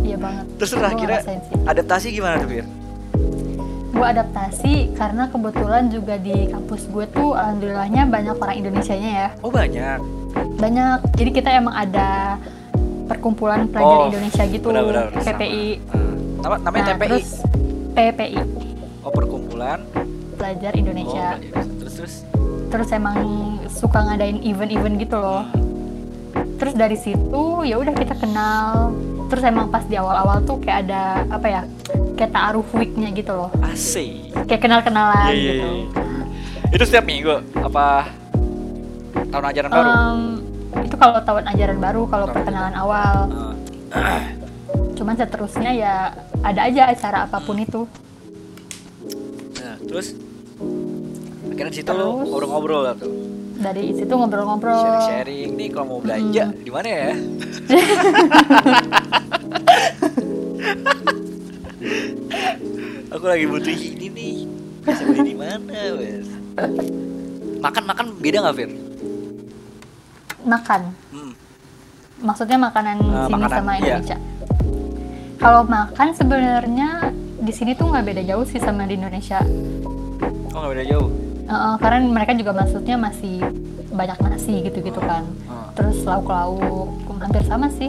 iya 0.01 0.17
banget 0.17 0.45
Terus 0.55 0.71
akhirnya 0.77 1.21
sih. 1.23 1.39
adaptasi 1.65 2.07
gimana 2.13 2.35
tuh 2.37 2.49
Fir? 2.51 2.67
Gue 3.95 4.07
adaptasi 4.11 4.75
karena 4.93 5.25
kebetulan 5.27 5.87
juga 5.87 6.15
di 6.17 6.47
kampus 6.47 6.87
gue 6.87 7.07
tuh 7.09 7.33
alhamdulillahnya 7.33 8.03
banyak 8.05 8.35
orang 8.35 8.57
Indonesianya 8.59 9.11
ya 9.11 9.29
Oh 9.41 9.49
banyak. 9.49 9.99
banyak 10.57 10.99
jadi 11.15 11.31
kita 11.33 11.49
emang 11.55 11.73
ada 11.73 12.37
perkumpulan 13.05 13.65
pelajar 13.67 13.97
Oh, 13.97 14.09
Indonesia 14.09 14.43
gitu 14.45 14.67
Benar-benar. 14.69 15.15
PPI 15.15 15.67
sama. 15.79 16.43
Nama, 16.43 16.57
namanya 16.61 16.83
Nah, 16.85 16.91
TPI. 16.93 17.07
terus 17.09 17.29
PPI 17.93 18.37
Oh 19.01 19.13
perkumpulan. 19.13 19.79
pelajar 20.35 20.73
Oh, 20.73 20.81
Indonesia 20.81 21.27
pelajar. 21.39 21.65
terus 21.79 21.95
terus. 21.95 22.15
terus 22.69 22.89
emang 22.91 23.17
suka 23.71 24.03
ngadain 24.03 24.43
event-event 24.43 24.99
gitu 24.99 25.17
loh 25.17 25.47
terus 26.57 26.75
dari 26.75 26.97
situ 26.97 27.43
ya 27.63 27.77
udah 27.77 27.93
kita 27.93 28.15
kenal 28.15 28.91
terus 29.25 29.43
emang 29.43 29.69
pas 29.69 29.83
di 29.83 29.95
awal-awal 29.95 30.43
tuh 30.43 30.59
kayak 30.59 30.85
ada 30.85 31.03
apa 31.29 31.47
ya 31.47 31.63
kayak 32.15 32.31
taaruf 32.31 32.69
weeknya 32.71 33.11
gitu 33.11 33.33
loh 33.33 33.51
Asik. 33.61 34.31
kayak 34.45 34.61
kenal-kenalan 34.61 35.29
Iya, 35.29 35.35
iya, 35.35 35.53
gitu 35.53 35.69
iya. 35.69 35.87
Itu 36.71 36.83
setiap 36.85 37.05
minggu 37.05 37.31
apa 37.57 38.11
tahun 39.29 39.45
ajaran 39.47 39.71
baru? 39.71 39.89
Em, 39.89 40.19
itu 40.81 40.95
kalau 40.97 41.19
tahun 41.21 41.45
ajaran 41.49 41.79
baru 41.79 42.03
kalau 42.05 42.25
Tahun 42.25 42.37
perkenalan 42.37 42.75
awal 42.75 43.15
Ah. 43.89 44.27
cuman 44.93 45.15
seterusnya 45.15 45.71
ya 45.71 45.95
ada 46.41 46.61
aja 46.65 46.83
acara 46.89 47.19
apa 47.25 47.39
pun 47.39 47.55
itu 47.57 47.87
Nah, 49.57 49.79
terus 49.81 50.19
akhirnya 51.47 51.71
di 51.71 51.79
situ 51.79 51.91
lo 51.91 52.19
ngobrol-ngobrol 52.21 52.83
lah 52.83 52.95
tuh. 52.95 53.11
dari 53.55 53.91
situ 53.93 54.11
ngobrol-ngobrol 54.11 54.75
Sharing-sharing 54.77 55.51
nih 55.53 55.69
kalau 55.71 55.87
mau 55.89 56.01
belanja 56.01 56.51
di 56.53 56.69
mana 56.69 56.89
ya? 56.91 57.11
Aku 63.15 63.25
lagi 63.25 63.47
butuh 63.47 63.71
ini 63.71 64.07
nih. 64.09 64.37
Bisa 64.83 65.03
beli 65.03 65.21
di 65.25 65.35
mana, 65.35 65.79
wes? 65.97 66.27
Makan-makan 67.59 68.07
beda 68.19 68.39
nggak, 68.43 68.57
Fir? 68.57 68.71
makan 70.45 70.93
Hmm. 71.09 71.33
maksudnya 72.21 72.61
makanan 72.61 73.01
Eh, 73.01 73.25
sini 73.25 73.41
makanan, 73.41 73.49
sama 73.57 73.73
iya. 73.75 73.97
Indonesia 73.97 74.19
kalau 75.35 75.65
makan 75.65 76.09
sebenarnya 76.13 76.89
di 77.41 77.49
sini 77.49 77.73
tuh 77.73 77.89
nggak 77.89 78.05
beda 78.05 78.23
jauh 78.29 78.45
sih 78.45 78.61
sama 78.61 78.85
di 78.85 78.93
Indonesia 78.93 79.41
Oh, 80.53 80.61
nggak 80.61 80.69
beda 80.69 80.85
jauh. 80.87 81.09
Eh, 81.41 81.75
karena 81.81 81.99
mereka 82.05 82.37
juga 82.37 82.53
maksudnya 82.55 83.01
masih 83.01 83.41
banyak 83.89 84.21
nasi 84.21 84.55
gitu-gitu 84.63 85.01
kan 85.01 85.25
Ah. 85.49 85.73
terus 85.73 86.05
lauk-lauk 86.05 86.93
hampir 87.17 87.41
sama 87.43 87.73
sih 87.73 87.89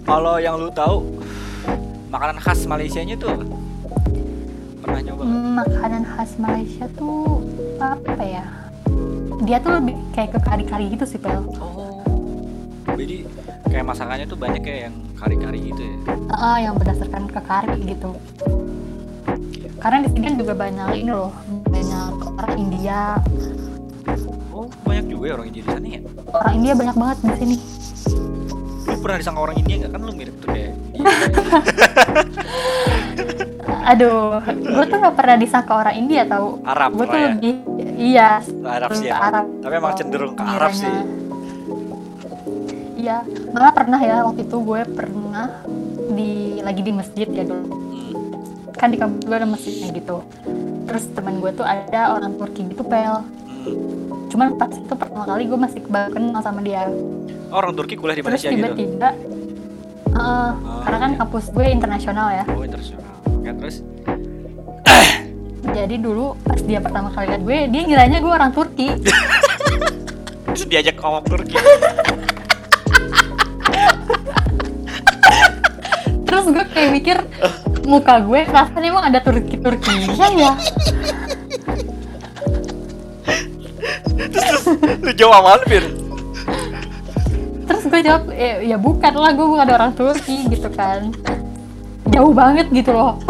Kalau 0.00 0.38
yang 0.38 0.54
lu 0.54 0.70
tahu 0.70 1.02
makanan 2.10 2.36
khas 2.36 2.66
Malaysianya 2.66 3.14
tuh 3.16 3.30
apa? 3.30 3.44
Pernah 4.80 5.00
nyoba? 5.00 5.22
Hmm, 5.22 5.50
makanan 5.56 6.02
khas 6.04 6.30
Malaysia 6.36 6.86
tuh 6.92 7.44
apa 7.78 8.18
ya 8.18 8.44
dia 9.40 9.56
tuh 9.56 9.72
lebih 9.72 9.96
kayak 10.10 10.36
ke 10.36 10.40
kari-kari 10.42 10.84
gitu 10.90 11.04
sih 11.06 11.16
pel 11.16 11.40
Oh. 11.56 12.04
Jadi 12.92 13.24
kayak 13.64 13.86
masakannya 13.86 14.26
tuh 14.26 14.36
banyak 14.36 14.60
kayak 14.60 14.80
yang 14.90 14.96
kari-kari 15.16 15.60
gitu 15.64 15.80
ya. 15.80 15.96
Eh, 16.30 16.58
yang 16.60 16.74
berdasarkan 16.76 17.24
ke 17.26 17.40
kari 17.40 17.78
gitu 17.86 18.12
karena 19.80 20.04
di 20.04 20.12
sini 20.12 20.22
kan 20.22 20.34
juga 20.36 20.52
banyak 20.52 20.88
ini 20.94 21.08
loh 21.08 21.32
banyak 21.64 22.12
orang 22.36 22.54
India 22.58 23.16
Oh, 24.52 24.68
banyak 24.84 25.08
juga 25.08 25.24
ya 25.24 25.34
orang 25.34 25.46
India 25.48 25.62
di 25.62 25.70
sana 25.70 25.86
ya. 25.88 26.00
orang 26.30 26.52
India 26.54 26.72
banyak 26.76 26.96
banget 26.98 27.16
di 27.18 27.32
sini 27.40 27.56
Lu 28.80 28.96
pernah 28.98 29.16
disangka 29.16 29.40
orang 29.40 29.56
India 29.56 29.74
nggak 29.78 29.90
kan 29.90 30.00
lu 30.00 30.12
mirip 30.12 30.34
tuh 30.36 30.48
kayak 30.48 30.72
aduh 33.82 34.38
gue 34.44 34.84
tuh 34.86 34.96
gak 34.98 35.14
pernah 35.14 35.34
disangka 35.34 35.72
orang 35.74 35.94
India 35.96 36.22
tau 36.24 36.60
Arab 36.62 36.88
gue 36.92 37.02
tuh 37.02 37.10
lah 37.10 37.18
ya. 37.18 37.28
lebih 37.32 37.54
iya 37.96 38.28
Arab 38.62 38.88
sih 38.92 39.06
ya. 39.08 39.14
Arab 39.18 39.44
Tapi 39.58 39.72
emang 39.74 39.92
cenderung 39.94 40.32
ke 40.32 40.42
Arab 40.42 40.70
sih. 40.72 40.90
iya 42.96 43.24
malah 43.50 43.72
pernah 43.72 43.98
ya 43.98 44.22
waktu 44.22 44.44
itu 44.44 44.56
gue 44.58 44.80
pernah 44.86 45.46
di 46.10 46.58
lagi 46.60 46.80
di 46.80 46.92
masjid 46.92 47.26
ya 47.26 47.42
dulu 47.42 47.64
Hmm. 47.90 48.14
kan 48.76 48.88
di 48.88 48.96
kampus 48.96 49.22
gue 49.22 49.34
ada 49.34 49.44
masjidnya 49.44 49.86
gitu 49.92 50.16
terus 50.84 51.04
teman 51.10 51.36
gue 51.36 51.50
tuh 51.50 51.62
ada 51.62 52.12
orang 52.12 52.34
Turki 52.34 52.66
gitu 52.66 52.82
pel. 52.82 53.22
Cuman 54.30 54.54
pas 54.54 54.70
itu 54.70 54.94
pertama 54.94 55.24
kali 55.26 55.42
gue 55.44 55.58
masih 55.58 55.80
baru 55.84 56.10
kenal 56.14 56.40
sama 56.40 56.60
dia 56.62 56.86
Oh, 57.50 57.58
orang 57.58 57.74
Turki 57.74 57.98
kuliah 57.98 58.14
di 58.14 58.22
terus 58.22 58.38
Malaysia 58.38 58.50
gitu. 58.54 58.58
tiba-tiba 58.62 59.08
eh, 60.06 60.50
karena 60.86 60.98
kan 61.02 61.10
iya. 61.10 61.18
kampus 61.18 61.44
gue 61.50 61.66
internasional 61.66 62.28
ya 62.30 62.44
Oh, 62.46 62.62
internasional. 62.62 63.04
Oke, 63.26 63.50
terus 63.58 63.76
jadi 65.76 65.94
dulu 65.98 66.38
pas 66.46 66.60
dia 66.62 66.78
pertama 66.78 67.10
kali 67.10 67.26
lihat 67.26 67.42
gue 67.42 67.58
dia 67.68 67.82
ngiranya 67.84 68.18
gue 68.22 68.32
orang 68.38 68.52
Turki 68.54 68.88
terus 70.46 70.66
diajak 70.66 70.94
ngomong 70.98 71.24
Turki. 71.26 71.56
terus 76.22 76.46
gue 76.46 76.64
kayak 76.70 76.90
mikir 76.94 77.16
muka 77.82 78.22
gue 78.22 78.40
rasanya 78.46 78.88
emang 78.94 79.04
ada 79.10 79.18
Turki 79.18 79.58
Turkinya 79.58 80.28
ya 80.30 80.52
lu 85.04 85.10
jawab 85.14 85.44
apaan, 85.44 85.62
Fir? 85.66 85.84
terus 87.70 87.86
gue 87.86 88.02
jawab 88.02 88.24
ya, 88.34 88.58
ya 88.66 88.76
bukan 88.76 89.14
lah 89.14 89.30
gue 89.30 89.46
bukan 89.46 89.68
orang 89.70 89.92
Turki 89.94 90.50
gitu 90.50 90.66
kan. 90.74 91.14
Jauh 92.10 92.34
banget 92.34 92.66
gitu 92.74 92.90
loh. 92.90 93.14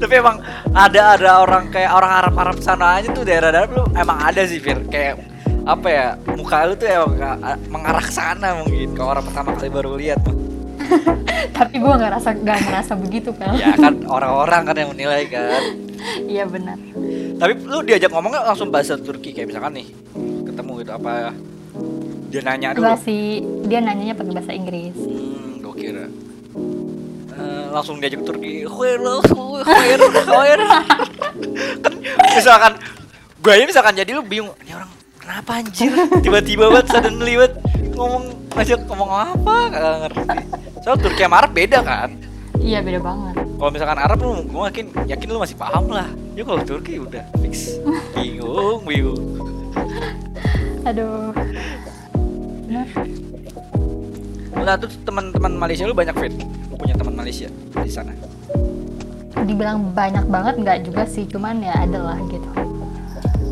Tapi 0.00 0.14
emang 0.16 0.40
ada 0.72 1.18
ada 1.18 1.42
orang 1.42 1.68
kayak 1.68 1.90
orang 1.90 2.12
Arab 2.22 2.34
Arab 2.38 2.56
sana 2.62 3.02
aja 3.02 3.10
tuh 3.10 3.26
daerah-daerah 3.26 3.68
lu 3.68 3.84
emang 3.98 4.22
ada 4.22 4.46
sih 4.46 4.62
Fir. 4.62 4.86
Kayak 4.86 5.26
apa 5.66 5.88
ya 5.90 6.06
muka 6.38 6.70
lu 6.70 6.78
tuh 6.78 6.88
emang 6.88 7.18
mengarah 7.68 8.00
ke 8.00 8.14
sana 8.14 8.62
mungkin 8.62 8.96
kalau 8.96 9.12
orang 9.18 9.26
pertama 9.26 9.52
kali 9.58 9.68
baru 9.68 9.98
lihat 9.98 10.22
mah. 10.24 10.50
tapi 11.58 11.74
gue 11.78 11.92
nggak 11.92 12.12
rasa 12.16 12.30
nggak 12.34 12.58
ngerasa 12.66 12.92
begitu 12.98 13.30
kan 13.36 13.54
ya 13.54 13.74
kan 13.78 13.94
orang-orang 14.08 14.62
kan 14.66 14.76
yang 14.76 14.90
menilai 14.90 15.24
kan 15.28 15.62
iya 16.32 16.44
benar. 16.46 16.76
Tapi 17.40 17.52
lu 17.64 17.78
diajak 17.84 18.10
ngomong 18.12 18.30
nggak 18.32 18.46
langsung 18.46 18.68
bahasa 18.68 18.96
Turki? 19.00 19.32
Kayak 19.32 19.54
misalkan 19.54 19.72
nih 19.80 19.88
ketemu 20.46 20.72
gitu 20.84 20.92
apa 20.92 21.32
dia 22.30 22.40
nanya 22.46 22.68
dulu? 22.76 22.86
Enggak 22.86 23.00
sih 23.02 23.42
dia 23.66 23.78
nanyanya 23.82 24.14
pakai 24.14 24.32
bahasa 24.32 24.52
Inggris. 24.54 24.96
Hmm, 24.96 25.58
gue 25.60 25.74
kira. 25.74 26.06
Eh, 27.40 27.64
langsung 27.72 27.96
diajak 27.98 28.20
Turki 28.26 28.68
khair 28.68 28.98
lo 29.00 29.24
khair 29.64 29.96
khair 30.02 30.60
kan 31.80 31.94
misalkan 32.36 32.72
gue 33.40 33.50
aja 33.54 33.64
misalkan 33.64 33.94
jadi 33.96 34.10
lu 34.12 34.20
bingung 34.20 34.52
ini 34.60 34.76
orang 34.76 34.90
kenapa 35.16 35.64
anjir? 35.64 35.88
Tiba-tiba 36.20 36.68
banget 36.68 36.86
suddenly 36.92 37.40
banget 37.40 37.54
ngomong 37.96 38.24
ngajak 38.52 38.80
ngomong 38.84 39.10
apa? 39.14 39.56
Gak 39.72 39.96
ngerti. 40.04 40.20
Soal 40.84 40.96
Turki 41.00 41.22
sama 41.24 41.40
Arab 41.40 41.52
beda 41.56 41.80
kan? 41.80 42.10
Iya 42.60 42.84
beda 42.84 43.00
banget 43.00 43.39
kalau 43.60 43.76
misalkan 43.76 44.00
Arab 44.00 44.18
lu 44.24 44.40
gue 44.48 44.62
yakin 44.72 44.86
yakin 45.04 45.28
lu 45.28 45.38
masih 45.44 45.52
paham 45.60 45.92
lah. 45.92 46.08
Ya 46.32 46.48
kalau 46.48 46.64
Turki 46.64 46.96
udah 46.96 47.20
fix. 47.44 47.76
Bingung 48.16 48.80
bingung. 48.88 49.20
Aduh. 50.88 51.36
Nah, 54.60 54.76
tuh 54.80 54.88
teman-teman 55.04 55.52
Malaysia 55.60 55.84
lu 55.84 55.92
banyak 55.92 56.16
fit. 56.16 56.32
Lu 56.72 56.80
punya 56.80 56.96
teman 56.96 57.12
Malaysia 57.12 57.52
di 57.84 57.92
sana. 57.92 58.16
dibilang 59.40 59.96
banyak 59.96 60.28
banget 60.28 60.54
nggak 60.64 60.78
juga 60.88 61.02
sih. 61.04 61.28
Cuman 61.28 61.60
ya 61.60 61.76
ada 61.76 62.00
lah 62.00 62.18
gitu. 62.32 62.48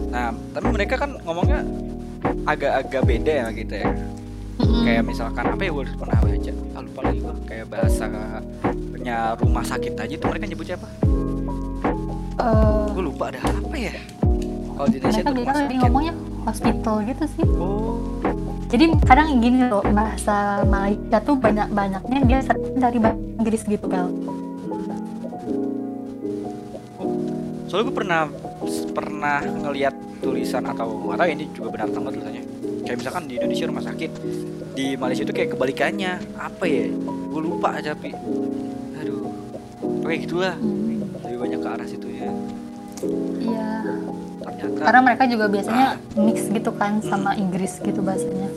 Nah, 0.09 0.33
tapi 0.57 0.69
mereka 0.73 1.05
kan 1.05 1.21
ngomongnya 1.21 1.65
agak-agak 2.49 3.03
beda 3.05 3.33
ya 3.45 3.47
gitu 3.53 3.75
ya. 3.77 3.91
Mm-mm. 4.57 4.85
Kayak 4.89 5.05
misalkan 5.05 5.45
apa 5.53 5.63
ya 5.65 5.71
gue 5.73 5.85
pernah 5.97 6.19
baca, 6.21 6.53
ah, 6.77 6.81
lupa 6.81 7.01
lagi 7.05 7.19
gue 7.21 7.35
kayak 7.45 7.67
bahasa 7.69 8.05
punya 9.09 9.33
rumah 9.41 9.65
sakit 9.65 9.97
aja 9.97 10.15
tuh 10.21 10.29
mereka 10.29 10.45
nyebutnya 10.45 10.77
apa? 10.77 10.89
Eh, 12.45 12.85
Gue 12.93 13.05
lupa 13.09 13.33
ada 13.33 13.41
apa 13.41 13.73
ya? 13.73 13.97
Kalau 14.77 14.89
di 14.93 14.97
Indonesia 15.01 15.23
mereka 15.25 15.33
tuh 15.33 15.33
rumah 15.33 15.57
sakit. 15.57 15.81
ngomongnya 15.81 16.15
hospital 16.45 16.97
gitu 17.09 17.25
sih 17.33 17.45
Oh, 17.57 17.97
jadi 18.69 18.85
kadang 19.09 19.41
gini 19.41 19.65
loh 19.65 19.81
bahasa 19.81 20.61
Malaysia 20.69 21.19
tuh 21.25 21.41
banyak 21.41 21.73
banyaknya 21.73 22.19
dia 22.29 22.39
sering 22.45 22.77
dari 22.77 23.01
bahasa 23.01 23.17
Inggris 23.41 23.65
gitu 23.65 23.87
Bel 23.89 24.13
soalnya 27.65 27.85
gue 27.89 27.97
pernah 27.97 28.23
pernah 28.93 29.39
ngelihat 29.41 29.95
tulisan 30.21 30.69
atau 30.69 31.17
tahu 31.17 31.29
ini 31.33 31.49
juga 31.57 31.69
benar 31.73 31.89
atau 31.89 32.01
enggak 32.01 32.15
tulisannya. 32.17 32.45
Kayak 32.85 32.97
misalkan 32.97 33.25
di 33.29 33.35
Indonesia 33.37 33.65
rumah 33.69 33.85
sakit, 33.85 34.11
di 34.73 34.87
Malaysia 34.97 35.23
itu 35.29 35.37
kayak 35.37 35.53
kebalikannya. 35.53 36.17
Apa 36.41 36.65
ya? 36.65 36.89
Gue 37.29 37.41
lupa 37.45 37.77
tapi 37.77 38.17
aduh. 38.17 38.68
Kayak 40.09 40.21
gitulah. 40.25 40.55
Lebih 41.21 41.37
banyak 41.39 41.59
ke 41.59 41.69
arah 41.69 41.87
situ 41.87 42.09
ya. 42.09 42.29
iya 43.39 43.69
Ternyata 44.41 44.81
karena 44.81 45.01
mereka 45.05 45.23
juga 45.25 45.47
biasanya 45.47 45.89
mix 46.17 46.49
gitu 46.49 46.71
kan 46.73 46.99
sama 46.99 47.37
Inggris 47.37 47.79
gitu 47.79 48.01
bahasanya 48.01 48.49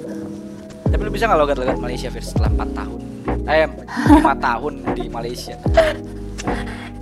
Tapi 0.87 0.97
lu 0.97 1.11
bisa 1.11 1.27
nggak 1.27 1.37
logat-logat 1.37 1.77
Malaysia 1.77 2.07
Fir 2.07 2.23
setelah 2.23 2.49
4 2.57 2.73
tahun? 2.73 2.99
Eh, 3.45 3.67
5 4.17 4.23
tahun 4.47 4.73
di 4.95 5.05
Malaysia. 5.07 5.55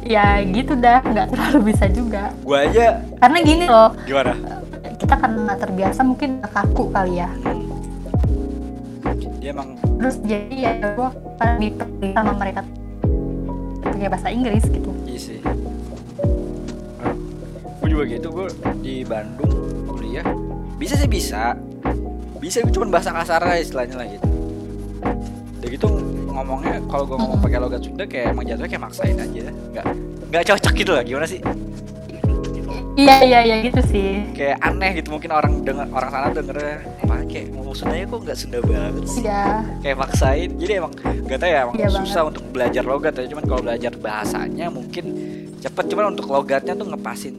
ya 0.01 0.41
gitu 0.41 0.73
dah 0.73 0.99
nggak 0.99 1.27
terlalu 1.29 1.59
bisa 1.69 1.85
juga 1.87 2.33
Gua 2.41 2.65
aja 2.65 2.97
karena 3.19 3.37
gini 3.39 3.65
loh 3.67 3.93
gimana? 4.03 4.33
kita 4.95 5.15
karena 5.15 5.53
terbiasa 5.53 6.01
mungkin 6.01 6.41
kaku 6.41 6.89
kali 6.89 7.21
ya 7.21 7.29
Hmm. 7.39 7.69
Dia 9.37 9.53
emang 9.53 9.77
terus 9.95 10.17
jadi 10.19 10.55
ya 10.57 10.71
lebih 11.37 11.77
peduli 11.77 12.09
sama 12.11 12.33
mereka 12.33 12.61
pakai 13.83 14.07
bahasa 14.11 14.27
Inggris 14.31 14.63
gitu 14.67 14.91
iya 15.09 15.19
sih. 15.19 15.39
Gue 17.79 17.89
juga 17.89 18.03
gitu, 18.07 18.27
gue 18.29 18.47
di 18.83 19.01
Bandung 19.07 19.87
kuliah. 19.89 20.25
Bisa 20.77 20.95
sih 20.95 21.09
bisa. 21.09 21.57
Bisa 22.39 22.63
cuma 22.71 22.87
bahasa 22.87 23.11
kasar 23.11 23.43
aja 23.43 23.59
istilahnya 23.59 23.95
lah 23.99 24.07
gitu. 24.07 24.27
Udah 25.59 25.69
gitu 25.69 25.87
ngomongnya 26.31 26.79
kalau 26.87 27.03
gue 27.03 27.17
ngomong 27.19 27.39
pakai 27.43 27.59
logat 27.59 27.83
Sunda 27.83 28.07
kayak 28.07 28.31
emang 28.31 28.47
jatuhnya 28.47 28.69
kayak 28.71 28.83
maksain 28.83 29.17
aja. 29.19 29.51
Nggak 29.51 29.85
nggak 30.29 30.43
cocok 30.45 30.73
gitu 30.77 30.91
lah 30.95 31.03
gimana 31.03 31.27
sih? 31.27 31.41
Iya 32.99 33.15
iya 33.23 33.39
iya 33.47 33.55
gitu 33.63 33.81
sih 33.87 34.09
kayak 34.35 34.57
aneh 34.59 34.91
gitu 34.99 35.07
mungkin 35.09 35.31
orang 35.31 35.53
denger 35.63 35.87
orang 35.89 36.09
sana 36.11 36.27
dengernya 36.35 36.75
apa 36.99 37.15
kayak 37.25 37.45
ngomong 37.55 37.75
Sundanya 37.75 38.05
kok 38.05 38.19
nggak 38.19 38.37
Sunda 38.37 38.59
banget 38.59 39.03
sih 39.07 39.21
iya 39.23 39.43
kayak 39.79 39.97
maksain 39.97 40.49
jadi 40.59 40.73
emang 40.83 40.93
gak 40.99 41.37
tau 41.39 41.49
ya 41.49 41.59
emang 41.63 41.75
Iya 41.77 41.87
susah 41.95 42.21
untuk 42.27 42.43
belajar 42.51 42.83
logat 42.83 43.13
ya 43.15 43.25
cuman 43.27 43.45
kalau 43.47 43.61
belajar 43.63 43.91
bahasanya 43.95 44.65
mungkin 44.67 45.05
cepet 45.59 45.85
cuman 45.87 46.05
untuk 46.11 46.27
logatnya 46.27 46.73
tuh 46.73 46.87
ngepasin 46.87 47.35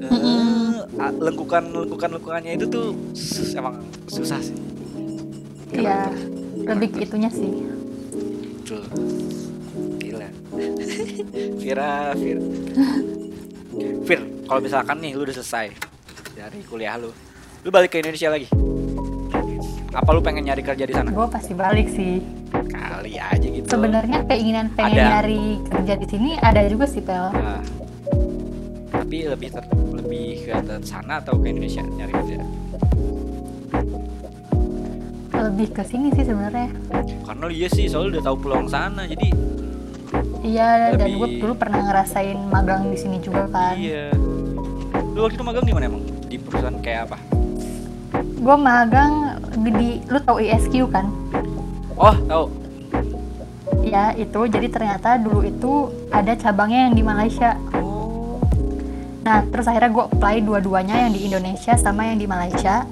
Mm-mm. 0.00 0.82
ah, 0.98 1.12
lengkukan 1.12 1.62
lengkukan 1.70 2.10
lengkukannya 2.18 2.52
itu 2.58 2.66
tuh 2.66 2.86
sus- 3.14 3.54
emang 3.54 3.78
susah 4.10 4.42
sih 4.42 4.56
iya 5.70 6.10
lebih 6.66 6.98
itunya 6.98 7.30
sih 7.30 7.50
Betul. 8.60 8.86
Gila. 9.98 10.30
Vira, 11.60 12.14
Fir. 12.14 12.38
Fir, 14.02 14.20
kalau 14.44 14.60
misalkan 14.60 14.96
nih 14.98 15.12
lu 15.12 15.22
udah 15.22 15.34
selesai 15.34 15.66
dari 16.32 16.60
kuliah 16.64 16.96
lu, 16.96 17.10
lu 17.60 17.68
balik 17.68 17.90
ke 17.90 17.98
Indonesia 17.98 18.28
lagi. 18.28 18.48
Apa 19.90 20.10
lu 20.10 20.20
pengen 20.20 20.46
nyari 20.46 20.62
kerja 20.62 20.84
di 20.84 20.94
sana? 20.94 21.10
gue 21.10 21.26
pasti 21.26 21.50
balik 21.50 21.90
sih 21.90 22.22
Kali 22.70 23.18
aja 23.18 23.42
gitu. 23.42 23.66
sebenarnya 23.66 24.22
keinginan 24.22 24.70
pengen 24.70 24.94
Ada. 24.96 25.10
nyari 25.18 25.42
kerja 25.66 25.94
di 25.98 26.06
sini 26.06 26.30
ada 26.38 26.62
juga 26.64 26.86
sih 26.86 27.02
pel 27.02 27.34
Nah, 27.34 27.58
tapi 28.88 29.26
lebih 29.26 29.50
ter, 29.50 29.66
lebih 29.90 30.46
ke 30.46 30.54
sana 30.80 31.18
atau 31.18 31.34
ke 31.34 31.50
Indonesia 31.50 31.82
nyari 31.82 32.12
kerja? 32.12 32.36
lebih 35.40 35.68
ke 35.72 35.82
sini 35.82 36.12
sih 36.12 36.22
sebenarnya 36.22 36.68
Karena 37.26 37.44
iya 37.50 37.66
sih, 37.66 37.90
soalnya 37.90 38.10
udah 38.14 38.24
tahu 38.24 38.36
peluang 38.40 38.68
sana, 38.68 39.02
jadi 39.04 39.26
iya 40.40 40.92
dan 40.92 41.08
gue 41.10 41.28
dulu 41.38 41.54
pernah 41.54 41.80
ngerasain 41.82 42.38
magang 42.46 42.88
di 42.88 42.96
sini 42.96 43.18
juga 43.18 43.46
kan 43.46 43.76
iya. 43.76 44.10
Lu 45.10 45.26
waktu 45.26 45.34
itu 45.34 45.42
magang 45.42 45.64
di 45.64 45.74
mana 45.74 45.84
emang? 45.86 46.02
Di 46.24 46.36
perusahaan 46.36 46.78
kayak 46.78 47.00
apa? 47.06 47.18
gue 48.40 48.56
magang 48.56 49.36
di 49.60 50.00
lu 50.02 50.18
tau 50.18 50.38
ISQ 50.38 50.88
kan 50.88 51.12
Oh, 51.94 52.16
tahu. 52.24 52.44
ya 53.82 54.14
itu 54.14 54.40
jadi 54.46 54.64
ternyata 54.66 55.16
dulu 55.16 55.44
itu 55.44 55.72
ada 56.08 56.32
cabangnya 56.32 56.88
yang 56.88 56.94
di 56.94 57.02
Malaysia 57.02 57.52
Oh. 57.74 58.40
nah 59.20 59.44
terus 59.44 59.68
akhirnya 59.68 59.92
gue 59.92 60.04
apply 60.08 60.40
dua-duanya 60.40 60.96
yang 60.98 61.12
di 61.12 61.20
Indonesia 61.22 61.76
sama 61.76 62.08
yang 62.08 62.16
di 62.16 62.24
Malaysia 62.24 62.88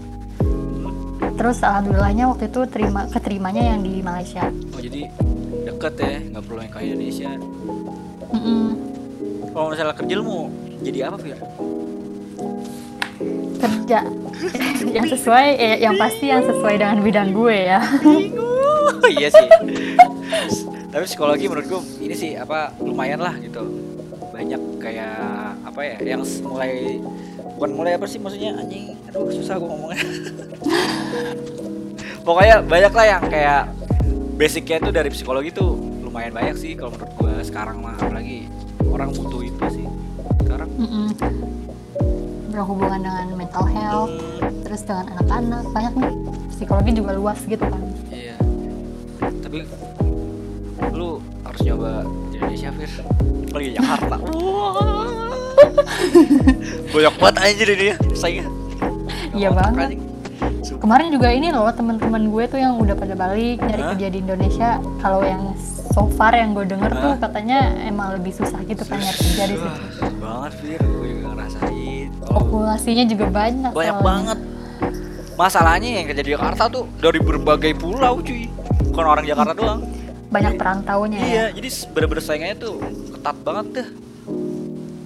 terus 1.34 1.62
alhamdulillahnya 1.62 2.28
waktu 2.28 2.44
itu 2.46 2.60
terima 2.66 3.06
keterimanya 3.06 3.72
yang 3.72 3.80
di 3.80 4.02
Malaysia 4.02 4.52
Oh 4.68 4.80
jadi 4.82 5.08
deket 5.78 5.94
ya, 6.02 6.18
nggak 6.34 6.42
perlu 6.42 6.58
yang 6.58 6.72
ke 6.74 6.78
Indonesia. 6.82 7.30
Mm-mm. 8.34 8.66
Kalau 9.54 9.66
misalnya 9.70 9.94
kerja 9.94 10.14
lu 10.18 10.24
mau 10.26 10.42
jadi 10.82 10.98
apa 11.06 11.16
Fir? 11.22 11.38
kerja 13.58 14.06
yang 14.96 15.06
sesuai 15.10 15.46
eh, 15.58 15.76
yang 15.82 15.98
pasti 15.98 16.30
yang 16.30 16.46
sesuai 16.46 16.78
dengan 16.78 17.02
bidang 17.02 17.34
gue 17.34 17.56
ya 17.66 17.80
iya 19.18 19.28
sih. 19.32 19.48
Tapi 20.88 21.04
psikologi 21.04 21.50
menurut 21.50 21.66
gue 21.68 21.80
ini 22.00 22.14
sih 22.16 22.30
apa 22.36 22.72
lumayan 22.80 23.20
lah 23.20 23.36
gitu. 23.40 23.60
Banyak 24.32 24.80
kayak 24.80 25.16
apa 25.64 25.80
ya 25.84 26.16
yang 26.16 26.22
mulai 26.44 26.96
bukan 27.56 27.70
mulai 27.76 27.92
apa 27.96 28.06
sih 28.08 28.16
maksudnya 28.20 28.56
anjing. 28.56 28.96
Aduh 29.12 29.28
susah 29.32 29.60
gue 29.60 29.68
ngomongnya. 29.68 30.00
Pokoknya 32.26 32.56
banyak 32.64 32.92
lah 32.92 33.06
yang 33.06 33.22
kayak 33.28 33.62
basicnya 34.39 34.78
tuh 34.78 34.91
dari 34.91 35.11
psikologi 35.11 35.51
tuh 35.51 35.74
lumayan 36.01 36.30
banyak 36.30 36.57
sih 36.57 36.72
kalau 36.72 36.95
menurut 36.95 37.12
gue 37.12 37.34
sekarang 37.45 37.82
mah 37.82 37.99
apalagi 37.99 38.47
orang 38.86 39.11
butuh 39.11 39.43
itu 39.43 39.64
sih 39.68 39.86
sekarang. 40.41 40.68
Mm-mm. 40.78 41.09
berhubungan 42.49 42.99
dengan 42.99 43.26
mental 43.34 43.66
health 43.66 44.14
Hmm, 44.39 44.55
terus 44.64 44.82
dengan 44.82 45.07
anak-anak 45.14 45.62
banyak 45.70 45.93
nih 45.95 46.12
psikologi 46.49 46.91
juga 46.95 47.11
luas 47.12 47.39
gitu 47.43 47.61
kan 47.61 47.82
Iya. 48.09 48.34
Tapi 49.20 49.59
lu 50.93 51.22
harus 51.43 51.61
nyoba 51.62 52.05
di 52.28 52.36
Indonesia, 52.36 52.70
Fir. 52.72 52.91
Lagi 53.49 53.68
Jakarta. 53.74 54.16
Banyak 56.93 57.14
banget 57.16 57.36
aja 57.39 57.62
di 57.64 57.74
dia. 57.76 57.95
Saya. 58.12 58.45
Iya 59.32 59.49
banget. 59.53 59.97
Kemarin 60.76 61.09
juga 61.09 61.28
ini 61.28 61.48
loh 61.48 61.68
teman-teman 61.68 62.22
gue 62.26 62.44
tuh 62.46 62.56
yang 62.56 62.76
udah 62.76 62.94
pada 62.94 63.14
balik 63.14 63.59
nyari 63.61 63.78
Hah? 63.78 63.90
kerja 63.92 64.06
di 64.09 64.18
Indonesia 64.18 64.68
kalau 64.98 65.20
yang 65.22 65.54
so 65.88 66.06
far 66.11 66.32
yang 66.32 66.52
gue 66.52 66.64
denger 66.64 66.90
tuh 66.92 67.12
Hah? 67.12 67.18
katanya 67.20 67.59
emang 67.80 68.12
lebih 68.12 68.32
susah 68.32 68.61
gitu 68.62 68.82
kan 68.82 68.96
nyari 68.96 69.18
kerja 69.18 69.44
di 69.44 69.56
situ 69.56 69.68
Susah 69.88 70.12
banget, 70.14 70.52
Fir. 70.54 70.80
Gue 70.80 71.09
juga 71.12 71.28
ngerasain. 71.30 72.06
Populasinya 72.20 73.04
juga 73.06 73.26
banyak 73.28 73.70
banyak 73.70 73.76
soalnya. 73.94 74.04
banget. 74.04 74.38
Masalahnya 75.34 75.88
yang 75.92 76.06
kerja 76.06 76.22
di 76.22 76.32
Jakarta 76.32 76.62
tuh 76.66 76.84
dari 76.96 77.18
berbagai 77.18 77.72
pulau, 77.72 78.18
cuy. 78.18 78.50
Bukan 78.88 79.04
orang 79.06 79.24
Jakarta 79.24 79.54
doang. 79.54 79.80
banyak 80.28 80.54
perantaunya 80.54 81.16
ya 81.16 81.24
Iya, 81.24 81.44
jadi 81.54 81.68
s- 81.68 81.86
bener-bener 81.86 82.20
saingannya 82.20 82.56
tuh 82.59 82.76
ketat 83.11 83.36
banget 83.40 83.66
dah. 83.74 83.88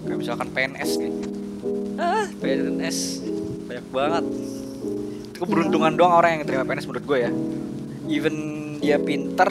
Kayak 0.03 0.18
misalkan 0.18 0.48
PNS 0.50 0.90
nih. 0.98 1.12
Ah, 1.94 2.26
PNS 2.34 2.98
banyak 3.62 3.86
banget. 3.88 4.24
Keberuntungan 5.43 5.99
doang 5.99 6.14
orang 6.14 6.38
yang 6.38 6.47
terima 6.47 6.62
PNS 6.62 6.86
menurut 6.86 7.05
gue 7.05 7.18
ya. 7.18 7.30
Even 8.07 8.34
dia 8.78 8.99
pinter, 9.03 9.51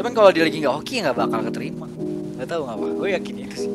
cuman 0.00 0.12
kalau 0.16 0.32
dia 0.32 0.48
lagi 0.48 0.64
nggak 0.64 0.74
hoki 0.80 1.04
nggak 1.04 1.16
bakal 1.16 1.40
keterima. 1.44 1.84
Gak 2.40 2.48
tahu 2.48 2.62
ngapa. 2.64 2.86
Gue 2.96 3.08
yakin 3.12 3.36
itu 3.44 3.56
sih. 3.56 3.72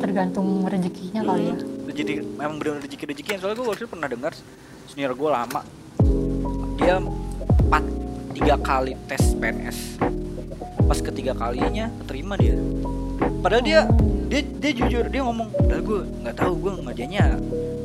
tergantung 0.00 0.64
rezekinya 0.64 1.20
kali 1.20 1.52
ya 1.52 1.56
Hmm, 1.60 1.92
Jadi 1.92 2.12
memang 2.24 2.56
benar 2.56 2.80
rezeki 2.80 3.04
rezeki. 3.12 3.30
Soalnya 3.36 3.56
gue 3.60 3.66
waktu 3.68 3.82
itu 3.84 3.90
pernah 3.92 4.08
dengar 4.08 4.32
senior 4.88 5.12
gue 5.12 5.30
lama. 5.32 5.60
Dia 6.80 6.96
empat 6.96 7.84
tiga 8.32 8.54
kali 8.60 8.96
tes 9.04 9.36
PNS. 9.36 10.00
Pas 10.88 10.98
ketiga 11.04 11.36
kalinya 11.36 11.92
keterima 12.04 12.40
dia. 12.40 12.56
Padahal 13.40 13.62
dia 13.62 13.80
dia 14.26 14.40
dia 14.42 14.72
jujur 14.74 15.04
dia 15.06 15.20
ngomong, 15.20 15.48
padahal 15.50 15.82
gue 15.82 16.00
nggak 16.20 16.36
tahu 16.36 16.52
gue 16.56 16.72
ngerjainnya 16.82 17.24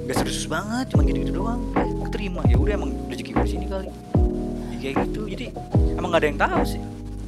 nggak 0.03 0.15
serius 0.15 0.45
banget, 0.45 0.85
cuma 0.89 1.01
gitu-gitu 1.03 1.33
doang. 1.35 1.61
Keterima 2.03 2.41
ya 2.43 2.55
udah 2.55 2.73
emang 2.75 2.91
rezeki 3.05 3.31
gue 3.31 3.43
di 3.43 3.51
sini 3.51 3.65
kali. 3.65 3.87
Ya, 4.69 4.77
kayak 4.83 4.95
gitu. 5.05 5.21
Jadi 5.25 5.45
emang 5.93 6.09
nggak 6.09 6.21
ada 6.21 6.27
yang 6.27 6.39
tahu 6.39 6.61
sih. 6.65 6.81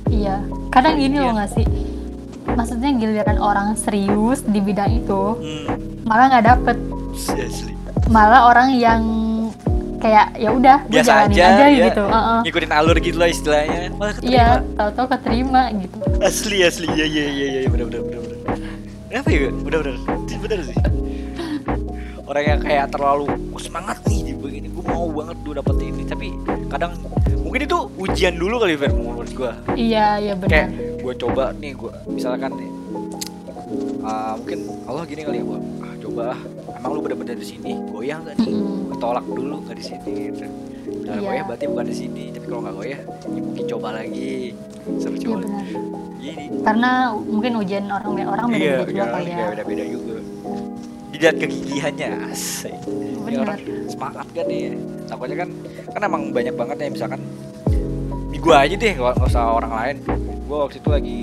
iya 0.07 0.39
kadang 0.69 0.95
gini 0.95 1.13
Iya. 1.13 1.21
loh 1.21 1.33
nggak 1.35 1.51
sih 1.51 1.67
maksudnya 2.47 2.95
giliran 2.95 3.37
orang 3.37 3.75
serius 3.75 4.39
di 4.41 4.63
bidang 4.63 4.95
itu 4.97 5.35
Hmm, 5.35 5.67
malah 6.07 6.31
nggak 6.31 6.45
dapet 6.47 6.77
asli. 7.35 7.75
malah 8.07 8.47
orang 8.47 8.71
yang 8.73 9.03
kayak 9.97 10.25
ya 10.37 10.49
udah 10.53 10.77
gue 10.85 10.93
Biasa 10.93 11.09
jalanin 11.09 11.33
aja, 11.33 11.45
aja, 11.47 11.65
ya. 11.67 11.85
gitu. 11.89 12.03
Heeh. 12.05 12.39
Ngikutin 12.45 12.71
alur 12.73 12.97
gitu 13.01 13.17
lah 13.17 13.29
istilahnya. 13.29 13.79
Malah 13.95 14.13
keterima. 14.17 14.31
iya 14.31 14.47
tahu-tahu 14.77 15.07
keterima 15.17 15.61
gitu. 15.77 15.97
Asli 16.21 16.57
asli. 16.61 16.87
Ya 16.93 17.05
ya 17.05 17.23
ya 17.27 17.45
ya 17.65 17.69
benar 17.69 17.85
benar 17.89 18.01
benar 18.05 18.19
benar 18.21 18.37
kenapa 19.07 19.29
ya? 19.31 19.49
Benar 19.51 19.81
Itu 20.27 20.35
benar 20.41 20.59
sih. 20.63 20.77
Orang 22.27 22.43
yang 22.43 22.59
kayak 22.59 22.85
terlalu 22.91 23.25
"Oh, 23.55 23.61
semangat 23.61 23.97
nih 24.03 24.19
di 24.27 24.33
begini 24.35 24.67
gue 24.67 24.83
mau 24.83 25.07
banget 25.09 25.37
gue 25.41 25.53
dapet 25.55 25.75
ini. 25.79 26.03
Tapi 26.03 26.27
kadang 26.67 26.91
mungkin 27.47 27.63
itu 27.63 27.79
ujian 27.95 28.35
dulu 28.35 28.59
kali 28.59 28.75
Fer 28.75 28.91
menurut 28.91 29.31
gue 29.31 29.51
iya 29.79 30.19
iya 30.19 30.35
kayak 30.35 30.67
benar 30.67 30.99
gue 30.99 31.13
coba 31.15 31.55
nih 31.55 31.71
gue 31.79 31.91
misalkan 32.11 32.51
nih 32.59 32.69
ah, 34.03 34.35
mungkin 34.35 34.59
Allah 34.83 35.03
gini 35.07 35.21
kali 35.23 35.37
ya 35.39 35.45
gue 35.47 35.59
coba 36.07 36.39
emang 36.71 36.91
lu 36.95 36.99
bener-bener 37.03 37.35
di 37.35 37.47
sini? 37.47 37.71
Goyah 37.91 38.17
nggak 38.23 38.35
nih 38.39 38.55
gue 38.55 38.97
tolak 38.97 39.25
dulu 39.27 39.55
nggak 39.67 39.75
di 39.75 39.85
sini 39.85 40.11
gitu. 40.31 40.45
Kalau 41.03 41.19
Iya. 41.19 41.27
goyah 41.27 41.43
berarti 41.47 41.65
bukan 41.67 41.85
di 41.87 41.95
sini 41.95 42.23
tapi 42.31 42.45
kalau 42.47 42.61
nggak 42.63 42.75
goyah 42.79 42.99
ya 43.03 43.39
mungkin 43.43 43.65
coba 43.67 43.87
lagi. 43.99 44.35
Seru 45.03 45.15
iya 45.15 45.23
coba. 45.27 45.37
benar. 45.43 45.65
Gini. 46.17 46.45
karena 46.65 46.91
mungkin 47.13 47.51
ujian 47.61 47.85
orang 47.87 48.11
orang 48.25 48.45
beda-beda 48.49 48.83
juga 48.89 49.05
iya, 49.05 49.05
kali 49.13 49.29
ya 49.29 49.45
beda 49.53 49.63
beda 49.67 49.83
juga. 49.85 50.15
Dilihat 51.07 51.35
kegigihannya 51.39 52.07
asik. 52.33 52.75
Ini 53.27 53.35
orang 53.37 53.59
semangat 53.87 54.27
kan 54.33 54.45
nih. 54.49 54.63
Takutnya 55.07 55.35
kan 55.45 55.49
kan 55.93 56.01
emang 56.03 56.23
banyak 56.33 56.55
banget 56.57 56.77
ya 56.83 56.87
misalkan 56.89 57.21
di 58.27 58.37
gua 58.39 58.65
aja 58.65 58.75
deh 58.75 58.91
nggak 58.95 59.23
usah 59.23 59.43
orang 59.55 59.71
lain. 59.71 59.95
Gua 60.47 60.67
waktu 60.67 60.79
itu 60.79 60.89
lagi 60.89 61.21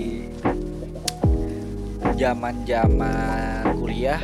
zaman 2.15 2.55
zaman 2.65 3.75
kuliah 3.77 4.23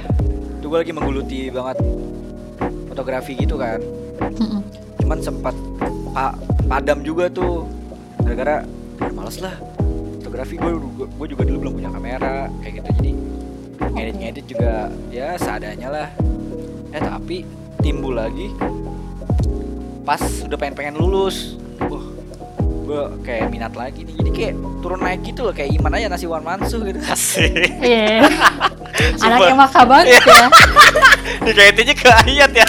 itu 0.60 0.68
gua 0.68 0.84
lagi 0.84 0.92
menggeluti 0.92 1.48
banget 1.48 1.80
fotografi 2.86 3.32
gitu 3.34 3.56
kan. 3.56 3.80
Cuman 5.00 5.18
sempat 5.18 5.56
pa- 6.12 6.36
padam 6.68 7.00
juga 7.00 7.26
tuh. 7.26 7.64
Gara-gara 8.20 8.62
"Ah, 9.00 9.10
males 9.10 9.40
lah 9.40 9.56
fotografi. 10.20 10.54
Gue 10.54 10.76
gue 11.08 11.26
juga 11.26 11.42
dulu 11.42 11.58
belum 11.66 11.74
punya 11.74 11.90
kamera 11.90 12.34
kayak 12.60 12.72
gitu. 12.76 12.88
Jadi 12.92 13.10
ngedit 13.90 14.14
ngedit 14.14 14.44
juga 14.46 14.72
ya 15.08 15.34
seadanya 15.34 15.88
lah. 15.88 16.08
Eh 16.92 17.00
tapi 17.00 17.48
timbul 17.80 18.14
lagi 18.14 18.52
pas 20.00 20.20
udah 20.20 20.56
pengen 20.56 20.74
pengen 20.74 20.94
lulus 20.96 21.59
gue 22.90 23.22
kayak 23.22 23.54
minat 23.54 23.70
lagi 23.78 24.02
nih 24.02 24.14
jadi 24.18 24.30
kayak 24.34 24.54
turun 24.82 24.98
naik 24.98 25.22
gitu 25.22 25.46
loh 25.46 25.54
kayak 25.54 25.70
iman 25.78 25.94
aja 25.94 26.10
nasi 26.10 26.26
wan 26.26 26.42
mansuh 26.42 26.82
gitu 26.82 26.98
asik 27.06 27.70
Iya. 27.86 28.26
Sumpah. 29.14 29.26
Anaknya 29.30 29.54
maka 29.54 29.80
banget 29.86 30.18
ya. 30.18 30.20
dikaitinnya 31.46 31.94
ke 31.94 32.10
ayat 32.26 32.50
ya 32.52 32.66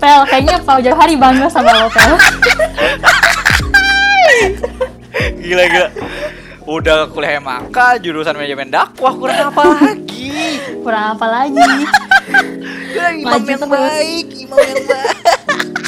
Pel, 0.00 0.22
kayaknya 0.24 0.62
Pak 0.62 0.80
jauh 0.80 0.96
hari 0.96 1.12
bangga 1.18 1.50
sama 1.50 1.68
lo, 1.74 1.90
Pel. 1.90 2.14
gila 5.36 5.64
gila 5.66 5.88
udah 6.64 7.10
kuliah 7.10 7.42
maka 7.42 7.98
jurusan 7.98 8.38
manajemen 8.38 8.70
dakwah 8.70 9.12
kurang 9.12 9.50
apa 9.50 9.62
lagi 9.66 10.30
Kurang 10.80 11.04
apa 11.12 11.26
lagi? 11.28 11.60
Kurang 12.94 13.14
imam 13.18 13.36
Maju 13.36 13.44
yang 13.44 13.60
terus. 13.60 13.68
baik 13.68 14.26
imam 14.38 14.56
yang 14.56 14.84
baik 14.86 15.79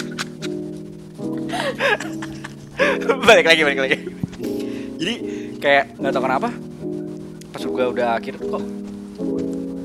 balik 3.28 3.46
lagi 3.46 3.62
balik 3.62 3.80
lagi. 3.80 3.96
Jadi 4.98 5.14
kayak 5.59 5.98
nggak 5.98 6.12
tahu 6.12 6.22
kenapa 6.22 6.48
pas 7.53 7.62
gue 7.62 7.84
udah 7.86 8.09
akhir 8.16 8.40
kok 8.40 8.64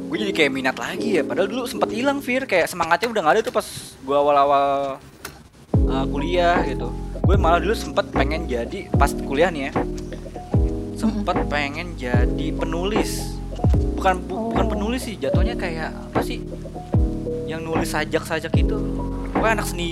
gue 0.08 0.18
jadi 0.18 0.34
kayak 0.34 0.52
minat 0.52 0.78
lagi 0.80 1.20
ya. 1.20 1.24
Padahal 1.24 1.48
dulu 1.48 1.64
sempat 1.66 1.92
hilang 1.92 2.24
Fir. 2.24 2.48
Kayak 2.48 2.72
semangatnya 2.72 3.12
udah 3.12 3.22
nggak 3.22 3.36
ada 3.38 3.42
tuh 3.44 3.54
pas 3.54 3.68
gue 3.98 4.18
awal-awal 4.18 4.98
uh, 5.86 6.06
kuliah 6.08 6.64
gitu. 6.64 6.88
Gue 7.22 7.36
malah 7.36 7.60
dulu 7.60 7.76
sempat 7.76 8.08
pengen 8.10 8.48
jadi 8.48 8.88
pas 8.90 9.12
kuliah 9.12 9.52
nih 9.52 9.70
ya 9.70 9.74
sempat 10.98 11.46
pengen 11.46 11.94
jadi 11.94 12.48
penulis. 12.52 13.38
Bukan 13.94 14.18
bu- 14.24 14.50
bukan 14.50 14.66
Oh. 14.66 14.72
penulis 14.72 15.06
sih 15.06 15.14
jatuhnya 15.14 15.54
kayak 15.54 15.94
apa 15.94 16.22
sih? 16.22 16.42
Yang 17.46 17.62
nulis 17.64 17.90
sajak-sajak 17.92 18.50
itu 18.56 18.78
Pokoknya 19.38 19.54
anak 19.62 19.68
seni 19.70 19.86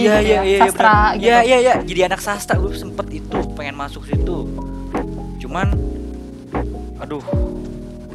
Iya 0.00 0.16
gitu 0.16 0.28
iya 0.32 0.40
ya, 0.40 0.40
iya 0.48 0.58
sastra 0.64 0.88
bener. 0.88 1.12
gitu. 1.12 1.26
Iya 1.28 1.38
iya 1.44 1.56
iya. 1.60 1.74
Jadi 1.84 2.00
anak 2.08 2.20
sastra 2.24 2.54
gue 2.56 2.72
sempet 2.72 3.06
itu 3.12 3.36
pengen 3.52 3.76
masuk 3.76 4.02
situ. 4.08 4.48
Cuman 5.44 5.76
aduh 6.96 7.20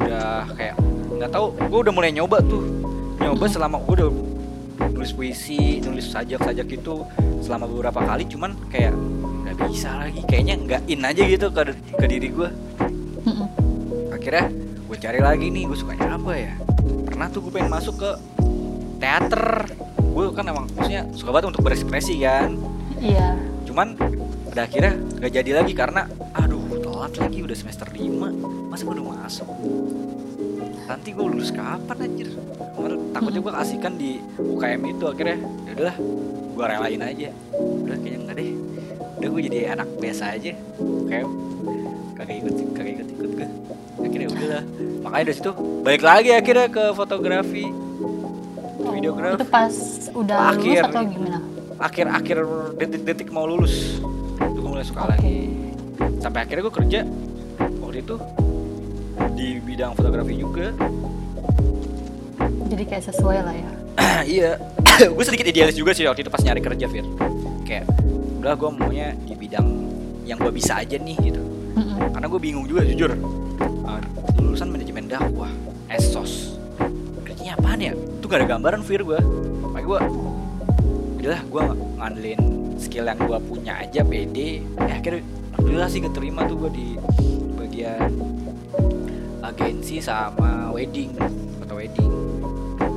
udah 0.02 0.50
kayak 0.58 0.74
nggak 1.14 1.30
tahu. 1.30 1.46
Gue 1.70 1.80
udah 1.86 1.94
mulai 1.94 2.10
nyoba 2.10 2.42
tuh. 2.42 2.66
Nyoba 3.22 3.46
selama 3.46 3.78
gue 3.86 3.94
udah 4.02 4.10
nulis 4.90 5.14
puisi 5.14 5.78
nulis 5.78 6.10
sajak-sajak 6.10 6.66
gitu 6.66 7.06
selama 7.38 7.70
beberapa 7.70 8.02
kali. 8.02 8.26
Cuman 8.26 8.58
kayak 8.66 8.90
nggak 9.46 9.56
bisa 9.70 9.94
lagi. 9.94 10.26
Kayaknya 10.26 10.54
nggak 10.58 10.82
in 10.90 11.06
aja 11.06 11.22
gitu 11.22 11.46
ke, 11.54 11.62
ke 11.94 12.06
diri 12.10 12.28
gue 12.34 12.50
akhirnya 14.10 14.50
gue 14.90 14.96
cari 14.98 15.20
lagi 15.22 15.46
nih. 15.54 15.70
Gue 15.70 15.78
sukanya 15.78 16.18
apa 16.18 16.32
ya. 16.34 16.52
Pernah 17.06 17.26
tuh 17.30 17.46
gue 17.46 17.52
pengen 17.54 17.70
masuk 17.70 17.94
ke 18.02 18.10
teater 18.98 19.66
gue 20.12 20.24
kan 20.36 20.44
emang 20.44 20.68
maksudnya 20.76 21.02
suka 21.16 21.30
banget 21.32 21.46
untuk 21.56 21.62
berekspresi 21.64 22.20
kan. 22.20 22.52
Iya. 23.02 23.34
cuman 23.66 23.98
pada 24.52 24.68
akhirnya 24.68 24.94
gak 25.18 25.32
jadi 25.32 25.50
lagi 25.58 25.72
karena 25.74 26.06
aduh 26.36 26.60
telat 26.78 27.18
lagi 27.18 27.40
udah 27.40 27.56
semester 27.56 27.88
5 27.88 28.68
masa 28.68 28.84
udah 28.84 29.04
masuk? 29.24 29.48
Nanti 30.86 31.08
gue 31.16 31.24
lulus 31.24 31.50
kapan 31.50 31.96
anjir? 32.04 32.28
Kemarin 32.76 33.10
takutnya 33.16 33.40
gue 33.40 33.52
kasihkan 33.56 33.92
di 33.96 34.20
UKM 34.36 34.82
itu 34.92 35.04
akhirnya 35.08 35.38
ya 35.40 35.70
udahlah 35.72 35.96
gue 36.52 36.64
relain 36.68 37.00
aja. 37.00 37.28
Udah 37.56 37.96
kayaknya 37.96 38.18
enggak 38.22 38.36
deh. 38.36 38.50
Udah 39.18 39.28
gue 39.32 39.40
jadi 39.48 39.58
anak 39.72 39.88
biasa 39.96 40.24
aja. 40.36 40.52
UKM 40.78 41.28
kagak 42.12 42.36
ikut 42.44 42.54
kagak 42.76 42.92
ikut 43.00 43.08
ikut 43.08 43.30
gue 43.34 43.48
akhirnya 44.04 44.28
udahlah. 44.28 44.64
Makanya 45.02 45.24
dari 45.26 45.36
situ 45.40 45.50
balik 45.82 46.02
lagi 46.04 46.30
akhirnya 46.36 46.68
ke 46.68 46.84
fotografi 46.92 47.66
videografi 48.78 49.34
Itu 49.36 49.46
pas 49.46 49.74
udah 50.12 50.36
Akhir. 50.50 50.80
lulus 50.80 50.88
atau 50.88 51.02
gimana? 51.04 51.38
akhir-akhir 51.82 52.38
detik-detik 52.78 53.28
mau 53.28 53.42
lulus. 53.42 53.98
Itu 54.38 54.58
gue 54.58 54.70
mulai 54.70 54.86
suka 54.86 55.02
Oke. 55.02 55.10
lagi 55.12 55.36
sampai 56.18 56.46
akhirnya 56.46 56.62
gue 56.62 56.74
kerja. 56.74 57.00
Waktu 57.82 57.98
itu 58.00 58.16
di 59.34 59.48
bidang 59.58 59.92
fotografi 59.92 60.34
juga. 60.38 60.70
Jadi 62.66 62.84
kayak 62.86 63.04
sesuai 63.04 63.38
lah 63.42 63.54
ya. 63.54 63.70
iya. 64.38 64.50
Gue 65.12 65.24
sedikit 65.24 65.44
idealis 65.44 65.76
juga 65.76 65.92
sih 65.92 66.08
waktu 66.08 66.24
itu 66.24 66.30
pas 66.32 66.40
nyari 66.40 66.60
kerja 66.62 66.86
Fir. 66.88 67.04
Kayak 67.64 67.84
udah 68.40 68.54
gue 68.54 68.70
maunya 68.72 69.12
di 69.18 69.34
bidang 69.36 69.66
yang 70.24 70.40
gue 70.40 70.48
bisa 70.48 70.80
aja 70.80 70.96
nih 70.96 71.16
gitu. 71.20 71.42
Mm-mm. 71.72 72.12
karena 72.12 72.26
gue 72.28 72.40
bingung 72.40 72.64
juga 72.64 72.84
jujur. 72.84 73.12
Ah, 73.84 74.00
lulusan 74.36 74.68
manajemen 74.68 75.08
dakwah 75.08 75.48
esos. 75.88 76.56
Kerjanya 77.24 77.56
apaan 77.56 77.80
ya 77.80 77.92
gak 78.32 78.40
ada 78.40 78.48
gambaran 78.48 78.80
Fir 78.80 79.04
gue 79.04 79.20
makanya 79.62 79.84
gue 79.84 80.00
udahlah 81.20 81.42
gue 81.44 81.62
ngandelin 81.94 82.40
skill 82.80 83.04
yang 83.04 83.20
gue 83.20 83.38
punya 83.44 83.72
aja 83.78 84.00
pede 84.00 84.64
ya 84.80 84.94
akhirnya 84.96 85.20
alhamdulillah 85.52 85.88
sih 85.88 86.00
keterima 86.00 86.40
tuh 86.48 86.56
gue 86.56 86.70
di 86.72 86.88
bagian 87.54 88.08
agensi 89.44 90.00
sama 90.00 90.72
wedding 90.72 91.12
foto 91.60 91.76
wedding 91.76 92.12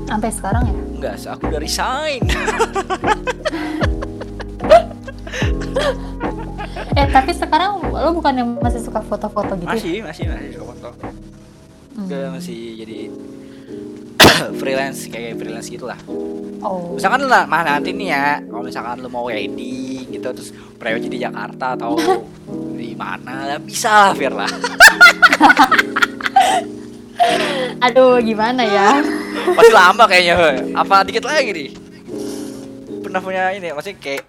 Sampai 0.05 0.29
sekarang 0.29 0.63
ya? 0.63 0.73
enggak 0.95 1.15
aku 1.27 1.43
udah 1.45 1.59
resign 1.59 2.21
Eh, 6.95 7.07
tapi 7.11 7.35
sekarang 7.35 7.83
lo 7.83 8.15
bukan 8.15 8.33
yang 8.33 8.49
masih 8.55 8.79
suka 8.79 9.03
foto-foto 9.03 9.51
gitu? 9.57 9.67
ya? 9.67 9.75
masih 9.75 9.95
masih 9.99 10.23
masih 10.31 10.49
suka 10.55 10.65
foto 10.71 10.89
Hmm. 11.95 12.11
udah 12.11 12.27
masih 12.35 12.59
jadi 12.75 13.07
freelance 14.59 15.07
kayak 15.07 15.39
freelance 15.39 15.69
gitu 15.69 15.87
lah 15.87 15.99
Oh. 16.65 16.97
misalkan 16.97 17.29
lah 17.29 17.45
mah 17.45 17.61
nanti 17.61 17.93
nih 17.93 18.09
ya 18.09 18.41
kalau 18.49 18.65
misalkan 18.65 18.97
lu 18.97 19.05
mau 19.05 19.29
wedding 19.29 20.09
gitu 20.09 20.33
terus 20.33 20.49
prewed 20.81 21.05
di 21.05 21.21
Jakarta 21.21 21.77
atau 21.77 21.93
di 22.79 22.97
mana 22.97 23.53
lah 23.53 23.61
bisa 23.61 24.09
lah 24.09 24.13
Fir 24.17 24.33
lah 24.33 24.49
Aduh, 27.85 28.17
gimana 28.17 28.65
ya? 28.65 28.97
masih 29.53 29.73
lama 29.73 30.09
kayaknya 30.09 30.35
apa 30.73 31.05
dikit 31.05 31.25
lagi 31.25 31.53
nih? 31.53 31.69
Pernah 33.01 33.21
punya 33.21 33.53
ini 33.53 33.69
maksudnya 33.69 33.97
kayak 34.01 34.25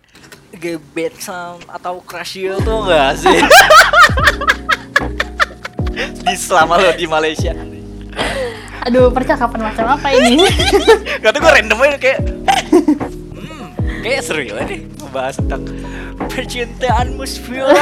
gebet 0.61 1.17
sama 1.21 1.61
atau 1.73 2.05
crush 2.05 2.37
you 2.37 2.57
tuh 2.61 2.85
enggak 2.85 3.17
sih? 3.17 3.39
Di 5.97 6.37
selama 6.37 6.77
lo 6.81 6.93
di 6.93 7.09
Malaysia 7.09 7.57
Aduh, 8.87 9.11
percakapan 9.11 9.67
macam 9.67 9.87
apa 9.91 10.09
ini? 10.15 10.47
Gak 11.19 11.31
tuh 11.31 11.41
gue 11.41 11.53
random 11.53 11.79
aja 11.83 11.99
kayak 11.99 12.19
Hmm, 13.35 13.67
kayak 14.01 14.21
seru 14.23 14.41
ya 14.41 14.63
nih 14.63 14.87
Membahas 14.97 15.37
tentang 15.37 15.67
percintaan 16.27 17.19
musfira 17.19 17.75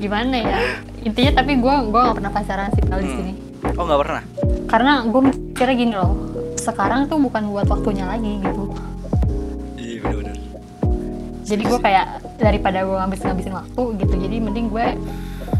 gimana 0.00 0.32
ya? 0.32 0.58
Intinya 1.00 1.42
tapi 1.42 1.60
gue 1.60 1.74
gua 1.86 2.00
gak 2.08 2.16
pernah 2.16 2.32
pacaran 2.32 2.72
sih 2.72 2.82
kalau 2.82 3.00
di 3.00 3.06
Hmm. 3.06 3.18
sini. 3.20 3.32
Oh 3.74 3.84
gak 3.84 4.00
pernah? 4.00 4.22
Karena 4.64 4.92
gue 5.04 5.20
mikirnya 5.22 5.76
gini 5.76 5.92
loh. 5.92 6.12
Sekarang 6.54 7.04
tuh 7.04 7.18
bukan 7.18 7.50
buat 7.50 7.66
waktunya 7.66 8.06
lagi 8.06 8.38
gitu. 8.38 8.62
Iya 9.76 9.96
bener-bener 10.00 10.36
Jadi 11.42 11.62
gue 11.66 11.78
kayak 11.78 12.06
daripada 12.38 12.78
gue 12.80 12.96
ngabis-ngabisin 12.96 13.52
waktu 13.52 13.82
gitu. 13.98 14.14
Jadi 14.14 14.36
mending 14.38 14.66
gue 14.68 14.86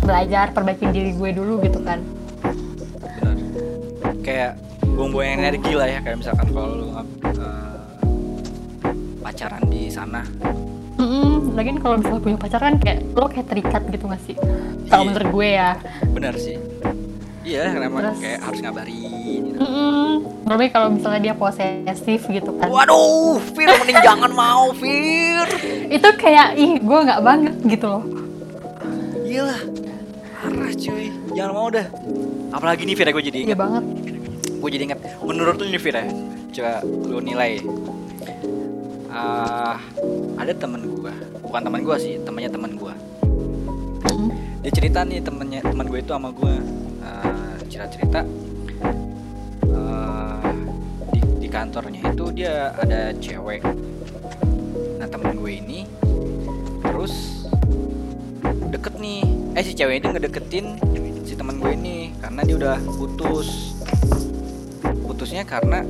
belajar 0.01 0.55
perbaikin 0.55 0.89
diri 0.89 1.13
gue 1.13 1.31
dulu 1.35 1.61
gitu 1.61 1.83
kan. 1.83 2.01
Kayak 4.21 4.51
buang-buang 4.83 5.29
energi 5.39 5.73
lah 5.73 5.87
ya 5.87 5.99
Kayak 5.99 6.17
misalkan 6.19 6.47
kalau 6.49 6.71
lu 6.75 6.87
eh, 6.91 7.07
pacaran 9.21 9.63
di 9.67 9.89
sana 9.89 10.23
Mm-mm. 10.97 11.57
Lagian 11.57 11.79
kalau 11.79 11.97
misalnya 11.97 12.21
punya 12.21 12.37
pacar 12.37 12.61
kan 12.61 12.77
kayak 12.77 13.01
lo 13.11 13.25
kayak 13.25 13.49
terikat 13.49 13.83
gitu 13.89 14.05
gak 14.05 14.21
sih? 14.21 14.37
Kalau 14.87 15.01
Iya. 15.01 15.09
menurut 15.09 15.29
gue 15.31 15.49
ya. 15.51 15.71
Bener 16.07 16.35
sih 16.37 16.57
Iya 17.41 17.73
karena 17.73 17.87
emang 17.87 18.03
Terus- 18.05 18.21
kayak 18.21 18.39
harus 18.43 18.59
ngabarin 18.61 19.01
gitu. 19.41 19.59
Mm-mm. 19.59 20.09
Lebih 20.45 20.69
kalau 20.69 20.89
misalnya 20.91 21.21
dia 21.23 21.35
posesif 21.35 22.21
gitu 22.27 22.51
kan. 22.55 22.69
Waduh 22.69 23.41
Fir 23.51 23.69
mending 23.71 23.97
jangan 24.05 24.29
mau 24.31 24.73
Fir 24.73 25.49
Itu 25.89 26.09
kayak 26.15 26.53
ih 26.55 26.77
gue 26.77 26.99
nggak 27.01 27.21
banget 27.21 27.55
gitu 27.65 27.87
loh. 27.89 28.05
Iyalah 29.23 29.61
Parah 30.37 30.73
cuy 30.75 31.07
Jangan 31.33 31.53
mau 31.55 31.69
dah 31.71 31.87
apalagi 32.51 32.87
nih 32.87 32.95
Fir 32.99 33.09
gue 33.11 33.25
jadi 33.25 33.39
iya 33.41 33.47
inget 33.51 33.59
banget. 33.59 33.85
Gue 34.61 34.71
jadi 34.71 34.83
inget 34.91 35.01
menurut 35.23 35.57
lu 35.59 35.67
nih 35.71 35.81
Fir 35.81 35.97
ya 35.97 36.05
coba 36.51 36.73
lu 36.85 37.19
nilai. 37.23 37.63
Ah, 39.11 39.83
ada 40.39 40.55
temen 40.55 40.87
gue 40.87 41.15
bukan 41.43 41.61
teman 41.67 41.83
gue 41.83 41.97
sih 41.99 42.15
temannya 42.23 42.51
teman 42.51 42.79
gue 42.79 42.95
Mm. 44.01 44.33
dia 44.65 44.73
cerita 44.75 45.05
nih 45.05 45.21
temennya 45.23 45.61
teman 45.61 45.87
gue 45.87 45.99
itu 46.01 46.11
sama 46.11 46.33
gue 46.33 46.55
uh, 47.05 47.55
cerita 47.69 47.87
cerita 47.89 48.21
di, 51.15 51.21
di 51.41 51.49
kantornya 51.49 52.01
itu 52.11 52.25
dia 52.33 52.75
ada 52.75 53.13
cewek. 53.17 53.61
Nah 54.99 55.07
temen 55.09 55.37
gue 55.37 55.53
ini 55.53 55.85
terus 56.85 57.45
deket 58.73 58.95
nih. 58.99 59.21
Eh 59.57 59.63
si 59.65 59.73
cewek 59.77 60.01
itu 60.01 60.09
ngedeketin 60.11 60.77
si 61.31 61.39
teman 61.39 61.63
gue 61.63 61.71
ini 61.79 62.11
karena 62.19 62.43
dia 62.43 62.57
udah 62.59 62.77
putus. 62.99 63.79
Putusnya 65.07 65.47
karena 65.47 65.87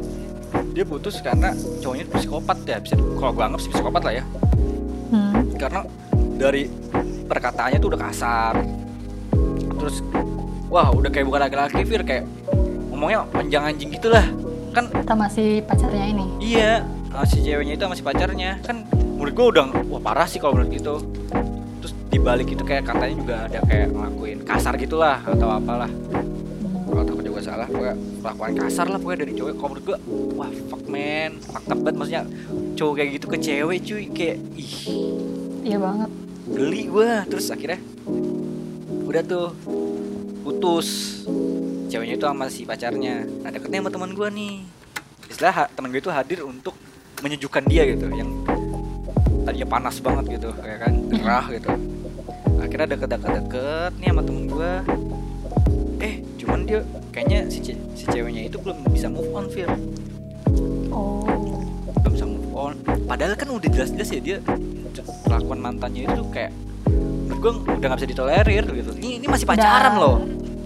dia 0.76 0.84
putus 0.84 1.24
karena 1.24 1.56
cowoknya 1.80 2.04
psikopat 2.12 2.58
ya 2.68 2.76
bisa 2.76 3.00
kalau 3.16 3.32
gue 3.32 3.44
anggap 3.48 3.60
sih 3.64 3.72
psikopat 3.72 4.02
lah 4.04 4.14
ya. 4.20 4.24
Hmm. 5.10 5.42
karena 5.58 5.82
dari 6.38 6.68
perkataannya 7.24 7.80
tuh 7.80 7.88
udah 7.88 8.00
kasar. 8.04 8.54
Terus 9.80 10.04
wah 10.68 10.92
udah 10.92 11.08
kayak 11.08 11.24
bukan 11.24 11.40
laki-laki 11.48 11.88
Fir 11.88 12.04
kayak 12.04 12.28
ngomongnya 12.92 13.24
panjang 13.32 13.64
anjing 13.64 13.90
gitu 13.96 14.12
lah 14.12 14.28
kan 14.70 14.92
kita 14.92 15.14
masih 15.16 15.64
pacarnya 15.64 16.04
ini? 16.04 16.26
Iya 16.38 16.84
ah, 17.16 17.24
si 17.24 17.40
ceweknya 17.40 17.80
itu 17.80 17.82
sama 17.88 17.96
si 17.96 18.04
pacarnya. 18.04 18.60
Kan 18.60 18.84
menurut 18.92 19.32
gue 19.32 19.46
udah 19.56 19.64
wah 19.88 20.02
parah 20.04 20.28
sih 20.28 20.36
kalau 20.36 20.60
menurut 20.60 20.70
gitu 20.76 21.00
terus 22.10 22.26
dibalik 22.26 22.50
itu 22.50 22.64
kayak 22.66 22.90
katanya 22.90 23.14
juga 23.14 23.36
ada 23.46 23.58
kayak 23.70 23.88
ngelakuin 23.94 24.38
kasar 24.42 24.74
gitulah 24.74 25.22
atau 25.22 25.46
apalah. 25.46 25.90
Kalau 26.90 27.06
takut 27.06 27.22
juga 27.22 27.38
salah 27.38 27.70
pokoknya 27.70 27.94
perlakuan 28.18 28.52
kasar 28.58 28.86
lah 28.90 28.98
pokoknya 28.98 29.18
dari 29.22 29.32
cewek 29.38 29.54
kalau 29.54 29.68
menurut 29.70 29.84
gue 29.86 29.98
wah 30.34 30.50
fuck 30.66 30.82
man. 30.90 31.38
Fakta 31.38 31.72
banget 31.78 31.94
maksudnya 31.94 32.22
cowok 32.74 32.94
kayak 32.98 33.08
gitu 33.14 33.26
ke 33.30 33.38
cewek 33.38 33.78
cuy. 33.86 34.04
Kayak 34.10 34.36
ih. 34.58 34.74
Iya 35.62 35.78
banget. 35.78 36.10
Geli 36.50 36.82
gua. 36.90 37.22
Terus 37.30 37.46
akhirnya 37.54 37.78
udah 39.06 39.22
tuh 39.22 39.48
putus. 40.42 40.88
Ceweknya 41.94 42.18
itu 42.18 42.26
sama 42.26 42.50
si 42.50 42.66
pacarnya. 42.66 43.22
Nah 43.22 43.54
deketnya 43.54 43.86
sama 43.86 43.90
teman 43.94 44.10
gua 44.18 44.34
nih. 44.34 44.66
Istilah 45.30 45.70
teman 45.78 45.94
gue 45.94 46.02
itu 46.02 46.10
hadir 46.10 46.42
untuk 46.42 46.74
menyejukkan 47.22 47.70
dia 47.70 47.86
gitu. 47.86 48.10
Yang 48.10 48.34
tadinya 49.46 49.68
panas 49.70 50.02
banget 50.02 50.42
gitu 50.42 50.50
kayak 50.58 50.90
kan? 50.90 50.94
Gerah 51.14 51.46
gitu 51.54 51.70
akhirnya 52.70 52.94
deket-deket-deket 52.94 53.92
nih 53.98 54.08
sama 54.08 54.22
temen 54.22 54.44
gua. 54.46 54.74
Eh 55.98 56.14
cuman 56.38 56.58
dia 56.62 56.78
kayaknya 57.10 57.50
si, 57.50 57.58
ce- 57.60 57.82
si 57.92 58.06
ceweknya 58.06 58.46
itu 58.46 58.62
belum 58.62 58.86
bisa 58.88 59.10
move 59.10 59.26
on 59.34 59.50
Fir. 59.50 59.66
Oh. 60.88 61.26
Belum 61.98 62.12
bisa 62.14 62.24
move 62.24 62.46
on. 62.54 62.78
Padahal 63.10 63.34
kan 63.34 63.50
udah 63.50 63.66
jelas-jelas 63.66 64.08
ya 64.08 64.20
dia 64.22 64.36
perlakuan 65.26 65.58
mantannya 65.58 66.06
itu 66.06 66.22
kayak 66.30 66.54
menurut 67.26 67.42
gue 67.42 67.52
udah 67.74 67.88
gak 67.90 67.98
bisa 67.98 68.08
ditolerir 68.08 68.64
gitu. 68.64 68.90
Ini, 68.94 69.10
ini 69.18 69.26
masih 69.26 69.46
pacaran 69.46 69.98
Udah- 69.98 70.00
loh. 70.00 70.16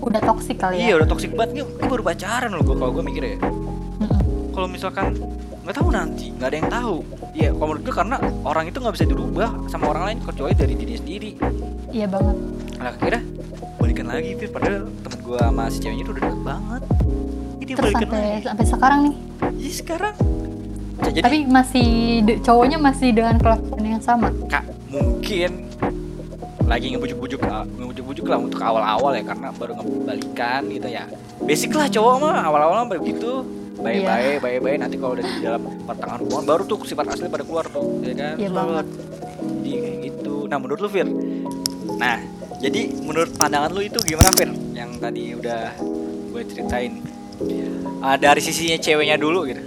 udah 0.04 0.20
toksik 0.20 0.60
kali 0.60 0.76
iya 0.76 0.92
ya 0.92 1.00
udah 1.00 1.08
toxic 1.08 1.32
banget. 1.32 1.56
Ini, 1.56 1.62
ini 1.64 1.86
baru 1.88 2.04
pacaran 2.04 2.52
loh 2.52 2.60
gue 2.62 2.76
kalau 2.76 2.92
gue 2.92 3.00
mikir 3.02 3.22
ya. 3.24 3.36
Mm-mm. 3.40 4.52
kalau 4.52 4.68
misalkan 4.68 5.16
nggak 5.64 5.76
tahu 5.80 5.88
nanti 5.88 6.28
nggak 6.36 6.48
ada 6.52 6.56
yang 6.60 6.68
tahu. 6.68 6.96
Iya 7.32 7.50
kalau 7.56 7.66
menurut 7.72 7.82
gue 7.88 7.94
karena 7.96 8.16
orang 8.44 8.64
itu 8.68 8.78
nggak 8.84 8.94
bisa 9.00 9.06
dirubah 9.08 9.48
sama 9.72 9.84
orang 9.96 10.04
lain 10.12 10.18
kecuali 10.20 10.52
dari 10.52 10.74
diri 10.76 10.94
sendiri. 11.00 11.30
Iya 11.88 12.06
banget. 12.12 12.36
Nah 12.76 12.92
akhirnya 12.92 13.22
balikan 13.80 14.06
lagi 14.12 14.30
Fir 14.36 14.50
padahal 14.52 14.84
temen 15.00 15.18
gue 15.24 15.38
sama 15.40 15.64
si 15.72 15.78
ceweknya 15.80 16.04
itu 16.04 16.12
udah 16.12 16.22
deket 16.28 16.42
banget. 16.44 16.82
Ini 17.64 17.72
terus 17.72 17.84
balikan 17.96 18.04
sampai 18.04 18.20
lagi. 18.20 18.44
sampai 18.44 18.64
sekarang 18.68 18.98
nih? 19.00 19.14
Iya 19.56 19.72
sekarang. 19.80 20.14
Jadi. 20.94 21.18
Tapi 21.24 21.38
masih 21.48 21.88
cowoknya 22.44 22.78
masih 22.78 23.08
dengan 23.16 23.36
kelakuan 23.40 23.84
yang 23.88 24.04
sama? 24.04 24.28
Kak 24.52 24.64
mungkin 24.92 25.64
lagi 26.64 26.92
ngebujuk-bujuk 26.92 27.40
ngebujuk-bujuk 27.80 28.24
lah 28.28 28.38
untuk 28.40 28.60
awal-awal 28.60 29.16
ya 29.16 29.24
karena 29.24 29.48
baru 29.56 29.80
ngebalikan 29.80 30.68
gitu 30.68 30.88
ya. 30.92 31.08
Basic 31.40 31.72
lah 31.72 31.88
cowok 31.88 32.14
mah 32.20 32.36
awal-awal 32.44 32.84
mah 32.84 33.00
begitu 33.00 33.63
baik-baik 33.78 34.36
baik-baik 34.38 34.78
nanti 34.78 34.96
kalau 35.00 35.12
udah 35.18 35.24
di 35.24 35.40
dalam 35.42 35.62
pertengahan 35.82 36.20
hubungan 36.22 36.44
baru 36.46 36.62
tuh 36.66 36.78
sifat 36.86 37.06
asli 37.10 37.26
pada 37.26 37.44
keluar 37.44 37.66
tuh. 37.66 37.82
Ya 38.04 38.14
kan? 38.14 38.34
Iya 38.38 38.50
banget. 38.50 38.86
jadi 39.64 39.76
kayak 39.80 39.98
gitu. 40.08 40.34
Nah 40.46 40.58
menurut 40.60 40.80
lu 40.80 40.88
Fir? 40.88 41.08
Nah 41.98 42.16
jadi 42.62 42.80
menurut 43.02 43.30
pandangan 43.34 43.70
lu 43.74 43.82
itu 43.82 43.98
gimana 44.06 44.30
Fir? 44.32 44.50
Yang 44.72 44.90
tadi 45.02 45.22
udah 45.34 45.62
gue 46.30 46.42
ceritain. 46.46 46.92
Ah, 48.04 48.16
dari 48.20 48.40
sisinya 48.44 48.78
ceweknya 48.78 49.16
dulu 49.18 49.48
gitu. 49.48 49.62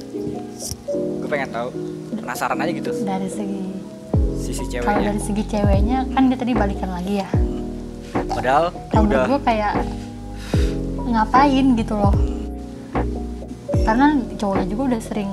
Gue 1.24 1.30
pengen 1.30 1.52
tahu. 1.52 1.70
Penasaran 2.16 2.60
aja 2.64 2.72
gitu. 2.72 2.92
Dari 3.04 3.28
segi 3.28 3.64
sisi 4.38 4.64
kalau 4.80 5.04
ceweknya. 5.04 5.08
dari 5.12 5.22
segi 5.22 5.44
ceweknya 5.44 5.98
kan 6.16 6.22
dia 6.32 6.38
tadi 6.40 6.52
balikan 6.56 6.90
lagi 6.92 7.14
ya. 7.20 7.30
Padahal 8.32 8.72
kalau 8.94 9.06
udah 9.10 9.24
gue 9.28 9.42
kayak 9.44 9.74
ngapain 11.08 11.66
gitu 11.80 11.96
loh 11.96 12.37
karena 13.88 14.08
cowoknya 14.36 14.68
juga 14.68 14.82
udah 14.92 15.02
sering 15.02 15.32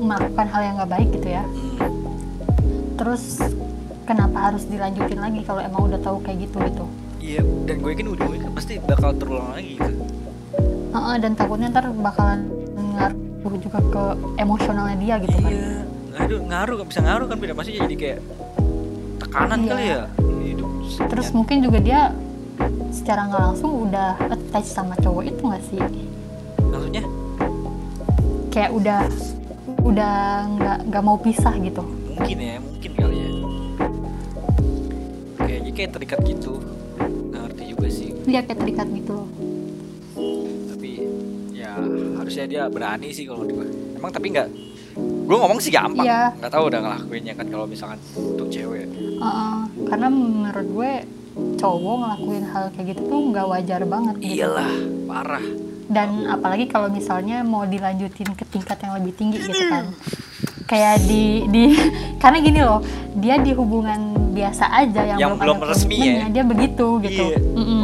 melakukan 0.00 0.46
hal 0.48 0.60
yang 0.64 0.74
nggak 0.80 0.90
baik 0.90 1.08
gitu 1.12 1.28
ya. 1.28 1.44
Terus 2.96 3.22
kenapa 4.02 4.50
harus 4.50 4.64
dilanjutin 4.64 5.20
lagi 5.20 5.44
kalau 5.44 5.60
emang 5.60 5.92
udah 5.92 6.00
tahu 6.00 6.16
kayak 6.20 6.48
gitu 6.48 6.56
gitu? 6.64 6.84
Iya 7.22 7.40
dan 7.68 7.78
gue 7.78 7.90
yakin 7.92 8.08
ujung-ujungnya 8.08 8.50
pasti 8.50 8.82
bakal 8.82 9.14
terulang 9.14 9.54
lagi 9.54 9.78
gitu 9.78 9.94
Heeh, 10.92 11.14
dan 11.22 11.32
takutnya 11.32 11.70
ntar 11.70 11.86
bakalan 11.94 12.50
ngaruh 12.74 13.56
juga 13.56 13.78
ke 13.78 14.04
emosionalnya 14.36 14.96
dia 14.98 15.14
gitu 15.22 15.36
kan. 15.38 15.52
Iya 15.52 15.70
ngaruh 16.12 16.40
ngaruh 16.50 16.76
bisa 16.82 17.00
ngaruh 17.00 17.26
kan 17.30 17.36
beda. 17.38 17.54
Masih 17.54 17.72
jadi 17.78 17.94
kayak 17.94 18.18
tekanan 19.22 19.58
Iya. 19.62 19.70
kali 19.70 19.84
ya 19.86 20.00
hidup 20.42 20.70
terus 21.08 21.28
mungkin 21.30 21.62
juga 21.62 21.78
dia 21.78 22.00
secara 22.92 23.30
nggak 23.30 23.42
langsung 23.48 23.70
udah 23.88 24.18
attach 24.28 24.68
sama 24.68 24.92
cowok 24.98 25.24
itu 25.24 25.40
nggak 25.40 25.64
sih 25.64 25.80
kayak 28.52 28.70
udah 28.76 29.08
udah 29.80 30.14
nggak 30.60 30.78
nggak 30.92 31.02
mau 31.02 31.16
pisah 31.16 31.56
gitu. 31.56 31.80
Mungkin 32.12 32.36
ya 32.36 32.56
mungkin 32.60 32.90
kali 32.92 33.16
ya. 33.16 33.30
Kayaknya 35.40 35.72
kayak 35.72 35.90
terikat 35.96 36.20
gitu. 36.28 36.52
Nggak 37.00 37.40
ngerti 37.48 37.62
juga 37.72 37.86
sih. 37.88 38.08
Dia 38.28 38.40
kayak 38.44 38.58
terikat 38.60 38.88
gitu. 38.92 39.12
Loh 39.16 39.26
tapi 40.68 40.90
ya 41.56 41.72
harusnya 42.20 42.44
dia 42.44 42.62
berani 42.68 43.08
sih 43.16 43.24
kalau 43.24 43.48
gue 43.48 43.96
emang 43.96 44.12
tapi 44.12 44.26
nggak 44.30 44.48
gue 45.00 45.36
ngomong 45.40 45.58
sih 45.58 45.72
gampang. 45.72 46.04
Iya. 46.04 46.36
nggak 46.36 46.52
tahu 46.52 46.64
udah 46.68 46.80
ngelakuinnya 46.84 47.32
kan 47.32 47.46
kalau 47.48 47.64
misalkan 47.64 47.96
untuk 48.12 48.52
cewek. 48.52 48.84
Heeh, 49.22 49.58
karena 49.88 50.12
menurut 50.12 50.68
gue 50.68 50.92
cowok 51.32 51.94
ngelakuin 52.04 52.44
hal 52.44 52.64
kayak 52.76 52.86
gitu 52.92 53.02
tuh 53.08 53.20
nggak 53.32 53.46
wajar 53.48 53.80
banget 53.88 54.14
gitu. 54.20 54.44
iyalah 54.44 54.72
parah 55.08 55.46
dan 55.92 56.24
apalagi 56.26 56.64
kalau 56.66 56.88
misalnya 56.88 57.44
mau 57.44 57.62
dilanjutin 57.64 58.32
ke 58.32 58.48
tingkat 58.48 58.80
yang 58.80 58.96
lebih 58.96 59.12
tinggi 59.12 59.36
gitu 59.38 59.68
kan 59.68 59.92
kayak 60.64 61.04
di 61.04 61.44
di 61.46 61.62
karena 62.22 62.38
gini 62.40 62.60
loh 62.60 62.80
dia 63.14 63.36
di 63.36 63.52
hubungan 63.52 64.00
biasa 64.32 64.72
aja 64.72 65.04
yang, 65.06 65.18
Yang 65.20 65.32
belum 65.36 65.56
ada 65.58 65.66
resmi 65.68 65.96
ya? 66.00 66.26
dia 66.26 66.42
begitu 66.42 66.86
gitu 66.98 67.24
Iya. 67.28 67.38
Mm-mm. 67.52 67.82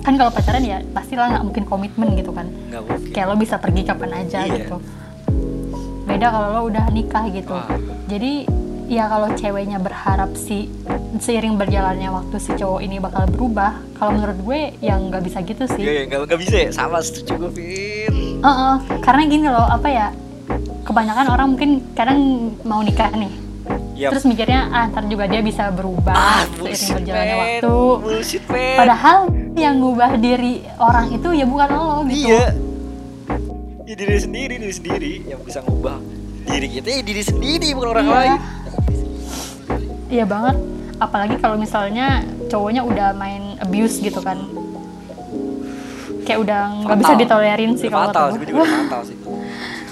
kan 0.00 0.16
kalau 0.16 0.32
pacaran 0.32 0.64
ya 0.64 0.80
pastilah 0.90 1.28
nggak 1.30 1.44
mungkin 1.44 1.64
komitmen 1.64 2.08
gitu 2.14 2.32
kan 2.32 2.48
mungkin 2.48 3.12
kayak 3.12 3.26
lo 3.28 3.36
bisa 3.36 3.56
pergi 3.56 3.84
kapan 3.84 4.10
aja 4.18 4.40
Iya. 4.42 4.52
gitu 4.58 4.76
beda 6.04 6.26
kalau 6.28 6.48
lo 6.50 6.60
udah 6.66 6.88
nikah 6.88 7.24
gitu 7.28 7.52
Wah. 7.52 7.68
jadi 8.06 8.44
ya 8.84 9.08
kalau 9.08 9.32
ceweknya 9.32 9.78
berharap 9.78 10.36
si 10.36 10.68
seiring 11.16 11.56
berjalannya 11.56 12.10
waktu 12.10 12.36
si 12.36 12.52
cowok 12.52 12.80
ini 12.80 13.00
bakal 13.00 13.24
berubah 13.26 13.80
kalau 13.96 14.14
menurut 14.14 14.38
gue 14.40 14.60
yang 14.80 15.08
nggak 15.08 15.22
bisa 15.24 15.40
gitu 15.40 15.64
sih. 15.64 15.80
Iya, 15.80 15.92
iya, 15.92 16.02
nggak 16.06 16.20
nggak 16.28 16.40
bisa 16.40 16.56
ya? 16.56 16.70
Sama 16.70 17.00
setuju 17.00 17.32
gue 17.38 17.50
Fir 17.52 18.12
Heeh, 18.44 18.74
karena 19.00 19.22
gini 19.24 19.46
loh 19.48 19.64
apa 19.64 19.88
ya 19.88 20.06
kebanyakan 20.82 21.26
orang 21.32 21.48
mungkin 21.56 21.70
kadang 21.92 22.18
mau 22.62 22.80
nikah 22.80 23.08
nih. 23.14 23.32
Yap. 23.94 24.10
terus 24.10 24.26
mikirnya 24.26 24.74
ah 24.74 24.90
ntar 24.90 25.06
juga 25.06 25.30
dia 25.30 25.38
bisa 25.38 25.70
berubah 25.70 26.18
ah 26.18 26.42
seiring 26.66 26.98
berjalannya 26.98 27.36
man. 27.38 27.42
waktu. 27.46 27.74
Bullshit 28.02 28.44
man 28.50 28.74
padahal 28.82 29.18
yang 29.54 29.74
ngubah 29.78 30.10
diri 30.18 30.66
orang 30.76 31.14
itu 31.14 31.28
ya 31.30 31.46
bukan 31.46 31.68
lo 31.70 32.02
gitu. 32.10 32.26
Iya. 32.26 32.44
Ya 33.86 33.94
diri 33.94 34.18
sendiri 34.18 34.54
diri 34.58 34.74
sendiri 34.74 35.12
yang 35.24 35.40
bisa 35.40 35.62
ngubah 35.62 36.02
diri 36.44 36.68
kita 36.74 36.88
ya 36.90 37.00
diri 37.00 37.22
sendiri 37.22 37.68
bukan 37.72 37.88
orang 37.88 38.04
Iya. 38.04 38.14
lain 38.18 38.34
Iya 40.06 40.24
banget. 40.24 40.56
Apalagi 40.96 41.36
kalau 41.36 41.56
misalnya 41.56 42.22
cowoknya 42.46 42.80
udah 42.80 43.12
main 43.12 43.58
abuse 43.58 43.98
gitu 43.98 44.18
kan. 44.18 44.38
Kayak 46.22 46.40
udah 46.40 46.60
nggak 46.82 46.98
bisa 46.98 47.12
ditolerin 47.14 47.72
sih 47.74 47.88
kalau 47.88 48.08
fatal 48.08 48.26
sih 48.30 48.38
gue. 48.38 48.48
juga 48.48 48.64
fatal 48.64 49.02
sih 49.04 49.16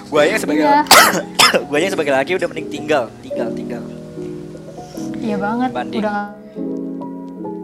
gue 0.03 0.21
aja 0.21 0.37
sebagai 0.39 0.61
Iya. 0.63 0.81
gue 1.69 1.77
aja 1.79 1.89
sebagai 1.89 2.13
laki 2.13 2.31
udah 2.37 2.45
mending 2.47 2.69
tinggal 2.69 3.05
tinggal 3.21 3.49
tinggal 3.51 3.83
Iya 5.19 5.37
banget. 5.37 5.71
Banding. 5.73 6.01
Udah 6.01 6.33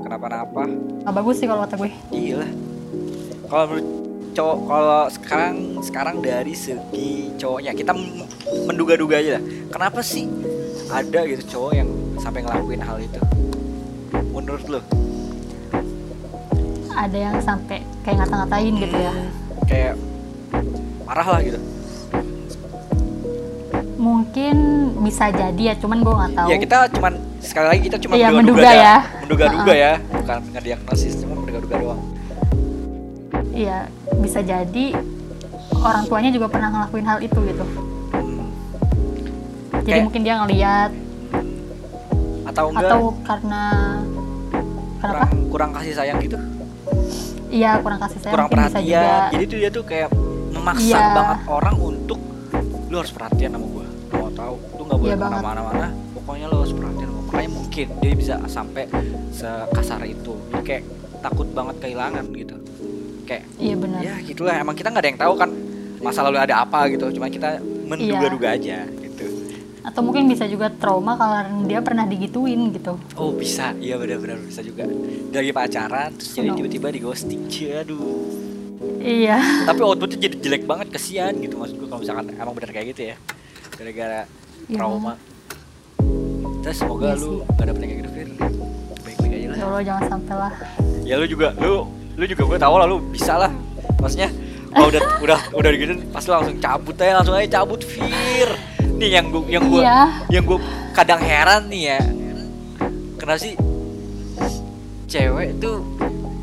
kenapa-napa 0.01 0.63
nggak 1.01 1.15
bagus 1.15 1.37
sih 1.37 1.47
kalau 1.47 1.61
kata 1.63 1.75
gue. 1.77 1.91
iya 2.11 2.35
lah 2.39 2.51
kalau 3.47 3.65
menurut 3.67 3.89
cowok 4.31 4.59
kalau 4.63 5.03
sekarang 5.09 5.55
sekarang 5.81 6.17
dari 6.19 6.53
segi 6.53 7.11
cowoknya 7.35 7.73
kita 7.73 7.93
menduga-duga 8.65 9.17
aja 9.17 9.37
lah 9.37 9.43
kenapa 9.69 10.01
sih 10.01 10.29
ada 10.89 11.25
gitu 11.25 11.43
cowok 11.51 11.73
yang 11.75 11.89
sampai 12.19 12.43
ngelakuin 12.43 12.81
hal 12.81 12.99
itu. 12.99 13.21
Menurut 14.29 14.67
lo 14.69 14.81
ada 16.93 17.15
yang 17.15 17.39
sampai 17.39 17.79
kayak 18.03 18.17
ngata-ngatain 18.21 18.75
gitu 18.77 18.97
ya? 18.97 19.13
Kayak 19.65 19.95
marah 21.05 21.29
lah 21.29 21.41
gitu. 21.41 21.61
Mungkin 23.95 24.57
bisa 25.01 25.31
jadi 25.31 25.63
ya 25.63 25.75
cuman 25.75 25.99
gue 26.01 26.11
nggak 26.13 26.33
tahu. 26.35 26.49
Ya 26.49 26.57
kita 26.57 26.77
cuman 26.93 27.13
sekali 27.39 27.67
lagi 27.67 27.81
kita 27.85 27.97
cuma 27.99 28.13
Iya, 28.15 28.29
menduga-duga 28.31 28.67
menduga 28.67 28.71
ya. 28.75 28.97
menduga-duga 29.23 29.73
ya 29.75 29.93
bukan 30.13 30.39
ngediagnosis 30.53 31.15
cuma 31.19 31.35
menduga-duga 31.37 31.77
doang. 31.79 32.01
Iya 33.51 33.79
bisa 34.19 34.39
jadi 34.41 34.85
orang 35.73 36.03
tuanya 36.07 36.31
juga 36.31 36.47
pernah 36.47 36.69
ngelakuin 36.69 37.07
hal 37.07 37.19
itu 37.21 37.39
gitu. 37.45 37.65
Hmm. 38.11 38.47
jadi 39.83 39.87
Kayak- 39.87 40.05
mungkin 40.05 40.21
dia 40.23 40.35
ngeliat 40.37 40.91
atau 42.59 42.67
enggak? 42.69 42.91
atau 42.91 43.01
karena 43.23 43.63
kenapa 44.99 45.15
kurang 45.15 45.31
kurang 45.49 45.71
kasih 45.73 45.93
sayang 45.95 46.19
gitu? 46.19 46.39
Iya 47.49 47.71
kurang 47.81 47.99
kasih 47.99 48.19
sayang 48.19 48.35
kurang 48.35 48.49
mungkin 48.49 48.59
bisa 48.61 48.71
perhatian. 48.75 48.99
juga. 49.01 49.33
Jadi 49.33 49.45
tuh 49.47 49.59
dia 49.59 49.71
tuh 49.71 49.85
kayak 49.85 50.09
memaksa 50.51 50.85
Iya. 50.91 51.03
banget 51.15 51.39
orang 51.49 51.77
untuk 51.79 52.21
lu 52.89 52.97
harus 52.97 53.11
perhatian 53.11 53.51
sama 53.53 53.67
gua. 53.69 53.87
Mau 54.11 54.31
tahu 54.31 54.55
lu 54.75 54.83
nggak 54.83 54.99
boleh 54.99 55.09
Iya 55.09 55.17
banget. 55.19 55.39
ke 55.39 55.47
mana-mana. 55.47 55.87
Pokoknya 56.13 56.47
lu 56.47 56.57
harus 56.59 56.73
perhatian 56.73 57.09
makanya 57.23 57.51
mungkin 57.53 57.87
dia 57.99 58.13
bisa 58.13 58.35
sampai 58.47 58.85
sekasar 59.31 60.01
itu. 60.05 60.33
Jadi 60.51 60.63
kayak 60.63 60.85
takut 61.21 61.49
banget 61.49 61.77
kehilangan 61.79 62.25
gitu. 62.35 62.57
Kayak 63.25 63.45
iya 63.57 63.75
benar. 63.75 64.01
Ya 64.01 64.15
gitulah. 64.21 64.55
Emang 64.57 64.75
kita 64.75 64.89
nggak 64.89 65.03
ada 65.05 65.09
yang 65.09 65.21
tahu 65.21 65.35
kan 65.37 65.51
masa 65.99 66.21
lalu 66.23 66.39
ada 66.39 66.55
apa 66.59 66.89
gitu. 66.89 67.07
Cuma 67.11 67.29
kita 67.29 67.57
Iya. 67.57 67.87
menduga-duga 67.87 68.49
aja. 68.51 68.79
gitu 68.85 69.08
atau 69.89 70.05
mungkin 70.05 70.29
bisa 70.29 70.45
juga 70.45 70.69
trauma 70.69 71.17
karena 71.17 71.49
dia 71.65 71.81
pernah 71.81 72.05
digituin 72.05 72.69
gitu. 72.71 73.01
Oh 73.17 73.33
bisa. 73.33 73.73
Iya 73.75 73.97
benar-benar 73.97 74.37
bisa 74.39 74.61
juga. 74.61 74.85
Dari 75.29 75.49
pacaran 75.49 76.13
terus 76.13 76.37
jadi 76.37 76.53
tiba-tiba 76.53 76.93
di 76.93 77.01
ghosting. 77.01 77.49
Aduh 77.49 78.29
iya. 79.01 79.41
Tapi 79.65 79.81
outputnya 79.81 80.19
jadi 80.21 80.37
jelek 80.39 80.63
banget 80.63 80.93
kesian 80.93 81.41
gitu 81.41 81.57
maksud 81.57 81.77
gue 81.77 81.89
kalau 81.89 82.01
misalkan 82.01 82.27
emang 82.31 82.53
bener 82.53 82.71
kayak 82.71 82.87
gitu 82.93 83.03
ya. 83.11 83.17
Gara-gara 83.75 84.29
Iya. 84.69 84.77
trauma. 84.77 85.15
terus 86.59 86.77
semoga 86.77 87.07
Iya 87.09 87.23
lu 87.23 87.31
sih. 87.41 87.55
gak 87.55 87.65
dapet 87.65 87.81
kayak 87.81 87.97
gitu 87.97 88.11
Fir. 88.13 88.29
Baik-baik 89.01 89.33
aja 89.33 89.47
lah. 89.49 89.57
Ya 89.57 89.65
Allah 89.65 89.83
jangan 89.83 90.03
sampai 90.11 90.35
lah. 90.37 90.53
Ya 91.01 91.15
lu 91.17 91.25
juga 91.25 91.49
lu 91.57 91.75
lu 92.13 92.25
juga 92.27 92.43
gue 92.45 92.59
tau 92.61 92.75
lah 92.77 92.85
lu 92.85 93.01
bisa 93.09 93.35
lah. 93.35 93.53
Maksudnya 93.97 94.29
kalau 94.69 94.89
udah 94.89 95.03
udah 95.21 95.41
udah 95.53 95.71
gitu 95.73 95.93
pasti 96.09 96.29
langsung 96.29 96.57
cabut 96.59 96.97
aja 96.97 97.13
langsung 97.17 97.35
aja 97.35 97.61
cabut 97.61 97.81
Fir. 97.81 98.51
Nih 98.99 99.15
yang 99.15 99.27
gue 99.29 99.43
yang 99.47 99.65
gue 99.65 99.81
Iya. 99.81 100.01
yang 100.29 100.45
gue 100.45 100.59
kadang 100.93 101.21
heran 101.21 101.67
nih 101.67 101.83
ya. 101.89 102.01
Kenapa 103.17 103.39
sih 103.39 103.55
cewek 105.07 105.57
tuh 105.59 105.81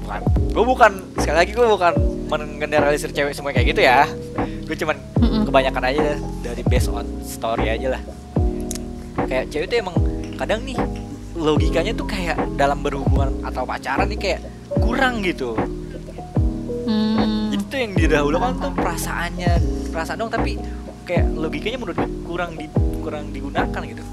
bukan 0.02 0.22
gue 0.52 0.64
bukan 0.66 0.92
sekali 1.18 1.38
lagi 1.38 1.52
gue 1.52 1.68
bukan 1.68 1.94
menggeneralisir 2.26 3.12
cewek 3.12 3.34
semua 3.34 3.52
kayak 3.52 3.76
gitu 3.76 3.82
ya. 3.82 4.08
Gue 4.66 4.74
cuman 4.74 4.98
Mm-mm. 5.20 5.44
kebanyakan 5.46 5.84
aja 5.86 6.02
dari 6.42 6.64
based 6.66 6.90
on 6.90 7.06
story 7.22 7.70
aja 7.70 7.94
lah. 7.94 8.02
Kayak 9.26 9.50
cewek 9.50 9.66
tuh 9.68 9.78
emang 9.80 9.96
kadang 10.36 10.60
nih 10.64 10.78
logikanya 11.36 11.92
tuh 11.92 12.08
kayak 12.08 12.40
dalam 12.56 12.80
berhubungan 12.80 13.44
atau 13.44 13.64
pacaran 13.64 14.08
nih 14.08 14.18
kayak 14.18 14.42
kurang 14.80 15.20
gitu 15.20 15.54
Tuh 17.66 17.78
yang 17.82 17.92
didahulukan 17.98 18.52
tuh 18.62 18.72
perasaannya 18.78 19.52
perasaan 19.90 20.18
dong 20.22 20.30
tapi 20.30 20.62
kayak 21.06 21.26
logikanya 21.34 21.78
menurut 21.82 21.98
gue 21.98 22.10
kurang 22.26 22.52
di 22.58 22.66
kurang 23.02 23.34
digunakan 23.34 23.82
gitu. 23.82 24.04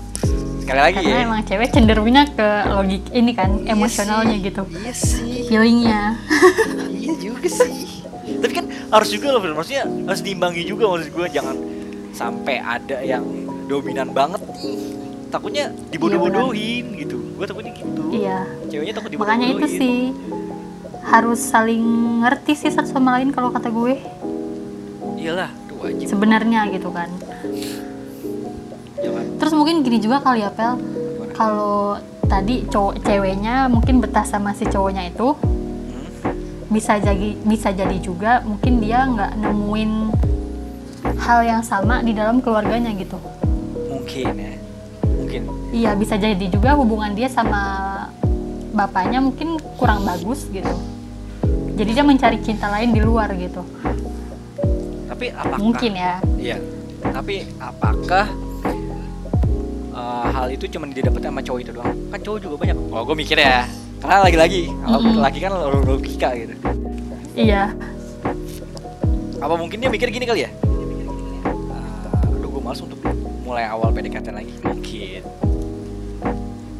Sekali 0.62 0.80
lagi 0.80 0.96
karena 1.03 1.20
ya. 1.20 1.26
emang 1.26 1.40
cewek 1.44 1.68
cenderungnya 1.74 2.24
ke 2.32 2.48
logik 2.70 3.03
ini 3.12 3.32
kan 3.34 3.50
Iya 3.61 3.74
emosionalnya 3.76 4.36
sih, 4.38 4.46
gitu. 4.46 4.62
Iya 4.72 4.92
sih. 4.94 5.36
Feelingnya. 5.50 6.03
Iya 6.92 7.12
juga 7.18 7.48
sih. 7.50 8.07
Tapi 8.40 8.53
kan 8.57 8.66
harus 8.70 9.09
juga 9.11 9.26
loh 9.36 9.42
maksudnya 9.42 9.84
harus 9.84 10.22
diimbangi 10.22 10.62
juga 10.64 10.84
maksud 10.88 11.11
gue 11.12 11.26
jangan 11.28 11.57
sampai 12.14 12.57
ada 12.62 12.98
yang 13.05 13.24
dominan 13.68 14.14
banget. 14.16 14.40
Nih 14.62 14.96
takutnya 15.28 15.72
dibodoh-bodohin 15.92 16.84
gitu. 17.00 17.20
Gue 17.36 17.44
takutnya 17.44 17.72
gitu. 17.76 18.03
Iya. 18.16 18.38
Ceweknya 18.68 18.94
takut 18.96 19.11
makanya 19.18 19.46
itu 19.53 19.66
sih 19.66 20.14
harus 21.03 21.40
saling 21.42 21.82
ngerti 22.22 22.55
sih 22.55 22.70
satu 22.70 22.94
sama 22.94 23.18
lain 23.18 23.34
kalau 23.34 23.50
kata 23.50 23.68
gue. 23.68 23.98
Iyalah 25.18 25.50
itu 25.50 25.74
wajib. 25.78 26.07
Sebenarnya 26.07 26.70
gitu 26.70 26.88
kan. 26.94 27.11
Jangan 29.03 29.24
terus 29.42 29.53
mungkin 29.55 29.82
gini 29.82 29.98
juga 29.98 30.22
kali 30.22 30.46
ya 30.46 30.50
pel. 30.55 30.78
Kalau 31.34 31.98
tadi 32.30 32.62
cowok 32.70 33.03
ceweknya 33.03 33.66
mungkin 33.66 33.98
betah 33.98 34.22
sama 34.22 34.55
si 34.55 34.64
cowoknya 34.64 35.11
itu 35.11 35.34
Hmm? 36.22 36.38
bisa 36.70 36.96
jadi 36.96 37.36
bisa 37.44 37.68
jadi 37.74 37.96
juga 38.00 38.40
mungkin 38.46 38.80
dia 38.80 39.05
nggak 39.05 39.42
nemuin 39.42 39.92
hal 41.18 41.40
yang 41.44 41.62
sama 41.66 42.00
di 42.00 42.14
dalam 42.14 42.38
keluarganya 42.38 42.94
gitu. 42.94 43.18
Mungkin 43.90 44.34
ya. 44.38 44.55
Mungkin. 45.03 45.42
Iya 45.72 45.90
bisa 45.98 46.14
jadi 46.16 46.46
juga 46.48 46.78
hubungan 46.78 47.12
dia 47.12 47.26
sama 47.26 47.61
bapaknya 48.72 49.20
mungkin 49.20 49.61
kurang 49.76 50.07
bagus 50.09 50.48
gitu 50.48 50.91
jadi 51.73 51.91
dia 52.01 52.05
mencari 52.05 52.39
cinta 52.41 52.68
lain 52.68 52.93
di 52.93 53.01
luar 53.01 53.33
gitu 53.35 53.62
tapi 55.07 55.31
apakah 55.31 55.59
mungkin 55.59 55.93
ya 55.95 56.14
Iya. 56.37 56.59
Tapi 57.03 57.35
apakah 57.59 58.27
eh, 59.91 60.27
hal 60.31 60.47
itu 60.51 60.70
cuma 60.70 60.87
didapat 60.87 61.18
sama 61.18 61.39
cowok 61.39 61.61
itu 61.61 61.70
doang? 61.70 61.95
Kan 62.11 62.18
cowok 62.18 62.39
juga 62.41 62.55
banyak. 62.59 62.77
Oh, 62.91 63.03
gue 63.03 63.16
mikir 63.16 63.37
ya. 63.37 63.66
Karena 63.99 64.23
lagi-lagi, 64.23 64.70
kalau 64.83 64.99
Mm-mm. 64.99 65.18
lagi 65.18 65.39
kan 65.39 65.51
logika 65.83 66.29
gitu. 66.35 66.55
iya 67.35 67.70
Apa 69.39 69.55
mungkin 69.55 69.79
dia 69.79 69.87
mikir 69.87 70.11
gini 70.11 70.27
kali 70.27 70.47
ya? 70.47 70.51
Aduh, 72.33 72.51
gue 72.51 72.62
males 72.62 72.79
untuk 72.79 72.99
mulai 73.43 73.66
awal 73.66 73.91
PDKT 73.91 74.27
lagi. 74.31 74.55
Mungkin. 74.62 75.23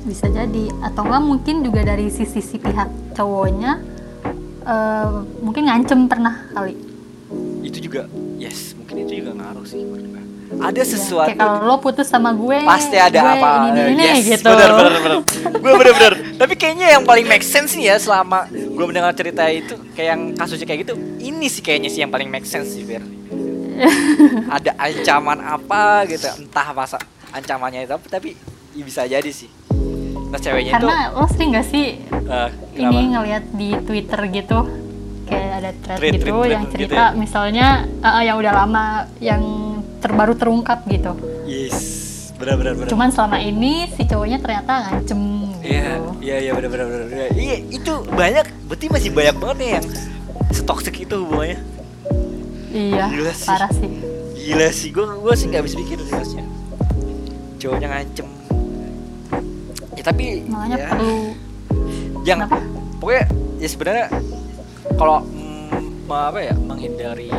bisa 0.03 0.27
jadi 0.27 0.67
atau 0.83 1.07
enggak 1.07 1.23
mungkin 1.23 1.57
juga 1.63 1.87
dari 1.87 2.11
sisi 2.11 2.43
si 2.43 2.59
pihak 2.59 3.15
cowoknya 3.15 3.79
eh, 4.63 5.09
mungkin 5.43 5.63
ngancem 5.69 6.07
pernah 6.07 6.47
kali. 6.55 6.75
Itu 7.63 7.79
juga, 7.79 8.07
yes, 8.39 8.75
mungkin 8.79 9.07
itu 9.07 9.23
juga 9.23 9.33
ngaruh 9.35 9.67
sih 9.67 9.83
menurut. 9.83 10.13
Ada 10.61 10.85
Iya, 10.85 10.93
sesuatu 10.95 11.33
kayak 11.33 11.41
kalau 11.41 11.65
lo 11.65 11.77
putus 11.81 12.07
sama 12.13 12.31
gue 12.37 12.61
pasti 12.61 13.01
ada 13.01 13.19
gue 13.25 13.33
apa 13.41 13.49
ini, 13.49 13.69
ini, 13.73 13.81
ini, 13.97 14.03
yes 14.05 14.37
gitu. 14.37 14.53
benar 14.53 14.71
benar 14.77 14.93
benar 15.01 15.19
gue 15.49 15.73
benar 15.81 15.95
benar 15.97 16.15
tapi 16.37 16.55
kayaknya 16.61 16.87
yang 16.93 17.05
paling 17.09 17.25
make 17.25 17.41
sense 17.41 17.73
nih 17.73 17.89
ya 17.89 17.97
selama 17.97 18.45
gue 18.53 18.85
mendengar 18.85 19.17
cerita 19.17 19.49
itu 19.49 19.81
kayak 19.97 20.09
yang 20.13 20.23
kasusnya 20.37 20.69
kayak 20.69 20.85
gitu 20.85 20.95
ini 21.25 21.49
sih 21.49 21.65
kayaknya 21.65 21.89
sih 21.89 22.05
yang 22.05 22.13
paling 22.13 22.29
make 22.29 22.45
sense 22.45 22.69
sih 22.77 22.85
Fir 22.85 23.01
ada 24.61 24.77
ancaman 24.77 25.41
apa 25.41 26.05
gitu 26.13 26.29
entah 26.37 26.69
masa 26.77 27.01
ancamannya 27.33 27.89
itu 27.89 27.95
apa 27.97 28.07
tapi 28.13 28.37
ya 28.77 28.85
bisa 28.85 29.09
jadi 29.09 29.31
sih 29.33 29.49
nah 30.33 30.41
ceweknya 30.41 30.73
itu 30.73 30.87
karena 30.89 31.13
lo 31.13 31.27
sering 31.29 31.51
gak 31.53 31.67
sih 31.69 31.87
eh, 32.09 32.49
ini 32.75 33.13
ngelihat 33.13 33.45
di 33.53 33.69
Twitter 33.79 34.21
gitu 34.33 34.59
kayak 35.23 35.51
ada 35.55 35.71
thread 35.79 35.99
Thread, 36.01 36.13
gitu 36.15 36.25
thread, 36.33 36.51
yang 36.51 36.65
thread 36.65 36.81
gitu 36.81 36.89
cerita 36.89 37.05
ya? 37.05 37.09
misalnya 37.13 37.67
eh, 38.01 38.23
yang 38.25 38.37
udah 38.37 38.53
lama 38.55 38.85
yang 39.21 39.43
terbaru 40.01 40.33
terungkap 40.33 40.89
gitu 40.89 41.13
yes 41.45 42.01
benar 42.35 42.57
benar 42.57 42.73
benar 42.75 42.89
cuman 42.89 43.09
selama 43.09 43.39
ini 43.39 43.87
si 43.93 44.03
cowoknya 44.03 44.41
ternyata 44.41 44.73
ngancem 44.89 45.21
Iya, 45.63 45.79
gitu 45.95 46.11
iya, 46.19 46.37
iya 46.41 46.53
benar 46.59 46.71
benar 46.73 46.87
benar. 46.91 47.07
Iya, 47.07 47.27
Iya, 47.31 47.57
itu 47.71 47.93
banyak, 48.03 48.47
berarti 48.67 48.87
masih 48.91 49.11
banyak 49.15 49.37
banget 49.39 49.57
nih 49.57 49.71
yang 49.73 49.87
setoksik 50.51 50.97
itu 50.99 51.15
hubungannya. 51.15 51.59
iya 52.75 53.07
Gila 53.07 53.31
sih. 53.31 53.47
parah 53.47 53.71
sih 53.71 53.91
Gila 54.35 54.69
sih, 54.75 54.89
gue 54.91 55.05
gue 55.07 55.35
sih 55.39 55.47
nggak 55.47 55.63
bisa 55.63 55.77
pikir 55.79 56.03
sih 56.03 56.11
harusnya. 56.11 56.43
Cowoknya 57.57 57.89
ngancem. 57.95 58.27
Ya 60.03 60.11
tapi 60.11 60.43
makanya 60.51 60.77
ya, 60.77 60.89
perlu 60.91 61.19
jangan. 62.27 62.47
Kenapa? 62.51 62.59
Pokoknya 62.99 63.25
ya 63.57 63.69
sebenarnya 63.71 64.07
kalau 64.99 65.17
mm, 65.23 66.11
apa 66.11 66.41
ya 66.43 66.55
menghindari 66.59 67.31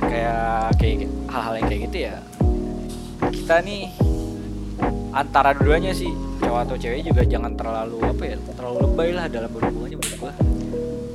kayak 0.00 0.72
kayak 0.80 0.96
hal-hal 1.28 1.54
yang 1.60 1.66
kayak 1.68 1.80
gitu 1.86 1.96
ya 2.08 2.16
kita 3.28 3.60
nih 3.60 3.92
antara 5.12 5.52
dua-duanya 5.52 5.92
sih 5.92 6.08
cowok 6.40 6.60
atau 6.64 6.76
cewek 6.76 7.04
juga 7.04 7.22
jangan 7.22 7.52
terlalu 7.54 8.00
apa 8.00 8.22
ya 8.24 8.36
terlalu 8.56 8.76
lebay 8.88 9.08
lah 9.12 9.28
dalam 9.28 9.52
berhubungannya 9.52 9.96
menurut 10.00 10.16
gua 10.16 10.32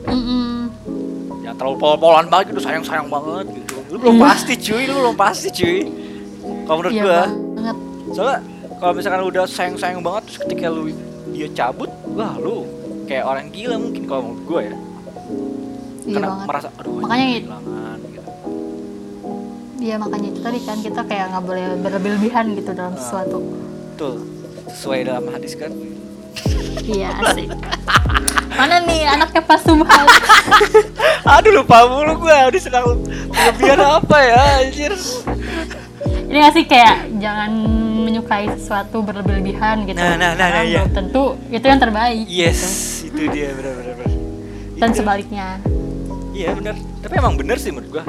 Mm-mm. 0.07 0.53
jangan 1.41 1.57
terlalu 1.57 1.77
pol-polan 1.77 2.25
banget 2.29 2.53
gitu 2.53 2.61
sayang-sayang 2.61 3.09
banget 3.09 3.45
gitu 3.51 3.81
lu 3.89 3.97
belum 3.97 4.15
Iya. 4.15 4.23
pasti 4.29 4.53
cuy 4.55 4.83
lu 4.85 4.93
belum 4.95 5.15
pasti 5.17 5.47
cuy 5.49 5.77
kalau 6.69 6.77
menurut 6.79 6.93
iya 6.93 7.01
gua 7.03 7.21
banget 7.57 7.77
soalnya 8.13 8.39
kalau 8.77 8.93
misalkan 8.93 9.21
udah 9.23 9.43
sayang-sayang 9.45 9.99
banget 9.99 10.21
terus 10.25 10.37
ketika 10.39 10.65
lu 10.67 10.89
dia 11.29 11.47
cabut 11.51 11.89
wah 12.07 12.33
lu 12.35 12.65
kayak 13.03 13.23
orang 13.23 13.49
gila 13.49 13.75
mungkin 13.75 14.03
kalau 14.03 14.21
menurut 14.25 14.43
gua 14.43 14.61
ya 14.63 14.75
Iya 16.03 16.13
karena 16.13 16.27
banget. 16.29 16.45
merasa 16.47 16.67
aduh 16.73 16.93
Makanya 16.99 17.25
gitu 17.33 17.49
Iya 19.77 19.95
makanya 19.95 20.27
itu 20.27 20.39
tadi 20.41 20.59
kan 20.61 20.77
kita 20.79 21.01
kayak 21.01 21.25
nggak 21.29 21.43
boleh 21.43 21.65
berlebih-lebihan 21.77 22.45
gitu 22.53 22.71
dalam 22.71 22.91
Ah. 22.91 22.97
sesuatu. 22.97 23.37
betul 23.91 24.15
sesuai 24.69 24.99
dalam 25.03 25.25
hadis 25.27 25.53
kan 25.53 25.71
Iya 26.81 27.09
asik. 27.21 27.49
Mana 28.49 28.79
nih 28.79 29.05
anaknya 29.05 29.41
Pak 29.43 29.59
Subhan? 29.59 30.05
aduh 31.35 31.51
lupa 31.53 31.83
mulu 31.85 32.13
gue 32.19 32.31
udah 32.47 32.61
sedang 32.61 32.85
kelebihan 33.29 33.79
apa 33.81 34.17
ya 34.17 34.39
anjir 34.61 34.93
Ini 35.99 36.37
nggak 36.37 36.53
sih 36.53 36.65
kayak 36.65 36.95
jangan 37.17 37.51
menyukai 37.99 38.45
sesuatu 38.51 39.01
berlebih-lebihan 39.01 39.83
gitu. 39.83 39.95
Nah, 39.95 40.13
nah, 40.13 40.31
nah, 40.33 40.47
nah, 40.51 40.63
iya. 40.63 40.83
tentu 40.87 41.35
itu 41.47 41.63
yang 41.63 41.79
terbaik. 41.79 42.25
yes 42.25 42.59
gitu. 43.01 43.17
itu 43.17 43.33
dia 43.33 43.49
benar-benar 43.51 43.95
Dan 44.77 44.89
Itu- 44.89 44.97
sebaliknya. 44.99 45.47
iya 46.31 46.53
benar 46.53 46.73
tapi 46.99 47.13
emang 47.15 47.33
bener 47.33 47.57
sih 47.57 47.73
menurut 47.73 47.89
gue 47.91 48.03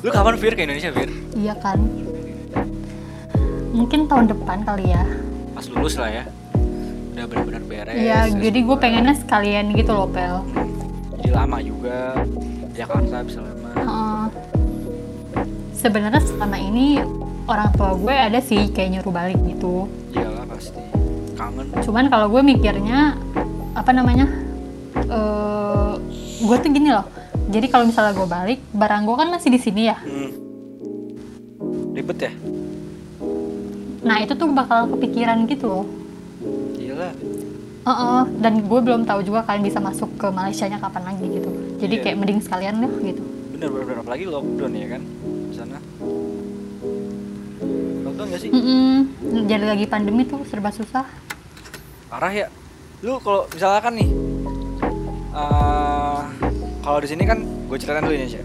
lu 0.00 0.10
kapan 0.10 0.36
Fir 0.36 0.54
ke 0.54 0.62
Indonesia 0.62 0.86
Fir 0.88 1.10
Iya 1.34 1.54
kan. 1.56 1.82
Mungkin 3.72 4.06
tahun 4.06 4.30
depan 4.30 4.62
kali 4.62 4.86
ya. 4.88 5.02
pas 5.50 5.66
lulus 5.66 5.96
lah 5.96 6.12
ya 6.12 6.24
udah 7.10 7.24
benar-benar 7.26 7.62
beres 7.64 7.96
Iya, 7.96 8.28
jadi 8.30 8.58
gue 8.60 8.76
pengennya 8.76 9.16
sekalian 9.16 9.72
gitu 9.72 9.88
loh, 9.90 10.04
Pel. 10.06 10.44
jadi 11.16 11.32
lama 11.32 11.58
juga 11.58 12.12
Jakarta 12.70 13.24
bisa 13.24 13.40
lama 13.40 13.70
Heeh. 13.74 14.20
Sebenarnya 15.76 16.18
selama 16.20 16.56
ini 16.56 16.98
orang 17.46 17.70
tua 17.70 17.94
gue 17.94 18.10
ada 18.10 18.40
sih 18.40 18.68
kayak 18.68 18.98
nyuruh 18.98 19.12
balik 19.12 19.38
gitu. 19.44 19.86
iyalah 20.10 20.44
pasti 20.46 20.80
kangen 21.34 21.66
Cuman 21.78 22.08
kalau 22.08 22.26
gue 22.28 22.42
mikirnya 22.42 23.14
apa 23.72 23.90
namanya? 23.92 24.26
eh 24.96 25.92
gue 26.38 26.56
tuh 26.56 26.70
gini 26.70 26.88
loh. 26.88 27.04
Jadi 27.46 27.66
kalau 27.68 27.86
misalnya 27.86 28.10
gue 28.12 28.26
balik, 28.26 28.58
barang 28.72 29.02
gue 29.04 29.16
kan 29.16 29.28
masih 29.30 29.50
di 29.50 29.60
sini 29.60 29.82
ya. 29.84 29.96
hmm. 29.96 30.30
ribet 31.94 32.18
ya 32.20 32.32
Nah 34.02 34.16
itu 34.18 34.32
tuh 34.32 34.48
bakal 34.48 34.86
kepikiran 34.88 35.46
gitu 35.46 35.66
loh. 35.66 35.86
iyalah 36.74 37.12
Heeh, 37.86 38.22
dan 38.40 38.60
gue 38.60 38.80
belum 38.82 39.02
tahu 39.02 39.22
juga 39.22 39.42
kalian 39.42 39.62
bisa 39.62 39.78
masuk 39.78 40.10
ke 40.16 40.26
Malaysia 40.28 40.66
nya 40.66 40.76
kapan 40.76 41.06
lagi 41.06 41.22
gitu. 41.24 41.50
Jadi 41.78 41.94
Iya. 41.94 42.02
kayak 42.02 42.16
mending 42.18 42.40
sekalian 42.40 42.74
deh 42.80 42.92
gitu. 43.04 43.22
bener 43.48 43.72
bener 43.72 43.96
apalagi 43.96 44.24
lockdown 44.26 44.68
ya 44.70 44.88
kan 44.90 45.02
lockdown 48.26 48.34
gak 48.34 48.40
sih? 48.42 48.50
Mm-mm. 48.50 48.94
Jadi 49.46 49.64
lagi 49.64 49.86
pandemi 49.86 50.22
tuh 50.26 50.42
serba 50.50 50.74
susah. 50.74 51.06
parah 52.06 52.30
ya. 52.30 52.46
Lu 53.02 53.18
kalau 53.22 53.46
misalkan 53.50 53.92
nih 53.98 54.10
eh 55.36 56.20
kalau 56.80 56.98
di 57.02 57.08
sini 57.10 57.22
kan 57.26 57.38
gue 57.42 57.76
ceritain 57.78 58.02
dulu 58.02 58.14
Indonesia. 58.14 58.42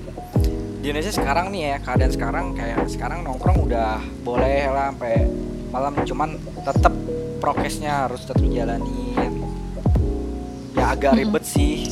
Di 0.82 0.86
Indonesia 0.90 1.14
sekarang 1.14 1.54
nih 1.54 1.62
ya 1.62 1.76
keadaan 1.78 2.12
sekarang 2.12 2.46
kayak 2.58 2.90
sekarang 2.90 3.22
nongkrong 3.22 3.70
udah 3.70 4.02
boleh 4.26 4.66
lah 4.70 4.90
sampai 4.94 5.30
malam. 5.70 5.94
Cuman 6.06 6.30
tetap 6.66 6.94
prokesnya 7.38 8.10
harus 8.10 8.26
tetap 8.26 8.42
dijalanin. 8.42 9.46
Ya 10.74 10.98
agak 10.98 11.22
ribet 11.22 11.46
sih. 11.46 11.86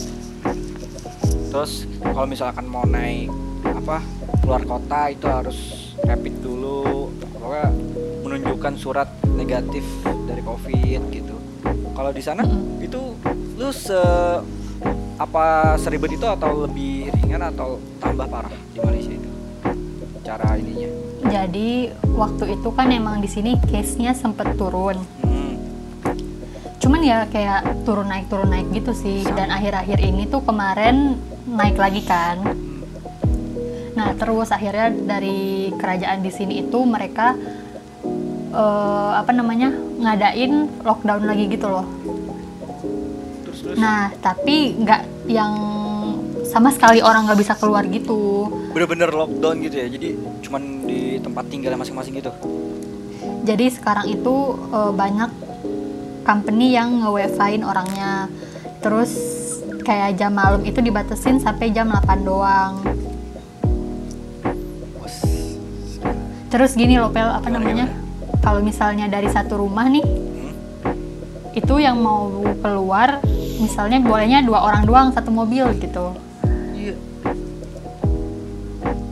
Terus 1.53 1.85
kalau 2.01 2.25
misalkan 2.29 2.65
mau 2.65 2.85
naik 2.85 3.29
apa 3.61 4.01
keluar 4.41 4.61
kota 4.65 5.13
itu 5.13 5.25
harus 5.29 5.57
rapid 6.01 6.35
dulu 6.41 7.08
pokoknya 7.39 7.69
menunjukkan 8.21 8.73
surat 8.77 9.09
negatif 9.33 9.83
dari 10.27 10.43
covid 10.43 11.01
gitu 11.09 11.35
kalau 11.95 12.11
di 12.11 12.21
sana 12.21 12.43
itu 12.83 13.15
lu 13.59 13.69
se 13.71 13.99
apa 15.19 15.75
seribet 15.75 16.15
itu 16.15 16.23
atau 16.23 16.63
lebih 16.63 17.11
ringan 17.19 17.43
atau 17.51 17.75
tambah 17.99 18.23
parah 18.31 18.53
di 18.71 18.79
Malaysia 18.79 19.11
itu 19.11 19.29
cara 20.23 20.55
ininya 20.55 20.89
Jadi 21.29 21.91
waktu 22.15 22.57
itu 22.57 22.69
kan 22.71 22.87
emang 22.89 23.19
di 23.19 23.27
sini 23.27 23.59
case-nya 23.67 24.15
sempet 24.15 24.55
turun. 24.55 24.97
hmm. 25.21 25.53
Cuman 26.79 27.03
ya 27.03 27.27
kayak 27.27 27.83
turun 27.83 28.07
naik 28.07 28.31
turun 28.31 28.49
naik 28.49 28.71
gitu 28.71 28.95
sih. 28.95 29.27
Dan 29.27 29.51
akhir-akhir 29.51 29.99
ini 29.99 30.25
tuh 30.31 30.41
kemarin 30.41 31.19
naik 31.45 31.75
lagi 31.75 32.01
kan. 32.07 32.39
Nah 33.99 34.15
terus 34.15 34.47
akhirnya 34.49 34.87
dari 34.95 35.67
kerajaan 35.75 36.23
di 36.23 36.31
sini 36.31 36.63
itu 36.63 36.79
mereka 36.87 37.35
eh, 38.55 39.11
apa 39.19 39.35
namanya 39.35 39.75
ngadain 39.75 40.53
lockdown 40.81 41.27
lagi 41.27 41.51
gitu 41.51 41.67
loh. 41.67 41.83
terus 43.43 43.59
terus 43.59 43.75
Nah 43.75 44.15
tapi 44.17 44.79
nggak 44.79 45.27
yang 45.27 45.53
sama 46.47 46.71
sekali 46.71 47.03
orang 47.03 47.27
nggak 47.27 47.39
bisa 47.43 47.53
keluar 47.59 47.83
gitu. 47.85 48.47
bener-bener 48.71 49.11
lockdown 49.11 49.59
gitu 49.61 49.75
ya 49.75 49.87
jadi 49.91 50.09
cuman 50.39 50.61
di 50.87 50.99
tempat 51.19 51.43
tinggal 51.51 51.75
masing-masing 51.75 52.15
gitu 52.15 52.31
Jadi 53.43 53.65
sekarang 53.67 54.07
itu 54.07 54.35
eh, 54.71 54.91
banyak 54.95 55.31
company 56.23 56.71
yang 56.71 57.03
nge-wifi-in 57.03 57.65
orangnya. 57.65 58.29
Terus 58.79 59.11
kayak 59.81 60.15
jam 60.15 60.37
malam 60.37 60.61
itu 60.61 60.79
dibatasin 60.79 61.41
sampai 61.41 61.73
jam 61.73 61.89
8 61.89 62.21
doang. 62.21 62.77
Terus 66.49 66.73
gini 66.73 66.95
loh 66.95 67.09
Pel, 67.09 67.25
apa 67.25 67.43
Gimana, 67.43 67.61
namanya? 67.61 67.87
Kalau 68.39 68.59
misalnya 68.59 69.05
dari 69.05 69.27
satu 69.27 69.57
rumah 69.57 69.85
nih, 69.85 70.01
Hmm? 70.01 70.53
itu 71.51 71.75
yang 71.77 71.97
mau 71.97 72.29
keluar 72.55 73.21
misalnya 73.57 73.99
bolehnya 73.99 74.39
dua 74.39 74.63
orang 74.63 74.83
doang 74.83 75.07
satu 75.09 75.29
mobil 75.29 75.65
gitu. 75.75 76.15
iya 76.73 76.95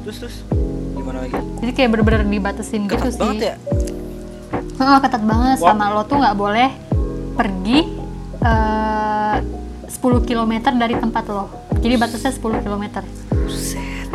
terus 0.02 0.18
terus 0.18 0.36
gimana 0.94 1.20
lagi 1.22 1.36
Jadi 1.60 1.72
kayak 1.74 1.90
bener-bener 1.92 2.22
dibatasin 2.24 2.86
gitu 2.86 2.96
ketat 2.96 3.12
sih. 3.12 3.20
banget 3.20 3.38
ya 3.44 3.56
Heeh, 4.78 4.98
ketat 5.02 5.20
banget 5.22 5.58
sama 5.60 5.90
lo 5.90 6.06
tuh 6.06 6.18
nggak 6.18 6.38
boleh 6.38 6.70
pergi 7.34 7.80
eh 8.40 9.36
10 9.90 9.98
km 10.24 10.52
dari 10.72 10.94
tempat 10.96 11.26
lo. 11.28 11.50
Jadi 11.76 11.96
batasnya 11.96 12.30
10 12.30 12.62
km. 12.62 12.84
Buset 13.34 14.08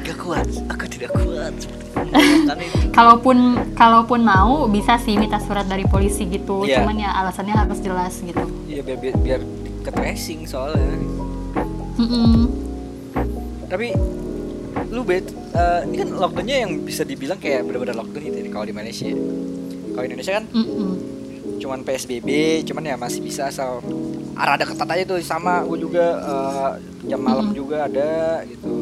Gak 0.00 0.16
kuat 0.18 0.44
Aku 0.68 0.84
tidak 0.84 1.10
kuat 1.14 1.54
Kalaupun 2.96 3.38
kalaupun 3.78 4.20
mau 4.26 4.66
bisa 4.66 4.98
sih 4.98 5.14
minta 5.14 5.38
surat 5.38 5.64
dari 5.64 5.86
polisi 5.86 6.26
gitu. 6.26 6.66
Iya. 6.66 6.82
Cuman 6.82 6.96
ya 6.98 7.10
alasannya 7.14 7.54
harus 7.54 7.78
jelas 7.80 8.18
gitu. 8.20 8.44
Iya 8.66 8.82
biar, 8.82 8.98
biar, 8.98 9.16
biar 9.22 9.40
ke 9.80 9.90
tracing 9.90 10.44
soalnya 10.44 11.00
Mm-mm. 11.96 12.48
Tapi 13.68 13.96
Lu 14.90 15.02
bet 15.06 15.26
eh, 15.54 15.80
Ini 15.86 15.96
kan 15.96 16.08
lockdownnya 16.14 16.56
yang 16.66 16.70
bisa 16.82 17.02
dibilang 17.06 17.38
kayak 17.38 17.66
bener-bener 17.66 17.96
lockdown 17.96 18.22
gitu 18.26 18.36
ya 18.40 18.50
Kalau 18.52 18.66
di 18.66 18.74
Malaysia. 18.74 19.10
Kalau 19.94 20.04
di 20.04 20.08
Indonesia 20.14 20.34
kan 20.36 20.44
Mm-mm. 20.52 20.90
cuman 21.60 21.84
PSBB 21.84 22.28
Cuman 22.64 22.82
ya 22.88 22.96
masih 22.96 23.20
bisa 23.20 23.48
asal 23.52 23.84
ada 24.40 24.64
ketat 24.64 24.88
aja 24.88 25.04
tuh 25.04 25.20
sama 25.20 25.60
gue 25.68 25.78
juga 25.84 26.06
eh, 26.16 26.70
jam 27.08 27.20
malam 27.20 27.52
Mm-mm. 27.52 27.58
juga 27.58 27.84
ada 27.84 28.40
gitu 28.48 28.79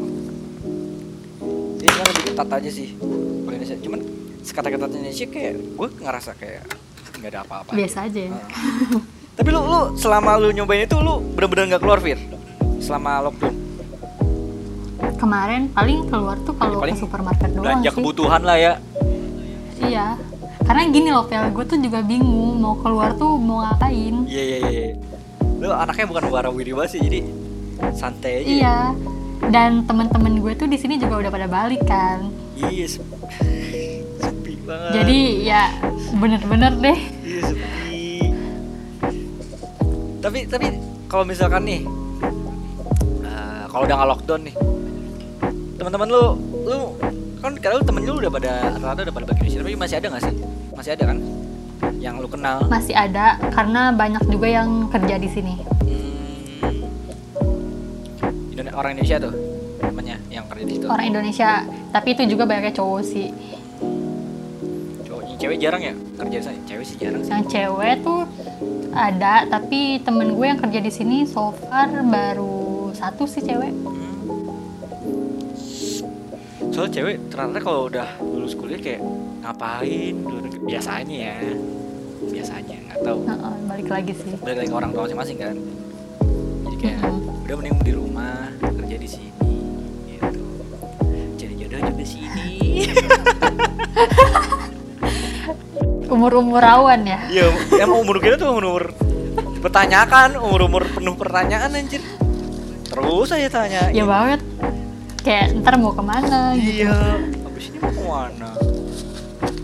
ketat 2.39 2.55
aja 2.63 2.71
sih 2.71 2.95
kalau 2.95 3.51
Indonesia 3.51 3.77
cuman 3.83 4.01
sekata-kata 4.47 4.87
Indonesia 4.95 5.27
kayak 5.27 5.55
gue 5.75 5.89
ngerasa 5.99 6.31
kayak 6.39 6.63
nggak 7.19 7.31
ada 7.35 7.41
apa-apa 7.43 7.75
Biasa 7.75 8.07
aja 8.07 8.21
ya. 8.23 8.31
Nah. 8.31 8.47
Tapi 9.35 9.49
lu 9.51 9.59
lu 9.59 9.81
selama 9.99 10.39
lu 10.39 10.55
nyobain 10.55 10.87
itu 10.87 10.95
lu 11.03 11.19
bener-bener 11.35 11.75
nggak 11.75 11.83
keluar 11.83 11.99
Fir? 11.99 12.15
Selama 12.79 13.27
lockdown. 13.27 13.55
Kemarin 15.19 15.67
paling 15.75 16.07
keluar 16.07 16.39
tuh 16.47 16.55
kalau 16.55 16.79
Paling 16.79 16.95
ke 16.95 17.03
supermarket 17.03 17.51
doang 17.51 17.67
Belanja 17.67 17.91
sih. 17.91 17.97
kebutuhan 17.99 18.43
lah 18.47 18.55
ya. 18.55 18.73
Iya. 19.83 20.07
Karena 20.63 20.83
gini 20.95 21.11
loh, 21.11 21.27
Pel, 21.27 21.51
gue 21.51 21.65
tuh 21.67 21.79
juga 21.83 22.07
bingung 22.07 22.63
mau 22.63 22.79
keluar 22.79 23.19
tuh 23.19 23.35
mau 23.35 23.67
ngapain. 23.67 24.15
Iya 24.31 24.43
iya 24.47 24.59
iya. 24.71 24.87
Lu 25.59 25.75
anaknya 25.75 26.07
bukan 26.07 26.31
warawiri 26.31 26.71
banget 26.71 26.91
sih 26.95 27.01
jadi 27.03 27.21
santai 27.99 28.47
aja. 28.47 28.47
Iya. 28.47 28.77
Dan 29.49 29.89
teman-teman 29.89 30.39
gue 30.45 30.53
tuh 30.55 30.69
di 30.69 30.77
sini 30.77 31.01
juga 31.01 31.25
udah 31.25 31.31
pada 31.33 31.49
balik 31.49 31.83
kan. 31.89 32.29
Iya. 32.57 32.87
sepi, 33.01 34.05
sepi 34.21 34.53
banget. 34.65 34.93
Jadi 35.01 35.21
ya 35.45 35.63
bener-bener 36.17 36.73
deh. 36.77 36.99
iya 37.25 37.41
sepi. 37.45 38.03
Tapi 40.19 40.39
tapi 40.51 40.67
kalau 41.09 41.25
misalkan 41.25 41.65
nih 41.65 41.81
eh, 43.25 43.63
kalau 43.73 43.83
udah 43.89 43.97
nggak 43.97 44.11
lockdown 44.13 44.43
nih 44.45 44.55
teman-teman 45.79 46.09
lu 46.11 46.23
lu 46.69 46.79
kan 47.39 47.55
kalau 47.63 47.81
temen 47.87 48.03
lu 48.03 48.19
udah 48.19 48.31
pada 48.35 48.53
rata-rata 48.77 49.01
udah 49.09 49.15
pada 49.15 49.27
bagi 49.31 49.41
Indonesia 49.47 49.63
tapi 49.63 49.77
masih 49.79 49.97
ada 49.97 50.07
nggak 50.11 50.23
sih 50.27 50.35
masih 50.75 50.91
ada 50.99 51.05
kan 51.15 51.19
yang 51.99 52.15
lu 52.23 52.29
kenal 52.31 52.63
Masih 52.67 52.95
ada 52.95 53.39
karena 53.51 53.91
banyak 53.91 54.23
juga 54.31 54.47
yang 54.47 54.87
kerja 54.87 55.19
di 55.19 55.29
sini. 55.31 55.55
Orang 58.79 58.95
Indonesia 58.95 59.19
tuh 59.19 59.35
temennya 59.83 60.17
yang 60.31 60.47
kerja 60.47 60.63
di 60.63 60.73
situ. 60.79 60.87
Orang 60.87 61.07
Indonesia, 61.07 61.51
tapi 61.91 62.09
itu 62.15 62.23
juga 62.31 62.47
banyaknya 62.47 62.71
cowok 62.73 63.03
sih. 63.03 63.27
Cowok, 65.03 65.23
cewek 65.35 65.59
jarang 65.59 65.83
ya 65.83 65.95
kerja 66.15 66.37
di 66.39 66.45
sana. 66.47 66.59
Cewek 66.63 66.85
sih 66.87 66.97
jarang 66.97 67.21
sih. 67.21 67.31
Yang 67.35 67.45
cewek 67.51 67.95
tuh 68.07 68.21
ada, 68.95 69.35
tapi 69.45 69.99
temen 70.01 70.31
gue 70.31 70.47
yang 70.47 70.59
kerja 70.59 70.79
di 70.79 70.93
sini 70.95 71.27
so 71.27 71.51
far 71.67 71.91
baru 71.91 72.59
satu 72.95 73.27
sih 73.27 73.43
cewek 73.43 73.75
Hmm. 73.75 74.17
Soalnya 76.71 76.93
cewek 76.95 77.17
ternyata 77.29 77.59
kalau 77.59 77.87
udah 77.87 78.09
lulus 78.23 78.55
kuliah 78.55 78.79
kayak 78.79 79.03
ngapain 79.43 80.15
biasanya 80.63 81.17
ya 81.35 81.37
biasanya 82.29 82.77
nggak 82.87 82.99
tahu 83.03 83.19
Heeh, 83.25 83.55
balik 83.67 83.89
lagi 83.89 84.13
sih 84.15 84.33
balik 84.39 84.57
lagi 84.63 84.69
ke 84.69 84.77
orang 84.77 84.91
tua 84.93 85.03
masing-masing 85.07 85.39
kan 85.39 85.57
jadi 86.67 86.77
kayak 86.79 86.99
Mm-mm. 87.03 87.28
Udah 87.49 87.65
mending 87.65 87.81
di 87.81 87.97
rumah 87.97 88.53
kerja 88.61 88.97
di 89.01 89.09
sini 89.09 89.57
gitu. 90.05 90.45
Jadi 91.41 91.65
jodoh 91.65 91.81
juga 91.81 92.05
sini. 92.05 92.53
Umur 96.13 96.45
umur 96.45 96.61
rawan 96.61 97.09
ya? 97.09 97.25
Ya 97.33 97.49
emang 97.81 98.05
umur 98.05 98.21
kita 98.21 98.37
tuh 98.37 98.53
umur 98.53 98.65
umur 98.69 98.85
dipertanyakan 99.57 100.37
umur 100.37 100.69
umur 100.69 100.85
penuh 100.93 101.17
pertanyaan 101.17 101.73
anjir. 101.73 102.05
Terus 102.85 103.33
aja 103.33 103.49
tanya 103.49 103.89
ya 103.97 104.05
banget. 104.05 104.45
Kayak 105.25 105.57
ntar 105.65 105.81
mau 105.81 105.97
ke 105.97 106.05
mana 106.05 106.53
gitu. 106.53 106.85
Iya. 106.85 107.17
Habis 107.49 107.73
ini 107.73 107.81
mau 107.81 107.93
ke 107.97 108.03
mana? 108.05 108.51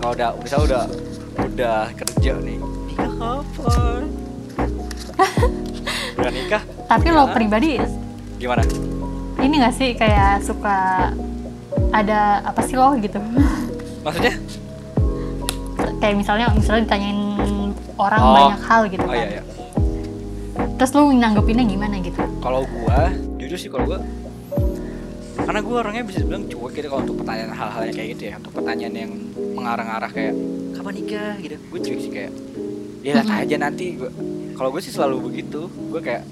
Kalau 0.00 0.12
udah 0.16 0.32
misal 0.40 0.64
udah 0.64 0.88
udah 1.36 1.92
kerja 2.00 2.32
nih. 2.40 2.56
Nikah 2.88 3.12
kapan 3.20 4.08
udah 6.24 6.32
nikah? 6.32 6.62
Tapi 6.86 7.06
Ya. 7.06 7.14
lo 7.14 7.24
pribadi 7.28 7.70
gimana? 8.36 8.64
ini 9.36 9.60
gak 9.60 9.74
sih 9.74 9.92
kayak 9.92 10.40
suka 10.40 11.12
ada 11.90 12.40
apa 12.42 12.60
sih 12.60 12.74
lo 12.74 12.96
gitu? 12.96 13.20
Maksudnya? 14.00 14.34
Kayak 16.00 16.16
misalnya 16.16 16.46
misalnya 16.50 16.82
ditanyain 16.84 17.20
orang 17.94 18.20
Oh. 18.20 18.32
banyak 18.34 18.60
hal 18.62 18.82
gitu 18.88 19.00
oh 19.00 19.10
kan. 19.10 19.16
iya 19.18 19.26
iya. 19.30 19.42
Terus 20.74 20.90
lu 20.92 21.12
nanggepinnya 21.12 21.64
gimana 21.64 22.00
gitu? 22.00 22.18
Kalau 22.40 22.64
gua 22.66 23.12
jujur 23.36 23.56
sih 23.56 23.68
kalau 23.68 23.84
gua 23.86 23.98
karena 25.36 25.60
gua 25.60 25.76
orangnya 25.82 26.02
bisa 26.02 26.18
dibilang 26.18 26.48
cuek 26.48 26.72
gitu 26.74 26.86
kalau 26.88 27.02
untuk 27.04 27.16
pertanyaan 27.20 27.52
hal-hal 27.52 27.82
yang 27.84 27.94
kayak 27.94 28.08
gitu 28.16 28.22
ya 28.24 28.34
untuk 28.36 28.52
pertanyaan 28.54 28.94
yang 28.96 29.10
mengarah-arah 29.54 30.10
kayak 30.10 30.34
kapan 30.72 30.92
nikah? 30.94 31.32
gitu. 31.38 31.56
Gue 31.62 31.80
cuek 31.80 32.00
sih 32.00 32.10
kayak 32.10 32.32
ya 33.00 33.12
lihat 33.14 33.28
aja 33.28 33.56
nanti 33.58 33.84
gua 33.94 34.08
kalau 34.54 34.70
gue 34.70 34.82
sih 34.82 34.94
selalu 34.94 35.30
begitu. 35.30 35.66
Gue 35.68 36.00
kayak 36.00 36.22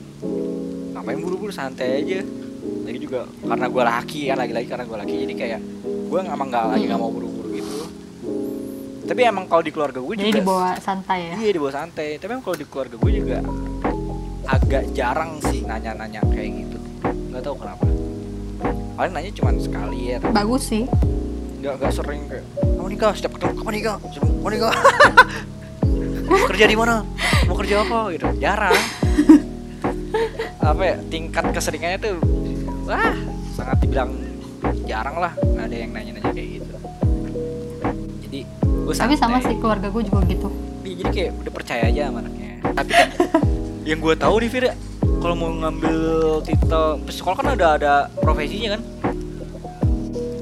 ngapain 0.95 1.19
buru-buru? 1.19 1.51
Santai 1.51 2.03
aja. 2.03 2.23
Lagi 2.87 2.99
juga 3.03 3.27
karena 3.43 3.67
gua 3.67 3.83
laki 3.99 4.31
kan 4.31 4.39
lagi-lagi 4.39 4.67
karena 4.71 4.85
gua 4.87 4.99
laki. 5.03 5.15
Jadi 5.27 5.35
kayak 5.35 5.61
gue 5.83 6.19
emang 6.23 6.49
nggak 6.51 6.65
lagi 6.79 6.85
nggak 6.87 7.01
mau 7.01 7.11
buru-buru 7.11 7.49
gitu. 7.55 7.75
Tapi 9.03 9.21
emang 9.27 9.45
kalau 9.51 9.63
di 9.67 9.73
keluarga 9.75 9.99
gue 9.99 10.15
juga 10.15 10.31
dibawa 10.31 10.79
santai 10.79 11.35
ya? 11.35 11.37
Iya 11.43 11.51
dibawa 11.59 11.73
santai. 11.75 12.23
Tapi 12.23 12.31
emang 12.39 12.45
kalau 12.47 12.57
di 12.57 12.67
keluarga 12.71 12.97
gue 12.97 13.13
juga 13.13 13.39
agak 14.47 14.85
jarang 14.95 15.43
sih 15.43 15.67
nanya-nanya 15.67 16.23
kayak 16.31 16.51
gitu. 16.67 16.79
Nggak 17.35 17.43
tahu 17.43 17.57
kenapa. 17.59 17.85
Paling 18.93 19.13
nanya 19.17 19.31
cuma 19.35 19.51
sekali 19.59 19.99
ya. 20.15 20.17
tapi 20.23 20.33
bagus 20.37 20.63
sih. 20.71 20.85
Nggak 21.59 21.75
nggak 21.83 21.93
sering 21.95 22.23
kayak 22.31 22.47
kamu 22.55 22.89
nikah? 22.95 23.13
Setiap 23.19 23.33
ketemu 23.39 23.53
kamu 23.59 23.71
nikah? 23.75 23.97
Kamu 23.99 24.49
nikah 24.51 24.73
kerja 26.49 26.65
di 26.69 26.77
mana? 26.77 27.05
Mau 27.49 27.57
kerja 27.57 27.85
apa? 27.85 27.99
Gitu. 28.15 28.27
Jarang. 28.41 28.77
Apa 30.63 30.83
ya 30.83 30.97
tingkat 31.11 31.45
keseringannya 31.51 31.99
tuh 31.99 32.17
wah 32.87 33.15
sangat 33.55 33.77
dibilang 33.83 34.11
jarang 34.87 35.17
lah. 35.19 35.33
Nggak 35.41 35.65
ada 35.69 35.77
yang 35.77 35.91
nanya-nanya 35.93 36.31
kayak 36.33 36.49
gitu. 36.61 36.75
Jadi 38.27 38.41
gue 38.63 38.95
tapi 38.95 39.15
sama 39.19 39.39
sih 39.43 39.57
keluarga 39.59 39.89
gue 39.91 40.03
juga 40.07 40.21
gitu. 40.27 40.49
Iya, 40.83 40.95
jadi 40.99 41.11
kayak 41.11 41.31
udah 41.47 41.53
percaya 41.53 41.83
aja 41.89 42.03
sama 42.11 42.19
anaknya. 42.27 42.51
Tapi 42.73 42.91
kan 42.91 43.09
yang 43.89 43.99
gue 43.99 44.15
tahu 44.15 44.35
nih 44.43 44.51
Fir 44.51 44.65
ya, 44.71 44.75
kalau 45.23 45.35
mau 45.39 45.51
ngambil 45.51 45.99
titel 46.47 46.85
psikolog 47.07 47.37
kan 47.39 47.49
ada 47.55 47.67
ada 47.79 47.95
profesinya 48.23 48.79
kan? 48.79 48.83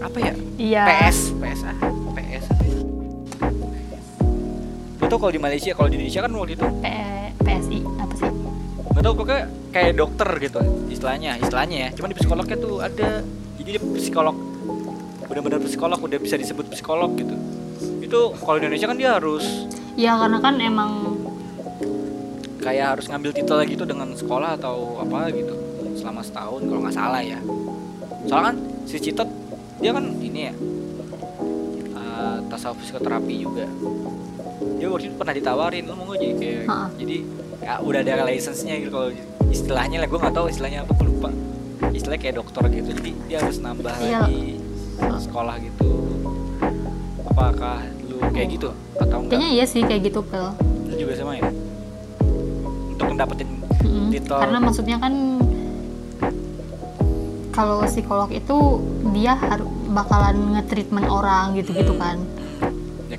Apa 0.00 0.18
ya? 0.20 0.32
Iya. 0.60 0.82
PS 0.84 1.18
PS 1.40 1.60
ah 1.64 1.76
PS 2.16 2.39
Tau 5.10 5.18
kalau 5.18 5.34
di 5.34 5.42
Malaysia 5.42 5.74
kalau 5.74 5.90
di 5.90 5.98
Indonesia 5.98 6.22
kan 6.22 6.30
waktu 6.38 6.54
itu 6.54 6.66
P- 6.70 7.34
PSI 7.42 7.78
apa 7.98 8.14
sih? 8.14 8.30
Gak 8.94 9.02
tau 9.02 9.14
pokoknya 9.18 9.42
kayak 9.74 9.92
dokter 9.98 10.28
gitu 10.38 10.60
istilahnya 10.86 11.34
istilahnya 11.42 11.76
ya. 11.82 11.88
Cuman 11.98 12.14
di 12.14 12.16
psikolognya 12.22 12.56
tuh 12.62 12.78
ada 12.78 13.08
jadi 13.58 13.68
dia 13.74 13.82
psikolog 13.98 14.36
benar-benar 15.26 15.58
psikolog 15.66 15.98
udah 15.98 16.18
bisa 16.22 16.38
disebut 16.38 16.70
psikolog 16.70 17.10
gitu. 17.18 17.34
Itu 17.98 18.38
kalau 18.38 18.62
di 18.62 18.70
Indonesia 18.70 18.86
kan 18.86 18.98
dia 19.02 19.10
harus 19.18 19.66
ya 19.98 20.14
karena 20.14 20.38
kan 20.38 20.54
emang 20.62 20.90
kayak 22.62 22.86
harus 22.94 23.10
ngambil 23.10 23.34
titel 23.34 23.58
gitu 23.66 23.82
dengan 23.82 24.14
sekolah 24.14 24.62
atau 24.62 25.02
apa 25.02 25.26
gitu 25.34 25.58
selama 25.98 26.22
setahun 26.22 26.62
kalau 26.70 26.80
nggak 26.86 26.94
salah 26.94 27.18
ya. 27.18 27.42
Soalnya 28.30 28.54
kan 28.54 28.56
si 28.86 28.96
Citot 29.02 29.26
dia 29.82 29.90
kan 29.90 30.06
ini 30.22 30.40
ya 30.46 30.54
uh, 31.98 32.38
tasawuf 32.46 32.78
psikoterapi 32.84 33.34
juga 33.42 33.66
dia 34.60 34.86
waktu 34.86 35.06
itu 35.06 35.16
pernah 35.16 35.32
ditawarin 35.32 35.82
lu 35.82 35.94
mau 35.94 36.12
jadi 36.12 36.34
kayak 36.34 36.62
Ha-ha. 36.66 36.86
jadi 36.94 37.16
ya 37.60 37.72
udah 37.78 38.00
ada 38.02 38.24
license-nya 38.26 38.74
gitu 38.78 38.90
kalau 38.90 39.08
istilahnya 39.46 39.96
lah 39.98 40.06
gue 40.06 40.18
nggak 40.18 40.34
tahu 40.34 40.46
istilahnya 40.46 40.78
apa 40.82 40.92
gue 40.94 41.06
lupa 41.06 41.30
istilahnya 41.90 42.20
kayak 42.20 42.36
dokter 42.36 42.62
gitu 42.70 42.90
jadi 42.94 43.12
dia 43.26 43.38
harus 43.40 43.58
nambah 43.58 43.94
Iya. 43.98 44.20
lagi 44.22 44.42
sekolah 45.00 45.54
gitu 45.58 45.88
apakah 47.24 47.78
lu 48.04 48.16
kayak 48.30 48.48
gitu 48.52 48.68
atau 48.94 49.16
enggak 49.18 49.32
kayaknya 49.32 49.48
iya 49.50 49.64
sih 49.64 49.80
kayak 49.80 50.02
gitu 50.04 50.20
pel 50.20 50.52
lu 50.86 50.94
juga 50.94 51.12
sama 51.14 51.32
ya 51.34 51.48
untuk 52.90 53.06
Mm-mm. 53.80 54.12
Titel. 54.12 54.36
karena 54.36 54.58
maksudnya 54.60 54.96
kan 54.98 55.14
kalau 57.50 57.82
psikolog 57.82 58.30
itu 58.30 58.56
dia 59.10 59.34
harus 59.34 59.66
bakalan 59.90 60.54
nge-treatment 60.54 61.06
orang 61.06 61.52
gitu-gitu 61.54 61.96
kan 61.96 62.16
ya 62.16 62.28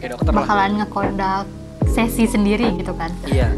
kayak 0.01 0.17
dokter 0.17 0.33
bakalan 0.33 0.81
ngekondak 0.81 1.45
sesi 1.85 2.25
sendiri 2.25 2.73
gitu 2.81 2.97
kan? 2.97 3.13
Iya. 3.29 3.53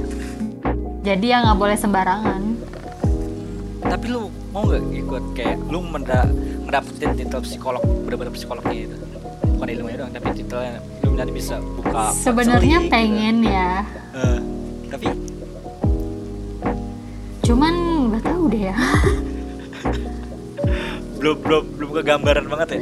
Jadi 1.08 1.26
ya 1.32 1.40
nggak 1.40 1.58
boleh 1.60 1.78
sembarangan. 1.80 2.42
Tapi 3.84 4.06
lu 4.12 4.28
mau 4.52 4.68
nggak 4.68 4.84
ikut 4.92 5.24
kayak 5.40 5.56
lu 5.72 5.80
menda 5.80 6.28
ngedapetin 6.68 7.16
titel 7.16 7.40
psikolog 7.44 7.84
bener-bener 8.04 8.36
psikolognya 8.36 8.92
itu 8.92 8.96
bukan 9.56 9.68
ilmunya 9.72 9.98
doang 10.04 10.12
tapi 10.12 10.28
titelnya 10.36 10.80
lu 11.08 11.16
nanti 11.16 11.34
bisa 11.36 11.56
buka 11.80 12.12
sebenarnya 12.12 12.78
konseling, 12.84 12.92
pengen 12.92 13.36
ya. 13.48 13.72
Gitu. 13.84 14.20
Eh, 14.20 14.40
tapi? 14.92 15.06
Cuman 17.44 17.74
nggak 18.12 18.24
tahu 18.24 18.44
deh 18.52 18.64
ya. 18.72 18.78
Belum 21.24 21.40
belum 21.40 21.64
belum 21.80 21.90
kegambaran 22.04 22.46
banget 22.52 22.68
ya 22.76 22.82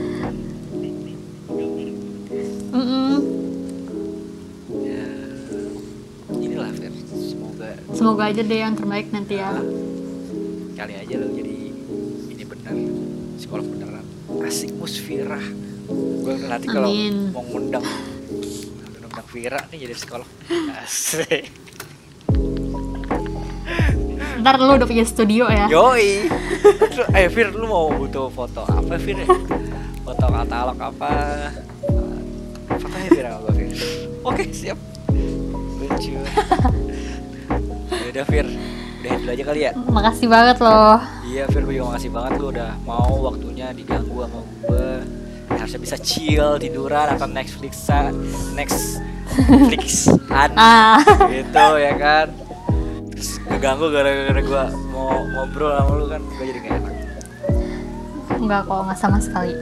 semoga 8.02 8.34
aja 8.34 8.42
deh 8.42 8.58
yang 8.66 8.74
terbaik 8.74 9.14
nanti 9.14 9.38
ya 9.38 9.54
kali 10.74 10.94
aja 10.98 11.14
lu 11.22 11.38
jadi 11.38 11.54
ini 12.34 12.44
bener 12.50 12.74
psikolog 13.38 13.62
beneran 13.70 14.02
asik 14.42 14.74
musfirah 14.74 15.46
gue 16.26 16.34
nanti 16.50 16.66
kalau 16.66 16.90
mau 17.30 17.46
ngundang 17.46 17.86
ngundang 18.98 19.28
Vira 19.30 19.62
nih 19.70 19.86
jadi 19.86 19.94
psikolog 19.94 20.26
asik 20.82 21.46
ntar 24.42 24.58
lu 24.58 24.82
udah 24.82 24.90
punya 24.90 25.06
studio 25.06 25.46
ya 25.46 25.70
Yoi. 25.70 26.26
Eh 27.14 27.30
Fir, 27.30 27.54
lu 27.54 27.70
mau 27.70 27.94
butuh 27.94 28.34
foto 28.34 28.66
apa 28.66 28.98
Fir? 28.98 29.22
ya? 29.22 29.30
Foto 30.02 30.26
katalog 30.26 30.80
apa? 30.82 31.14
Fotonya 32.66 33.10
Fir 33.14 33.26
sama 33.30 33.38
gua 33.46 33.54
Fir. 33.54 33.70
Oke 34.26 34.44
siap. 34.50 34.80
Lucu. 35.78 36.18
Udah 38.12 38.28
Fir, 38.28 38.44
udah 38.44 39.12
dulu 39.24 39.30
aja 39.32 39.44
kali 39.48 39.60
ya. 39.64 39.72
makasih 39.88 40.28
banget 40.28 40.58
loh. 40.60 41.00
Iya 41.24 41.48
Fir, 41.48 41.64
gue 41.64 41.80
juga 41.80 41.96
makasih 41.96 42.12
banget 42.12 42.32
lu 42.44 42.48
udah 42.52 42.72
mau 42.84 43.12
waktunya 43.24 43.72
diganggu 43.72 44.28
sama 44.28 44.40
gue. 44.44 44.90
Harusnya 45.48 45.80
bisa 45.80 45.96
chill, 45.96 46.60
tiduran, 46.60 47.08
atau 47.16 47.28
Netflix 47.28 47.88
next 48.52 49.00
Netflix 49.48 50.12
ah. 50.60 51.00
Gitu 51.32 51.68
ya 51.80 51.94
kan? 51.96 52.28
Terus 53.16 53.40
keganggu 53.48 53.88
gara-gara 53.88 54.42
gue 54.44 54.64
mau 54.92 55.24
ngobrol 55.24 55.72
sama 55.72 55.92
lu 55.96 56.06
kan 56.12 56.20
gue 56.20 56.46
jadi 56.52 56.60
gak 56.60 56.74
enak. 56.84 56.94
Nggak 58.44 58.62
kok 58.68 58.80
nggak 58.92 59.00
sama 59.00 59.18
sekali. 59.24 59.56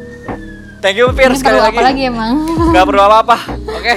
Thank 0.81 0.97
you 0.97 1.13
Fir 1.13 1.37
sekali 1.37 1.61
lagi. 1.61 1.77
apa 1.77 1.85
lagi 1.85 2.01
emang? 2.01 2.33
Nggak 2.73 2.85
perlu 2.87 3.01
apa-apa 3.03 3.37
oke 3.77 3.93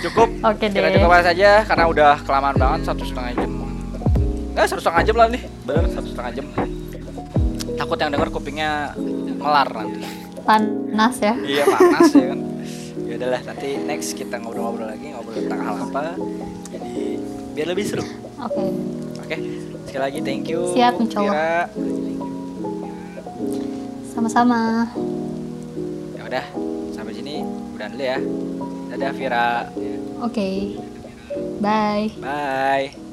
cukup 0.00 0.28
Oke 0.44 0.66
kita 0.70 0.88
deh. 0.88 0.98
cukup 1.00 1.10
saja 1.20 1.50
karena 1.66 1.84
udah 1.86 2.12
kelamaan 2.22 2.56
banget 2.56 2.80
satu 2.86 3.02
setengah 3.02 3.32
jam 3.34 3.50
eh 4.54 4.66
satu 4.66 4.80
setengah 4.82 5.02
jam 5.06 5.16
lah 5.16 5.28
nih 5.30 5.42
bener 5.62 5.84
satu 5.90 6.06
setengah 6.10 6.32
jam 6.34 6.46
takut 7.78 7.98
yang 7.98 8.10
denger 8.10 8.28
kupingnya 8.30 8.70
melar 9.38 9.68
nanti 9.70 10.02
panas 10.42 11.14
ya 11.22 11.34
iya 11.46 11.62
panas 11.64 12.10
ya 12.10 12.26
kan 12.34 12.40
ya 12.98 13.12
udahlah 13.16 13.40
nanti 13.46 13.68
next 13.78 14.12
kita 14.12 14.34
ngobrol-ngobrol 14.36 14.88
lagi 14.90 15.14
ngobrol 15.14 15.38
tentang 15.38 15.60
hal 15.62 15.76
apa 15.78 16.18
jadi 16.68 16.92
biar 17.54 17.66
lebih 17.70 17.84
seru 17.86 18.04
oke 18.38 18.64
Oke, 19.28 19.36
sekali 19.84 20.02
lagi 20.08 20.20
thank 20.24 20.48
you. 20.48 20.72
Siap. 20.72 21.04
Vira. 21.04 21.68
Sama-sama. 24.08 24.88
Ya 26.16 26.22
udah, 26.24 26.44
sampai 26.96 27.12
sini 27.12 27.44
udah 27.76 27.86
dulu 27.92 28.04
ya. 28.08 28.16
Dadah 28.88 29.12
Vira. 29.12 29.48
Oke. 30.24 30.48
Bye. 31.60 32.10
Bye. 32.20 33.07